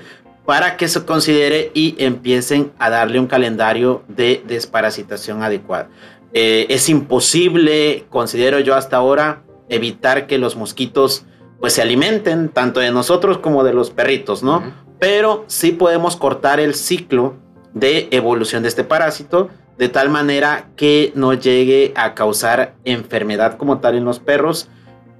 para 0.49 0.77
que 0.77 0.87
se 0.87 1.05
considere 1.05 1.69
y 1.75 1.93
empiecen 1.99 2.71
a 2.79 2.89
darle 2.89 3.19
un 3.19 3.27
calendario 3.27 4.01
de 4.07 4.43
desparasitación 4.47 5.43
adecuado. 5.43 5.89
Eh, 6.33 6.65
es 6.69 6.89
imposible, 6.89 8.07
considero 8.09 8.59
yo 8.59 8.73
hasta 8.73 8.97
ahora, 8.97 9.43
evitar 9.69 10.25
que 10.25 10.39
los 10.39 10.55
mosquitos 10.55 11.23
pues 11.59 11.73
se 11.73 11.83
alimenten 11.83 12.49
tanto 12.49 12.79
de 12.79 12.89
nosotros 12.89 13.37
como 13.37 13.63
de 13.63 13.73
los 13.73 13.91
perritos, 13.91 14.41
¿no? 14.41 14.63
Pero 14.97 15.45
sí 15.45 15.71
podemos 15.71 16.15
cortar 16.15 16.59
el 16.59 16.73
ciclo 16.73 17.35
de 17.75 18.07
evolución 18.09 18.63
de 18.63 18.69
este 18.69 18.83
parásito 18.83 19.49
de 19.77 19.87
tal 19.87 20.09
manera 20.09 20.71
que 20.75 21.11
no 21.13 21.35
llegue 21.35 21.93
a 21.95 22.15
causar 22.15 22.73
enfermedad 22.85 23.55
como 23.55 23.81
tal 23.81 23.97
en 23.97 24.03
los 24.03 24.17
perros 24.17 24.67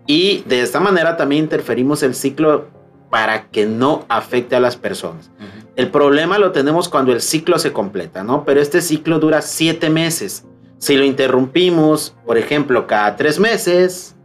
y 0.08 0.44
de 0.48 0.62
esta 0.62 0.80
manera 0.80 1.18
también 1.18 1.44
interferimos 1.44 2.02
el 2.02 2.16
ciclo 2.16 2.79
para 3.10 3.50
que 3.50 3.66
no 3.66 4.06
afecte 4.08 4.56
a 4.56 4.60
las 4.60 4.78
personas. 4.78 5.32
El 5.76 5.90
problema 5.90 6.38
lo 6.38 6.52
tenemos 6.52 6.90
cuando 6.90 7.12
el 7.14 7.22
ciclo 7.22 7.58
se 7.58 7.72
completa, 7.72 8.24
¿no? 8.24 8.44
Pero 8.44 8.62
este 8.62 8.82
ciclo 8.82 9.20
dura 9.20 9.42
siete 9.42 9.90
meses. 9.90 10.46
Si 10.78 10.96
lo 10.96 11.04
interrumpimos, 11.04 12.16
por 12.26 12.38
ejemplo, 12.38 12.88
cada 12.88 13.16
tres 13.16 13.40
meses, 13.40 14.16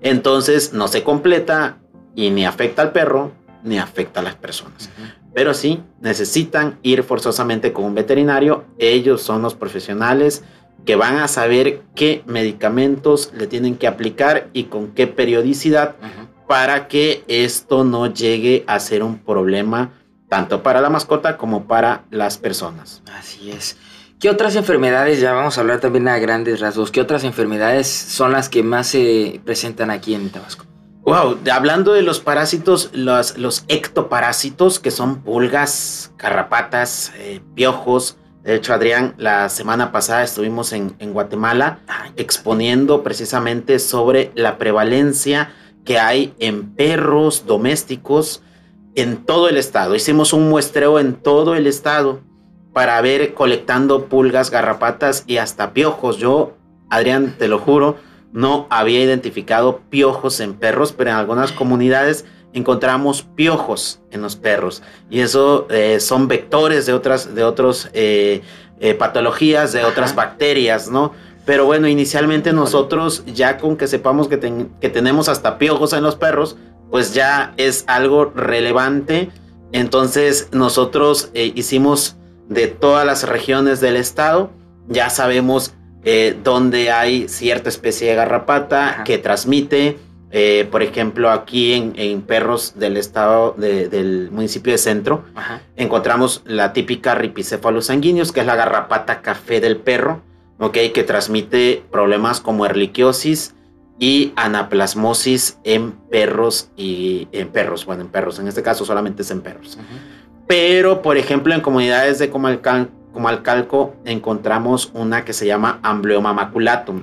entonces 0.00 0.72
no 0.72 0.88
se 0.88 1.02
completa 1.02 1.78
y 2.14 2.30
ni 2.30 2.44
afecta 2.44 2.82
al 2.82 2.92
perro 2.92 3.32
ni 3.62 3.78
afecta 3.78 4.20
a 4.20 4.22
las 4.22 4.34
personas. 4.34 4.90
Pero 5.32 5.54
sí, 5.54 5.82
necesitan 6.00 6.78
ir 6.82 7.02
forzosamente 7.02 7.72
con 7.72 7.84
un 7.84 7.94
veterinario. 7.94 8.64
Ellos 8.78 9.22
son 9.22 9.42
los 9.42 9.54
profesionales 9.54 10.44
que 10.84 10.96
van 10.96 11.16
a 11.16 11.28
saber 11.28 11.82
qué 11.94 12.22
medicamentos 12.26 13.32
le 13.34 13.46
tienen 13.46 13.76
que 13.76 13.86
aplicar 13.86 14.48
y 14.52 14.64
con 14.64 14.88
qué 14.88 15.06
periodicidad 15.06 15.96
para 16.46 16.88
que 16.88 17.24
esto 17.28 17.84
no 17.84 18.12
llegue 18.12 18.64
a 18.66 18.78
ser 18.80 19.02
un 19.02 19.18
problema 19.18 19.92
tanto 20.28 20.62
para 20.62 20.80
la 20.80 20.90
mascota 20.90 21.36
como 21.36 21.66
para 21.66 22.04
las 22.10 22.38
personas. 22.38 23.02
Así 23.16 23.50
es. 23.50 23.76
¿Qué 24.18 24.30
otras 24.30 24.56
enfermedades, 24.56 25.20
ya 25.20 25.32
vamos 25.32 25.58
a 25.58 25.60
hablar 25.60 25.80
también 25.80 26.08
a 26.08 26.18
grandes 26.18 26.60
rasgos, 26.60 26.90
qué 26.90 27.00
otras 27.00 27.24
enfermedades 27.24 27.88
son 27.88 28.32
las 28.32 28.48
que 28.48 28.62
más 28.62 28.86
se 28.86 29.40
presentan 29.44 29.90
aquí 29.90 30.14
en 30.14 30.30
Tabasco? 30.30 30.64
Wow, 31.02 31.38
hablando 31.52 31.92
de 31.92 32.00
los 32.00 32.20
parásitos, 32.20 32.90
los, 32.94 33.36
los 33.36 33.64
ectoparásitos, 33.68 34.80
que 34.80 34.90
son 34.90 35.20
pulgas, 35.20 36.12
carrapatas, 36.16 37.12
eh, 37.18 37.42
piojos. 37.54 38.16
De 38.42 38.54
hecho, 38.54 38.72
Adrián, 38.72 39.14
la 39.18 39.50
semana 39.50 39.92
pasada 39.92 40.22
estuvimos 40.22 40.72
en, 40.72 40.94
en 40.98 41.12
Guatemala 41.12 41.80
exponiendo 42.16 43.02
precisamente 43.02 43.78
sobre 43.78 44.32
la 44.34 44.56
prevalencia 44.56 45.50
que 45.84 45.98
hay 45.98 46.34
en 46.38 46.74
perros 46.74 47.44
domésticos 47.46 48.42
en 48.94 49.24
todo 49.24 49.48
el 49.48 49.56
estado. 49.56 49.94
Hicimos 49.94 50.32
un 50.32 50.48
muestreo 50.48 50.98
en 50.98 51.14
todo 51.14 51.54
el 51.54 51.66
estado 51.66 52.20
para 52.72 53.00
ver 53.00 53.34
colectando 53.34 54.06
pulgas, 54.06 54.50
garrapatas 54.50 55.24
y 55.26 55.36
hasta 55.36 55.72
piojos. 55.72 56.18
Yo, 56.18 56.56
Adrián, 56.90 57.34
te 57.38 57.48
lo 57.48 57.58
juro, 57.58 57.96
no 58.32 58.66
había 58.70 59.02
identificado 59.02 59.80
piojos 59.90 60.40
en 60.40 60.54
perros, 60.54 60.92
pero 60.92 61.10
en 61.10 61.16
algunas 61.16 61.52
comunidades 61.52 62.24
encontramos 62.52 63.22
piojos 63.22 64.00
en 64.10 64.22
los 64.22 64.36
perros. 64.36 64.82
Y 65.10 65.20
eso 65.20 65.66
eh, 65.70 66.00
son 66.00 66.28
vectores 66.28 66.86
de 66.86 66.92
otras, 66.92 67.34
de 67.34 67.44
otros, 67.44 67.90
eh, 67.92 68.42
eh, 68.80 68.94
patologías, 68.94 69.72
de 69.72 69.84
otras 69.84 70.14
bacterias, 70.14 70.90
¿no? 70.90 71.12
Pero 71.44 71.66
bueno, 71.66 71.88
inicialmente 71.88 72.52
nosotros 72.52 73.22
ya 73.26 73.58
con 73.58 73.76
que 73.76 73.86
sepamos 73.86 74.28
que, 74.28 74.38
tenemos 74.38 75.28
hasta 75.28 75.58
piojos 75.58 75.92
en 75.92 76.02
los 76.02 76.16
perros, 76.16 76.56
pues 76.90 77.12
ya 77.12 77.52
es 77.56 77.84
algo 77.86 78.32
relevante. 78.34 79.30
Entonces 79.72 80.48
nosotros 80.52 81.30
eh, 81.34 81.52
hicimos 81.54 82.16
de 82.48 82.68
todas 82.68 83.04
las 83.04 83.28
regiones 83.28 83.80
del 83.80 83.96
estado, 83.96 84.50
ya 84.88 85.10
sabemos 85.10 85.74
eh, 86.04 86.36
dónde 86.42 86.90
hay 86.90 87.28
cierta 87.28 87.68
especie 87.68 88.08
de 88.08 88.14
garrapata 88.14 89.02
que 89.04 89.18
transmite. 89.18 89.98
Eh, 90.36 90.66
por 90.68 90.82
ejemplo, 90.82 91.30
aquí 91.30 91.72
en, 91.74 92.22
perros 92.22 92.74
del 92.76 92.96
estado 92.96 93.54
del 93.56 94.30
municipio 94.32 94.72
de 94.72 94.78
Centro, 94.78 95.24
encontramos 95.76 96.42
la 96.44 96.72
típica 96.72 97.14
Ripicephalus 97.14 97.86
sanguíneos, 97.86 98.32
que 98.32 98.40
es 98.40 98.46
la 98.46 98.56
garrapata 98.56 99.22
café 99.22 99.60
del 99.60 99.76
perro 99.76 100.22
que 100.72 101.04
transmite 101.04 101.84
problemas 101.90 102.40
como 102.40 102.66
erliquiosis 102.66 103.54
y 103.98 104.32
anaplasmosis 104.36 105.58
en 105.64 105.92
perros 105.92 106.70
y 106.76 107.28
en 107.32 107.48
perros, 107.48 107.86
bueno, 107.86 108.02
en 108.02 108.08
perros, 108.08 108.38
en 108.38 108.48
este 108.48 108.62
caso 108.62 108.84
solamente 108.84 109.22
es 109.22 109.30
en 109.30 109.40
perros. 109.40 109.78
Pero, 110.46 111.00
por 111.02 111.16
ejemplo, 111.16 111.54
en 111.54 111.60
comunidades 111.60 112.18
de 112.18 112.30
Comalcalco 112.30 113.96
encontramos 114.04 114.90
una 114.94 115.24
que 115.24 115.32
se 115.32 115.46
llama 115.46 115.78
Ambleoma 115.82 116.32
maculatum. 116.32 117.02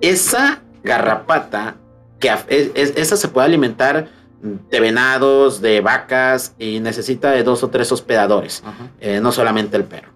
Esa 0.00 0.62
garrapata, 0.84 1.76
que 2.20 2.30
esa 2.74 3.16
se 3.16 3.28
puede 3.28 3.46
alimentar 3.46 4.08
de 4.42 4.80
venados, 4.80 5.60
de 5.60 5.80
vacas 5.80 6.54
y 6.58 6.80
necesita 6.80 7.30
de 7.30 7.42
dos 7.42 7.62
o 7.62 7.70
tres 7.70 7.90
hospedadores, 7.92 8.62
eh, 9.00 9.20
no 9.20 9.32
solamente 9.32 9.76
el 9.76 9.84
perro. 9.84 10.12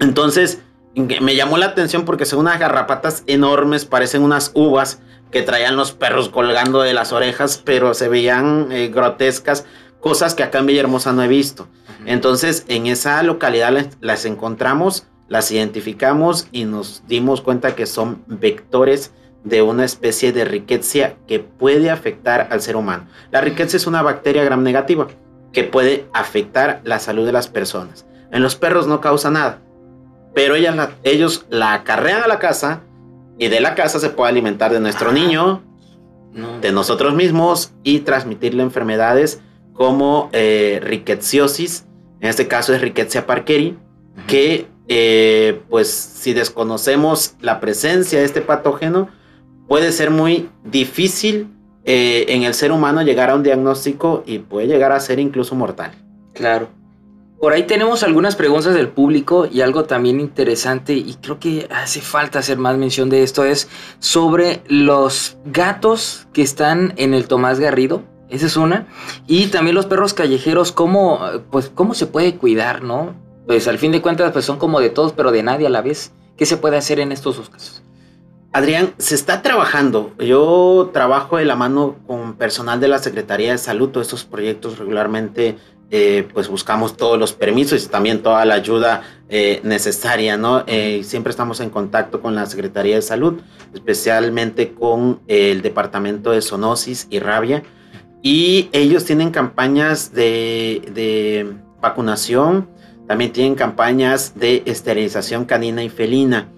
Entonces, 0.00 0.60
me 0.94 1.36
llamó 1.36 1.58
la 1.58 1.66
atención 1.66 2.04
porque 2.04 2.26
son 2.26 2.40
unas 2.40 2.58
garrapatas 2.58 3.22
enormes, 3.26 3.84
parecen 3.84 4.22
unas 4.22 4.50
uvas 4.54 5.00
que 5.30 5.42
traían 5.42 5.76
los 5.76 5.92
perros 5.92 6.28
colgando 6.28 6.80
de 6.80 6.94
las 6.94 7.12
orejas, 7.12 7.60
pero 7.64 7.94
se 7.94 8.08
veían 8.08 8.72
eh, 8.72 8.88
grotescas, 8.88 9.66
cosas 10.00 10.34
que 10.34 10.42
acá 10.42 10.58
en 10.58 10.66
Villahermosa 10.66 11.12
no 11.12 11.22
he 11.22 11.28
visto. 11.28 11.68
Entonces, 12.06 12.64
en 12.68 12.86
esa 12.86 13.22
localidad 13.22 13.90
las, 14.00 14.24
encontramos, 14.24 15.06
las 15.28 15.50
identificamos 15.50 16.46
y 16.52 16.64
nos 16.64 17.02
dimos 17.06 17.40
cuenta 17.40 17.74
que 17.74 17.86
son 17.86 18.22
vectores 18.26 19.12
de 19.44 19.62
una 19.62 19.84
especie 19.84 20.32
de 20.32 20.44
riqueza 20.44 21.14
que 21.26 21.40
puede 21.40 21.90
afectar 21.90 22.48
al 22.50 22.62
ser 22.62 22.76
humano. 22.76 23.06
La 23.30 23.40
riqueza 23.40 23.76
es 23.76 23.86
una 23.86 24.02
bacteria 24.02 24.44
gram 24.44 24.62
negativa 24.62 25.08
que 25.52 25.64
puede 25.64 26.06
afectar 26.12 26.80
la 26.84 26.98
salud 26.98 27.26
de 27.26 27.32
las 27.32 27.48
personas. 27.48 28.06
En 28.30 28.42
los 28.42 28.56
perros 28.56 28.86
no 28.86 29.00
causa 29.00 29.30
nada, 29.30 29.60
pero 30.34 30.54
ellos 30.54 31.46
la 31.50 31.74
acarrean 31.74 32.22
a 32.22 32.28
la 32.28 32.38
casa 32.38 32.82
y 33.38 33.48
de 33.48 33.60
la 33.60 33.74
casa 33.74 33.98
se 33.98 34.10
puede 34.10 34.30
alimentar 34.30 34.72
de 34.72 34.80
nuestro 34.80 35.12
niño, 35.12 35.62
de 36.60 36.72
nosotros 36.72 37.14
mismos 37.14 37.72
y 37.82 38.00
transmitirle 38.00 38.62
enfermedades 38.62 39.40
como 39.72 40.28
eh, 40.32 40.80
en 42.20 42.28
este 42.28 42.48
caso 42.48 42.74
es 42.74 42.80
Rickettsia 42.80 43.26
parkeri, 43.26 43.78
que 44.26 44.66
eh, 44.88 45.60
pues 45.68 45.88
si 45.88 46.32
desconocemos 46.32 47.34
la 47.40 47.60
presencia 47.60 48.18
de 48.18 48.24
este 48.24 48.40
patógeno, 48.40 49.08
puede 49.68 49.92
ser 49.92 50.10
muy 50.10 50.48
difícil 50.64 51.48
eh, 51.84 52.26
en 52.28 52.42
el 52.42 52.54
ser 52.54 52.72
humano 52.72 53.02
llegar 53.02 53.30
a 53.30 53.36
un 53.36 53.42
diagnóstico 53.42 54.24
y 54.26 54.40
puede 54.40 54.66
llegar 54.66 54.90
a 54.92 54.98
ser 54.98 55.20
incluso 55.20 55.54
mortal. 55.54 55.92
Claro. 56.34 56.68
Por 57.40 57.52
ahí 57.52 57.64
tenemos 57.64 58.02
algunas 58.02 58.34
preguntas 58.34 58.74
del 58.74 58.88
público 58.88 59.46
y 59.50 59.60
algo 59.60 59.84
también 59.84 60.18
interesante 60.18 60.94
y 60.94 61.14
creo 61.22 61.38
que 61.38 61.68
hace 61.70 62.00
falta 62.00 62.40
hacer 62.40 62.58
más 62.58 62.76
mención 62.76 63.10
de 63.10 63.22
esto 63.22 63.44
es 63.44 63.68
sobre 64.00 64.62
los 64.66 65.36
gatos 65.44 66.26
que 66.32 66.42
están 66.42 66.94
en 66.96 67.14
el 67.14 67.28
Tomás 67.28 67.60
Garrido. 67.60 68.02
Esa 68.28 68.46
es 68.46 68.56
una. 68.56 68.88
Y 69.28 69.46
también 69.46 69.76
los 69.76 69.86
perros 69.86 70.14
callejeros, 70.14 70.72
cómo, 70.72 71.20
pues, 71.50 71.70
cómo 71.72 71.94
se 71.94 72.06
puede 72.06 72.34
cuidar, 72.36 72.82
¿no? 72.82 73.14
Pues 73.46 73.68
al 73.68 73.78
fin 73.78 73.92
de 73.92 74.02
cuentas, 74.02 74.32
pues 74.32 74.44
son 74.44 74.58
como 74.58 74.80
de 74.80 74.90
todos, 74.90 75.12
pero 75.12 75.30
de 75.30 75.44
nadie 75.44 75.68
a 75.68 75.70
la 75.70 75.80
vez. 75.80 76.12
¿Qué 76.36 76.44
se 76.44 76.56
puede 76.56 76.76
hacer 76.76 76.98
en 76.98 77.12
estos 77.12 77.36
dos 77.36 77.50
casos? 77.50 77.82
Adrián, 78.52 78.94
se 78.98 79.14
está 79.14 79.42
trabajando. 79.42 80.12
Yo 80.18 80.90
trabajo 80.92 81.36
de 81.36 81.44
la 81.44 81.54
mano 81.54 81.96
con 82.06 82.34
personal 82.34 82.80
de 82.80 82.88
la 82.88 82.98
Secretaría 82.98 83.52
de 83.52 83.58
Salud. 83.58 83.90
Todos 83.90 84.08
estos 84.08 84.24
proyectos 84.24 84.78
regularmente 84.78 85.56
eh, 85.90 86.28
pues 86.34 86.48
buscamos 86.48 86.98
todos 86.98 87.18
los 87.18 87.32
permisos 87.32 87.82
y 87.82 87.88
también 87.88 88.22
toda 88.22 88.44
la 88.44 88.56
ayuda 88.56 89.04
eh, 89.30 89.60
necesaria, 89.64 90.36
¿no? 90.36 90.64
Eh, 90.66 91.00
siempre 91.02 91.30
estamos 91.30 91.60
en 91.60 91.70
contacto 91.70 92.20
con 92.20 92.34
la 92.34 92.44
Secretaría 92.44 92.96
de 92.96 93.00
Salud, 93.00 93.40
especialmente 93.72 94.74
con 94.74 95.20
el 95.28 95.62
Departamento 95.62 96.32
de 96.32 96.42
Zoonosis 96.42 97.06
y 97.08 97.20
Rabia. 97.20 97.62
Y 98.20 98.68
ellos 98.72 99.06
tienen 99.06 99.30
campañas 99.30 100.12
de, 100.12 100.82
de 100.92 101.54
vacunación, 101.80 102.68
también 103.06 103.32
tienen 103.32 103.54
campañas 103.54 104.34
de 104.34 104.62
esterilización 104.66 105.46
canina 105.46 105.82
y 105.82 105.88
felina. 105.88 106.48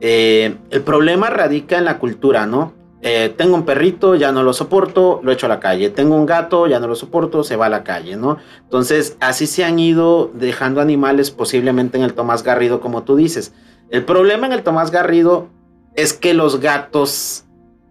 el 0.00 0.82
problema 0.86 1.28
radica 1.28 1.76
en 1.76 1.84
la 1.84 1.98
cultura, 1.98 2.46
¿no? 2.46 2.79
Eh, 3.02 3.32
tengo 3.36 3.54
un 3.54 3.64
perrito, 3.64 4.14
ya 4.14 4.30
no 4.30 4.42
lo 4.42 4.52
soporto, 4.52 5.20
lo 5.22 5.32
echo 5.32 5.46
a 5.46 5.48
la 5.48 5.60
calle. 5.60 5.88
Tengo 5.88 6.16
un 6.16 6.26
gato, 6.26 6.66
ya 6.66 6.80
no 6.80 6.86
lo 6.86 6.94
soporto, 6.94 7.44
se 7.44 7.56
va 7.56 7.66
a 7.66 7.70
la 7.70 7.82
calle, 7.82 8.16
¿no? 8.16 8.36
Entonces, 8.62 9.16
así 9.20 9.46
se 9.46 9.64
han 9.64 9.78
ido 9.78 10.30
dejando 10.34 10.80
animales 10.80 11.30
posiblemente 11.30 11.96
en 11.96 12.04
el 12.04 12.14
Tomás 12.14 12.42
Garrido, 12.42 12.80
como 12.80 13.02
tú 13.04 13.16
dices. 13.16 13.54
El 13.88 14.04
problema 14.04 14.46
en 14.46 14.52
el 14.52 14.62
Tomás 14.62 14.90
Garrido 14.90 15.48
es 15.94 16.12
que 16.12 16.34
los 16.34 16.60
gatos 16.60 17.44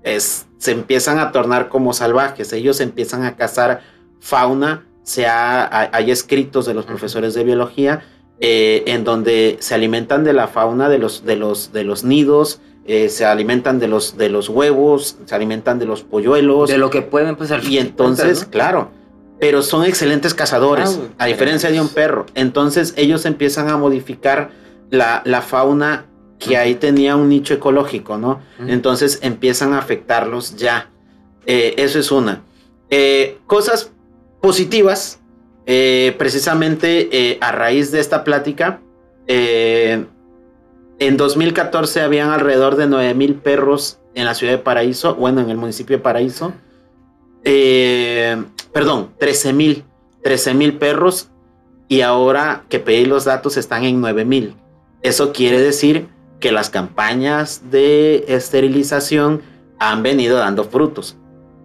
se 0.04 0.72
empiezan 0.72 1.20
a 1.20 1.32
tornar 1.32 1.70
como 1.70 1.94
salvajes. 1.94 2.54
Ellos 2.54 2.80
empiezan 2.80 3.24
a 3.24 3.36
cazar 3.36 3.82
fauna. 4.20 4.86
Se 5.04 5.26
hay 5.28 6.12
escritos 6.12 6.66
de 6.66 6.74
los 6.74 6.86
profesores 6.86 7.34
de 7.34 7.44
biología 7.44 8.04
eh, 8.40 8.84
en 8.88 9.04
donde 9.04 9.58
se 9.60 9.74
alimentan 9.74 10.24
de 10.24 10.34
la 10.34 10.48
fauna 10.48 10.88
de 10.88 11.00
los, 11.00 11.26
de 11.26 11.36
los, 11.36 11.74
de 11.74 11.84
los 11.84 12.04
nidos 12.04 12.62
eh, 12.92 13.10
se 13.10 13.24
alimentan 13.24 13.78
de 13.78 13.88
los, 13.88 14.18
de 14.18 14.30
los 14.30 14.50
huevos, 14.50 15.20
se 15.24 15.36
alimentan 15.36 15.78
de 15.78 15.86
los 15.86 16.02
polluelos. 16.02 16.72
De 16.72 16.80
lo 16.80 16.90
que 16.90 17.04
pueden, 17.04 17.36
pues 17.36 17.52
Y 17.70 17.78
entonces, 17.78 18.46
claro, 18.46 18.90
pero 19.40 19.62
son 19.62 19.86
excelentes 19.86 20.34
cazadores, 20.34 21.00
ah, 21.00 21.26
a 21.26 21.26
diferencia 21.28 21.70
de 21.70 21.80
un 21.80 21.90
perro. 21.90 22.26
Entonces 22.34 22.96
ellos 22.98 23.26
empiezan 23.26 23.70
a 23.70 23.78
modificar 23.78 24.50
la, 24.90 25.22
fauna 25.48 26.08
que 26.40 26.58
ahí 26.58 26.74
tenía 26.74 27.16
un 27.16 27.30
nicho 27.30 27.54
ecológico, 27.54 28.18
¿no? 28.18 28.42
Entonces 28.66 29.20
empiezan 29.22 29.74
a 29.74 29.78
afectarlos 29.78 30.56
ya. 30.56 30.90
Eh, 31.46 31.76
eso 31.78 32.00
es 32.00 32.12
una. 32.12 32.42
Eh, 32.90 33.38
cosas 33.46 33.92
positivas, 34.42 35.20
precisamente 36.18 37.38
a 37.40 37.52
raíz 37.52 37.92
de 37.92 38.00
esta 38.00 38.24
plática, 38.24 38.82
en 41.00 41.18
2014 41.18 42.02
habían 42.02 42.30
alrededor 42.30 42.76
de 42.76 42.88
9000 42.88 43.36
perros 43.36 44.00
en 44.14 44.26
la 44.26 44.36
ciudad 44.36 44.54
de 44.54 44.60
Paraíso, 44.60 45.16
bueno, 45.16 45.42
en 45.42 45.50
el 45.50 45.58
municipio 45.58 45.98
de 45.98 46.04
Paraíso. 46.04 46.54
Eh, 47.44 48.42
perdón, 48.74 49.12
13000, 49.18 49.86
13000 50.24 50.78
perros 50.78 51.30
y 51.88 52.02
ahora 52.02 52.66
que 52.70 52.80
pedí 52.80 53.06
los 53.06 53.26
datos 53.26 53.56
están 53.58 53.86
en 53.86 54.02
9000. 54.02 54.56
Eso 55.02 55.32
quiere 55.32 55.62
decir 55.62 56.08
que 56.42 56.52
las 56.52 56.70
campañas 56.70 57.72
de 57.72 58.26
esterilización 58.28 59.42
han 59.80 60.04
venido 60.04 60.38
dando 60.38 60.66
frutos. 60.66 61.16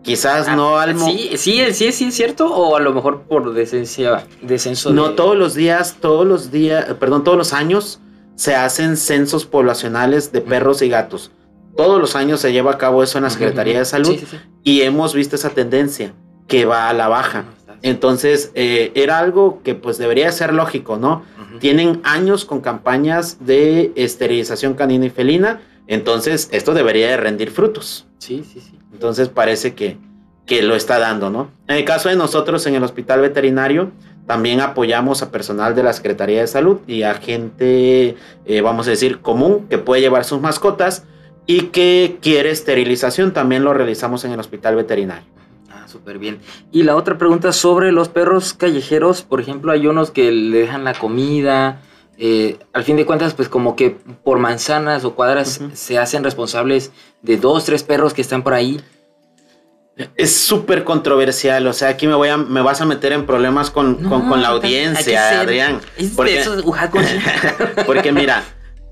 Quizás 0.03 0.47
ah, 0.49 0.55
no 0.55 0.79
al 0.79 0.99
sí, 0.99 1.31
sí, 1.37 1.65
sí, 1.73 1.91
sí, 1.91 2.05
es 2.05 2.15
cierto, 2.15 2.55
o 2.55 2.77
a 2.77 2.81
lo 2.81 2.93
mejor 2.93 3.23
por 3.23 3.55
decencia, 3.55 4.27
descenso. 4.43 4.93
No 4.93 5.11
todos 5.11 5.37
los 5.37 5.55
días, 5.55 5.97
todos 5.99 6.27
los 6.27 6.53
días, 6.53 6.95
perdón, 7.01 7.25
todos 7.25 7.39
los 7.39 7.53
años 7.55 8.01
se 8.37 8.55
hacen 8.55 8.97
censos 8.97 9.47
poblacionales 9.47 10.33
de 10.33 10.41
perros 10.41 10.83
y 10.83 10.89
gatos. 10.89 11.31
Todos 11.77 12.01
los 12.01 12.15
años 12.17 12.41
se 12.41 12.53
lleva 12.53 12.73
a 12.73 12.79
cabo 12.79 13.03
eso 13.03 13.19
en 13.19 13.25
la 13.25 13.31
Secretaría 13.31 13.79
de 13.79 13.85
Salud 13.85 14.17
y 14.63 14.83
hemos 14.83 15.15
visto 15.15 15.37
esa 15.37 15.51
tendencia 15.51 16.13
que 16.47 16.65
va 16.65 16.89
a 16.89 16.93
la 16.93 17.09
baja. 17.09 17.45
Entonces, 17.83 18.51
eh, 18.55 18.93
era 18.95 19.19
algo 19.19 19.61
que 19.63 19.75
pues 19.75 19.99
debería 19.99 20.31
ser 20.33 20.55
lógico, 20.55 20.97
¿no? 20.97 21.25
Tienen 21.61 22.01
años 22.03 22.45
con 22.45 22.61
campañas 22.61 23.45
de 23.45 23.93
esterilización 23.95 24.75
canina 24.75 25.07
y 25.07 25.11
felina, 25.11 25.61
entonces 25.87 26.49
esto 26.51 26.75
debería 26.75 27.09
de 27.09 27.17
rendir 27.17 27.51
frutos. 27.51 28.07
Sí, 28.19 28.45
sí, 28.51 28.61
sí. 28.61 28.79
Entonces 28.93 29.29
parece 29.29 29.75
que, 29.75 29.99
que 30.47 30.63
lo 30.63 30.75
está 30.75 30.99
dando, 30.99 31.31
¿no? 31.31 31.51
En 31.69 31.77
el 31.77 31.85
caso 31.85 32.09
de 32.09 32.17
nosotros 32.17 32.67
en 32.67 32.75
el 32.75 32.83
hospital 32.83 33.21
veterinario, 33.21 33.93
también 34.27 34.61
apoyamos 34.61 35.23
a 35.23 35.31
personal 35.31 35.75
de 35.75 35.83
la 35.83 35.93
Secretaría 35.93 36.41
de 36.41 36.47
Salud 36.47 36.79
y 36.87 37.03
a 37.03 37.15
gente, 37.15 38.17
eh, 38.47 38.61
vamos 38.63 38.87
a 38.87 38.91
decir, 38.91 39.21
común 39.21 39.67
que 39.69 39.79
puede 39.79 40.01
llevar 40.01 40.25
sus 40.25 40.41
mascotas 40.41 41.05
y 41.47 41.65
que 41.65 42.19
quiere 42.23 42.51
esterilización. 42.51 43.33
También 43.33 43.65
lo 43.65 43.75
realizamos 43.75 44.25
en 44.25 44.33
el 44.33 44.41
hospital 44.41 44.77
veterinario. 44.77 45.27
Ah, 45.71 45.87
súper 45.89 46.19
bien. 46.19 46.39
Y 46.73 46.85
la 46.85 46.97
otra 46.97 47.19
pregunta 47.19 47.53
sobre 47.53 47.93
los 47.93 48.09
perros 48.09 48.55
callejeros. 48.55 49.23
Por 49.23 49.41
ejemplo, 49.41 49.73
hay 49.73 49.87
unos 49.87 50.11
que 50.11 50.33
le 50.33 50.59
dejan 50.59 50.85
la 50.85 50.95
comida. 50.95 51.83
Eh, 52.17 52.59
al 52.73 52.85
fin 52.85 52.97
de 52.97 53.05
cuentas, 53.05 53.35
pues 53.35 53.51
como 53.51 53.77
que 53.77 53.91
por 54.23 54.39
manzanas 54.39 55.05
o 55.05 55.15
cuadras 55.15 55.61
se 55.75 55.99
hacen 55.99 56.25
responsables 56.25 56.93
de 57.23 57.37
dos, 57.37 57.65
tres 57.65 57.83
perros 57.83 58.15
que 58.15 58.23
están 58.23 58.43
por 58.43 58.55
ahí. 58.55 58.81
Es 60.17 60.35
súper 60.35 60.83
controversial, 60.83 61.67
o 61.69 61.73
sea, 61.73 61.89
aquí 61.89 62.09
me 62.09 62.15
voy 62.15 62.29
a, 62.29 62.37
me 62.37 62.63
vas 62.63 62.81
a 62.81 62.85
meter 62.85 63.13
en 63.13 63.27
problemas 63.27 63.71
con, 63.71 63.99
la 64.41 64.49
audiencia, 64.49 65.41
Adrián. 65.41 65.81
Porque, 66.17 66.43
porque 67.87 68.11
mira, 68.11 68.43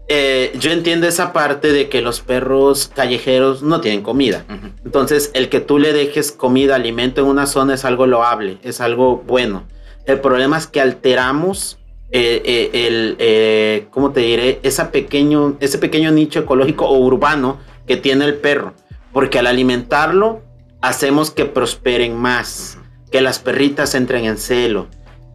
eh, 0.07 0.53
yo 0.61 0.71
entiendo 0.71 1.09
esa 1.09 1.33
parte 1.33 1.73
de 1.73 1.89
que 1.89 2.03
los 2.03 2.21
perros 2.21 2.91
callejeros 2.95 3.63
no 3.63 3.81
tienen 3.81 4.03
comida. 4.03 4.45
Entonces, 4.85 5.33
el 5.35 5.49
que 5.49 5.59
tú 5.59 5.81
le 5.81 5.93
dejes 5.93 6.31
comida, 6.31 6.77
alimento 6.77 7.21
en 7.21 7.27
una 7.27 7.47
zona 7.47 7.75
es 7.75 7.85
algo 7.85 8.07
loable, 8.07 8.59
es 8.63 8.81
algo 8.81 9.25
bueno. 9.27 9.67
El 10.07 10.21
problema 10.21 10.57
es 10.57 10.69
que 10.69 10.81
alteramos 10.81 11.79
eh, 12.11 12.43
eh, 12.45 13.17
el, 13.19 13.89
¿cómo 13.91 14.13
te 14.13 14.21
diré? 14.21 14.61
Esa 14.63 14.93
pequeño, 14.93 15.57
ese 15.59 15.79
pequeño 15.79 16.13
nicho 16.13 16.41
ecológico 16.41 16.87
o 16.87 16.99
urbano 16.99 17.59
que 17.87 17.97
tiene 17.97 18.25
el 18.25 18.35
perro. 18.35 18.75
Porque 19.13 19.39
al 19.39 19.47
alimentarlo, 19.47 20.43
hacemos 20.83 21.31
que 21.31 21.47
prosperen 21.47 22.17
más, 22.17 22.77
que 23.11 23.21
las 23.21 23.39
perritas 23.39 23.95
entren 23.95 24.25
en 24.27 24.37
celo. 24.37 24.89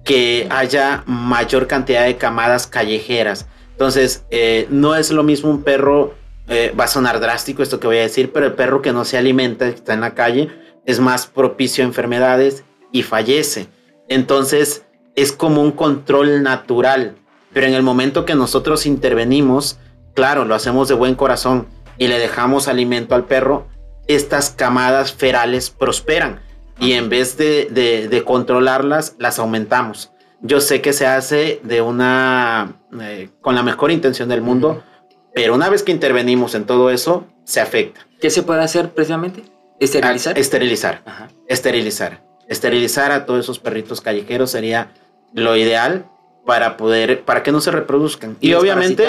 que 0.03 0.47
haya 0.49 1.03
mayor 1.05 1.67
cantidad 1.67 2.05
de 2.05 2.15
camadas 2.15 2.65
callejeras. 2.65 3.45
Entonces, 3.71 4.23
eh, 4.29 4.65
no 4.69 4.95
es 4.95 5.11
lo 5.11 5.21
mismo 5.21 5.49
un 5.49 5.63
perro, 5.63 6.13
eh, 6.47 6.73
va 6.79 6.85
a 6.85 6.87
sonar 6.87 7.19
drástico 7.19 7.61
esto 7.61 7.81
que 7.81 7.87
voy 7.87 7.97
a 7.97 8.03
decir, 8.03 8.31
pero 8.31 8.45
el 8.45 8.53
perro 8.53 8.81
que 8.81 8.93
no 8.93 9.03
se 9.03 9.17
alimenta, 9.17 9.65
que 9.65 9.75
está 9.75 9.93
en 9.93 9.99
la 9.99 10.13
calle, 10.13 10.47
es 10.85 11.01
más 11.01 11.27
propicio 11.27 11.83
a 11.83 11.87
enfermedades 11.87 12.63
y 12.93 13.03
fallece. 13.03 13.67
Entonces, 14.07 14.85
es 15.17 15.33
como 15.33 15.61
un 15.61 15.71
control 15.71 16.41
natural. 16.41 17.15
Pero 17.51 17.67
en 17.67 17.73
el 17.73 17.83
momento 17.83 18.23
que 18.23 18.35
nosotros 18.35 18.85
intervenimos, 18.85 19.77
claro, 20.13 20.45
lo 20.45 20.55
hacemos 20.55 20.87
de 20.87 20.95
buen 20.95 21.15
corazón 21.15 21.67
y 21.97 22.07
le 22.07 22.17
dejamos 22.17 22.69
alimento 22.69 23.13
al 23.13 23.25
perro, 23.25 23.67
estas 24.07 24.49
camadas 24.49 25.13
ferales 25.13 25.69
prosperan 25.69 26.41
y 26.79 26.93
en 26.93 27.09
vez 27.09 27.37
de, 27.37 28.23
controlarlas, 28.25 29.15
las 29.17 29.39
aumentamos. 29.39 30.11
Yo 30.41 30.61
sé 30.61 30.81
que 30.81 30.93
se 30.93 31.07
hace 31.07 31.59
de 31.63 31.81
una, 31.81 32.79
eh, 33.01 33.29
con 33.41 33.55
la 33.55 33.63
mejor 33.63 33.91
intención 33.91 34.29
del 34.29 34.41
mundo, 34.41 34.83
pero 35.33 35.55
una 35.55 35.69
vez 35.69 35.83
que 35.83 35.91
intervenimos 35.91 36.53
en 36.55 36.65
todo 36.65 36.91
eso, 36.91 37.25
se 37.43 37.59
afecta. 37.59 38.05
¿Qué 38.21 38.29
se 38.29 38.43
puede 38.43 38.61
hacer 38.61 38.91
precisamente? 38.91 39.43
¿Esterilizar? 39.79 40.37
esterilizar. 40.37 41.01
Esterilizar. 41.47 42.23
Esterilizar 42.47 43.11
a 43.11 43.25
todos 43.25 43.41
esos 43.41 43.59
perritos 43.59 44.01
callejeros 44.01 44.51
sería 44.51 44.91
lo 45.33 45.55
ideal 45.55 46.05
para 46.45 46.77
poder, 46.77 47.23
para 47.23 47.43
que 47.43 47.51
no 47.51 47.59
se 47.59 47.71
reproduzcan. 47.71 48.37
Y, 48.39 48.53
obviamente 48.53 49.05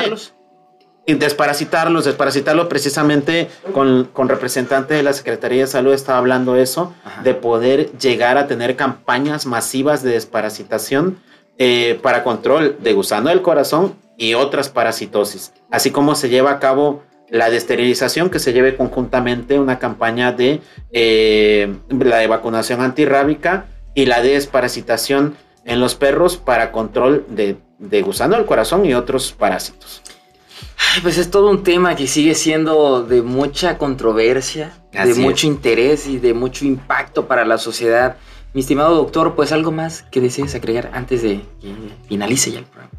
y 1.08 1.14
desparasitarlos, 1.14 2.04
desparasitarlos 2.04 2.66
precisamente 2.66 3.48
con, 3.72 4.10
con 4.12 4.28
representantes 4.28 4.94
de 4.94 5.02
la 5.02 5.14
Secretaría 5.14 5.62
de 5.62 5.66
Salud 5.66 5.94
estaba 5.94 6.18
hablando 6.18 6.54
eso, 6.54 6.92
de 7.24 7.32
poder 7.32 7.90
llegar 7.98 8.36
a 8.36 8.46
tener 8.46 8.76
campañas 8.76 9.46
masivas 9.46 10.02
de 10.02 10.10
desparasitación 10.10 11.18
eh, 11.56 11.98
para 12.02 12.22
control 12.22 12.76
de 12.82 12.92
gusano 12.92 13.30
del 13.30 13.40
corazón 13.40 13.94
y 14.18 14.34
otras 14.34 14.68
parasitosis, 14.68 15.54
así 15.70 15.90
como 15.90 16.14
se 16.14 16.28
lleva 16.28 16.50
a 16.50 16.58
cabo 16.58 17.02
la 17.30 17.48
desterilización, 17.48 18.28
que 18.28 18.38
se 18.38 18.52
lleve 18.52 18.76
conjuntamente 18.76 19.58
una 19.58 19.78
campaña 19.78 20.32
de 20.32 20.60
eh, 20.92 21.74
la 21.88 22.18
de 22.18 22.26
vacunación 22.26 22.82
antirrábica 22.82 23.64
y 23.94 24.04
la 24.04 24.20
de 24.20 24.34
desparasitación 24.34 25.36
en 25.64 25.80
los 25.80 25.94
perros 25.94 26.36
para 26.36 26.70
control 26.70 27.24
de, 27.30 27.56
de 27.78 28.02
gusano 28.02 28.36
del 28.36 28.44
corazón 28.44 28.84
y 28.84 28.92
otros 28.92 29.32
parásitos 29.32 30.02
pues 31.02 31.18
es 31.18 31.30
todo 31.30 31.50
un 31.50 31.62
tema 31.62 31.96
que 31.96 32.06
sigue 32.06 32.34
siendo 32.34 33.02
de 33.02 33.22
mucha 33.22 33.78
controversia, 33.78 34.72
de 34.92 35.14
mucho 35.14 35.46
interés 35.46 36.06
y 36.06 36.18
de 36.18 36.34
mucho 36.34 36.64
impacto 36.64 37.26
para 37.26 37.44
la 37.44 37.58
sociedad. 37.58 38.16
Mi 38.54 38.60
estimado 38.60 38.94
doctor, 38.94 39.34
pues 39.34 39.52
algo 39.52 39.70
más 39.70 40.02
que 40.10 40.20
desees 40.20 40.54
agregar 40.54 40.90
antes 40.94 41.22
de 41.22 41.42
que 41.60 41.74
finalice 42.08 42.50
ya 42.50 42.60
el 42.60 42.64
programa. 42.64 42.92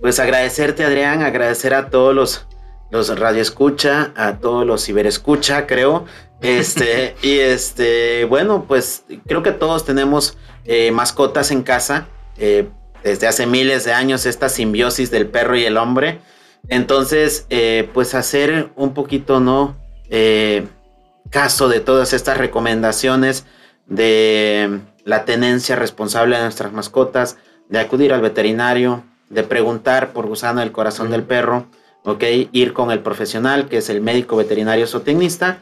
Pues 0.00 0.18
agradecerte, 0.18 0.84
Adrián, 0.84 1.22
agradecer 1.22 1.74
a 1.74 1.90
todos 1.90 2.14
los, 2.14 2.46
los 2.90 3.18
radioescucha, 3.18 4.12
a 4.16 4.38
todos 4.38 4.66
los 4.66 4.84
ciberescucha, 4.84 5.66
creo. 5.66 6.06
Este, 6.40 7.16
y 7.22 7.38
este, 7.38 8.24
bueno, 8.24 8.64
pues 8.66 9.04
creo 9.26 9.42
que 9.42 9.52
todos 9.52 9.84
tenemos 9.84 10.36
eh, 10.64 10.90
mascotas 10.92 11.50
en 11.50 11.62
casa. 11.62 12.08
Eh, 12.38 12.68
desde 13.02 13.28
hace 13.28 13.46
miles 13.46 13.84
de 13.84 13.92
años, 13.92 14.26
esta 14.26 14.48
simbiosis 14.48 15.10
del 15.10 15.28
perro 15.28 15.56
y 15.56 15.64
el 15.64 15.76
hombre. 15.76 16.18
Entonces, 16.68 17.46
eh, 17.50 17.88
pues 17.94 18.14
hacer 18.14 18.70
un 18.76 18.94
poquito, 18.94 19.40
¿no? 19.40 19.76
Eh, 20.10 20.66
caso 21.30 21.68
de 21.68 21.80
todas 21.80 22.12
estas 22.12 22.38
recomendaciones 22.38 23.44
de 23.86 24.80
la 25.04 25.24
tenencia 25.24 25.76
responsable 25.76 26.36
de 26.36 26.42
nuestras 26.42 26.72
mascotas, 26.72 27.36
de 27.68 27.78
acudir 27.78 28.12
al 28.12 28.20
veterinario, 28.20 29.04
de 29.28 29.42
preguntar 29.42 30.12
por 30.12 30.26
gusano 30.26 30.60
del 30.60 30.72
corazón 30.72 31.10
del 31.10 31.22
perro, 31.22 31.66
¿ok? 32.04 32.22
Ir 32.52 32.72
con 32.72 32.90
el 32.90 33.00
profesional, 33.00 33.68
que 33.68 33.78
es 33.78 33.88
el 33.88 34.00
médico 34.00 34.36
veterinario 34.36 34.86
zootecnista, 34.86 35.58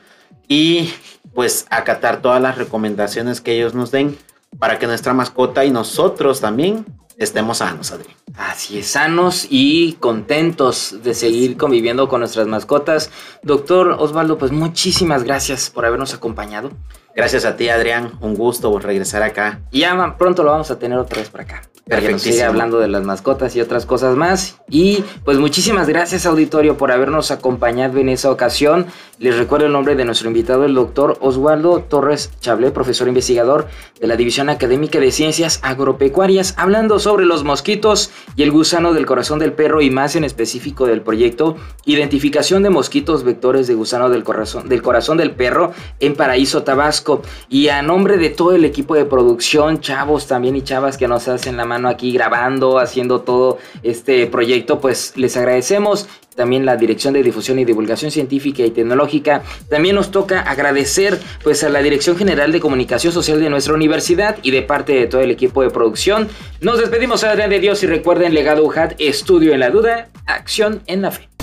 y 0.48 0.92
pues 1.34 1.66
acatar 1.70 2.20
todas 2.20 2.40
las 2.40 2.58
recomendaciones 2.58 3.40
que 3.40 3.52
ellos 3.52 3.74
nos 3.74 3.90
den 3.90 4.16
para 4.58 4.78
que 4.78 4.86
nuestra 4.86 5.14
mascota 5.14 5.64
y 5.64 5.70
nosotros 5.70 6.40
también 6.40 6.84
estemos 7.18 7.58
sanos, 7.58 7.92
Adri. 7.92 8.08
Así 8.36 8.78
es, 8.78 8.88
sanos 8.88 9.46
y 9.48 9.94
contentos 9.94 10.96
de 11.02 11.14
seguir 11.14 11.56
conviviendo 11.56 12.08
con 12.08 12.20
nuestras 12.20 12.46
mascotas. 12.46 13.10
Doctor 13.42 13.96
Osvaldo, 13.98 14.38
pues 14.38 14.52
muchísimas 14.52 15.24
gracias 15.24 15.70
por 15.70 15.86
habernos 15.86 16.14
acompañado. 16.14 16.70
Gracias 17.14 17.44
a 17.44 17.56
ti, 17.56 17.68
Adrián. 17.68 18.12
Un 18.20 18.34
gusto 18.34 18.76
regresar 18.78 19.22
acá. 19.22 19.60
Y 19.70 19.80
ya 19.80 20.16
pronto 20.18 20.42
lo 20.42 20.50
vamos 20.50 20.70
a 20.72 20.78
tener 20.78 20.98
otra 20.98 21.18
vez 21.18 21.30
por 21.30 21.42
acá. 21.42 21.62
Para 21.88 22.00
que 22.00 22.10
nos 22.10 22.22
siga 22.22 22.46
hablando 22.46 22.80
de 22.80 22.88
las 22.88 23.04
mascotas 23.04 23.54
y 23.54 23.60
otras 23.60 23.86
cosas 23.86 24.16
más. 24.16 24.56
Y 24.68 25.04
pues 25.24 25.38
muchísimas 25.38 25.86
gracias, 25.86 26.26
auditorio, 26.26 26.76
por 26.76 26.90
habernos 26.90 27.30
acompañado 27.30 27.98
en 27.98 28.08
esa 28.08 28.30
ocasión. 28.30 28.86
Les 29.20 29.36
recuerdo 29.38 29.66
el 29.66 29.72
nombre 29.72 29.94
de 29.94 30.04
nuestro 30.04 30.26
invitado, 30.26 30.64
el 30.64 30.74
doctor 30.74 31.16
Osvaldo 31.20 31.78
Torres 31.88 32.32
Chablé, 32.40 32.72
profesor 32.72 33.06
investigador 33.06 33.68
de 34.00 34.08
la 34.08 34.16
División 34.16 34.48
Académica 34.48 34.98
de 34.98 35.12
Ciencias 35.12 35.60
Agropecuarias, 35.62 36.54
hablando 36.58 36.98
sobre 36.98 37.24
los 37.24 37.44
mosquitos 37.44 38.10
y 38.34 38.42
el 38.42 38.50
gusano 38.50 38.92
del 38.92 39.06
corazón 39.06 39.38
del 39.38 39.52
perro 39.52 39.82
y 39.82 39.90
más 39.90 40.16
en 40.16 40.24
específico 40.24 40.86
del 40.86 41.00
proyecto 41.02 41.56
Identificación 41.86 42.64
de 42.64 42.70
mosquitos 42.70 43.22
vectores 43.22 43.68
de 43.68 43.74
gusano 43.74 44.10
del 44.10 44.24
corazón 44.24 44.68
del, 44.68 44.82
corazón 44.82 45.16
del 45.16 45.30
perro 45.30 45.72
en 46.00 46.16
Paraíso 46.16 46.64
Tabasco. 46.64 47.22
Y 47.48 47.68
a 47.68 47.82
nombre 47.82 48.16
de 48.16 48.30
todo 48.30 48.52
el 48.52 48.64
equipo 48.64 48.96
de 48.96 49.04
producción, 49.04 49.80
chavos 49.80 50.26
también 50.26 50.56
y 50.56 50.62
chavas 50.62 50.98
que 50.98 51.06
nos 51.06 51.28
hacen 51.28 51.56
la 51.56 51.64
mano 51.64 51.88
aquí 51.88 52.10
grabando, 52.12 52.80
haciendo 52.80 53.20
todo 53.20 53.58
este 53.84 54.26
proyecto, 54.26 54.80
pues 54.80 55.16
les 55.16 55.36
agradecemos 55.36 56.08
también 56.34 56.66
la 56.66 56.76
Dirección 56.76 57.14
de 57.14 57.22
Difusión 57.22 57.58
y 57.58 57.64
Divulgación 57.64 58.10
Científica 58.10 58.62
y 58.62 58.70
Tecnológica. 58.70 59.42
También 59.68 59.94
nos 59.94 60.10
toca 60.10 60.40
agradecer 60.40 61.18
pues 61.42 61.64
a 61.64 61.68
la 61.68 61.82
Dirección 61.82 62.16
General 62.16 62.52
de 62.52 62.60
Comunicación 62.60 63.12
Social 63.12 63.40
de 63.40 63.50
nuestra 63.50 63.74
universidad 63.74 64.36
y 64.42 64.50
de 64.50 64.62
parte 64.62 64.92
de 64.92 65.06
todo 65.06 65.20
el 65.20 65.30
equipo 65.30 65.62
de 65.62 65.70
producción. 65.70 66.28
Nos 66.60 66.78
despedimos, 66.78 67.24
Adrián 67.24 67.50
de 67.50 67.60
Dios, 67.60 67.82
y 67.82 67.86
recuerden 67.86 68.34
Legado 68.34 68.64
UJAT, 68.64 68.94
estudio 68.98 69.52
en 69.52 69.60
la 69.60 69.70
duda, 69.70 70.08
acción 70.26 70.82
en 70.86 71.02
la 71.02 71.10
fe. 71.10 71.33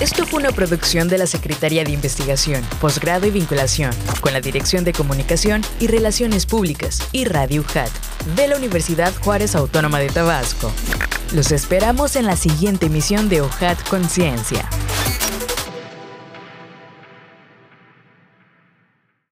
Esto 0.00 0.26
fue 0.26 0.40
una 0.40 0.52
producción 0.52 1.08
de 1.08 1.16
la 1.16 1.26
Secretaría 1.26 1.82
de 1.82 1.90
Investigación, 1.90 2.62
Posgrado 2.82 3.26
y 3.26 3.30
Vinculación, 3.30 3.92
con 4.20 4.34
la 4.34 4.42
Dirección 4.42 4.84
de 4.84 4.92
Comunicación 4.92 5.62
y 5.80 5.86
Relaciones 5.86 6.44
Públicas 6.44 7.00
y 7.12 7.24
Radio 7.24 7.62
UJAT 7.62 7.90
de 8.36 8.46
la 8.46 8.56
Universidad 8.56 9.14
Juárez 9.22 9.54
Autónoma 9.54 9.98
de 9.98 10.08
Tabasco. 10.08 10.70
Los 11.32 11.50
esperamos 11.50 12.14
en 12.16 12.26
la 12.26 12.36
siguiente 12.36 12.86
emisión 12.86 13.30
de 13.30 13.40
OJAT 13.40 13.88
Conciencia. 13.88 14.68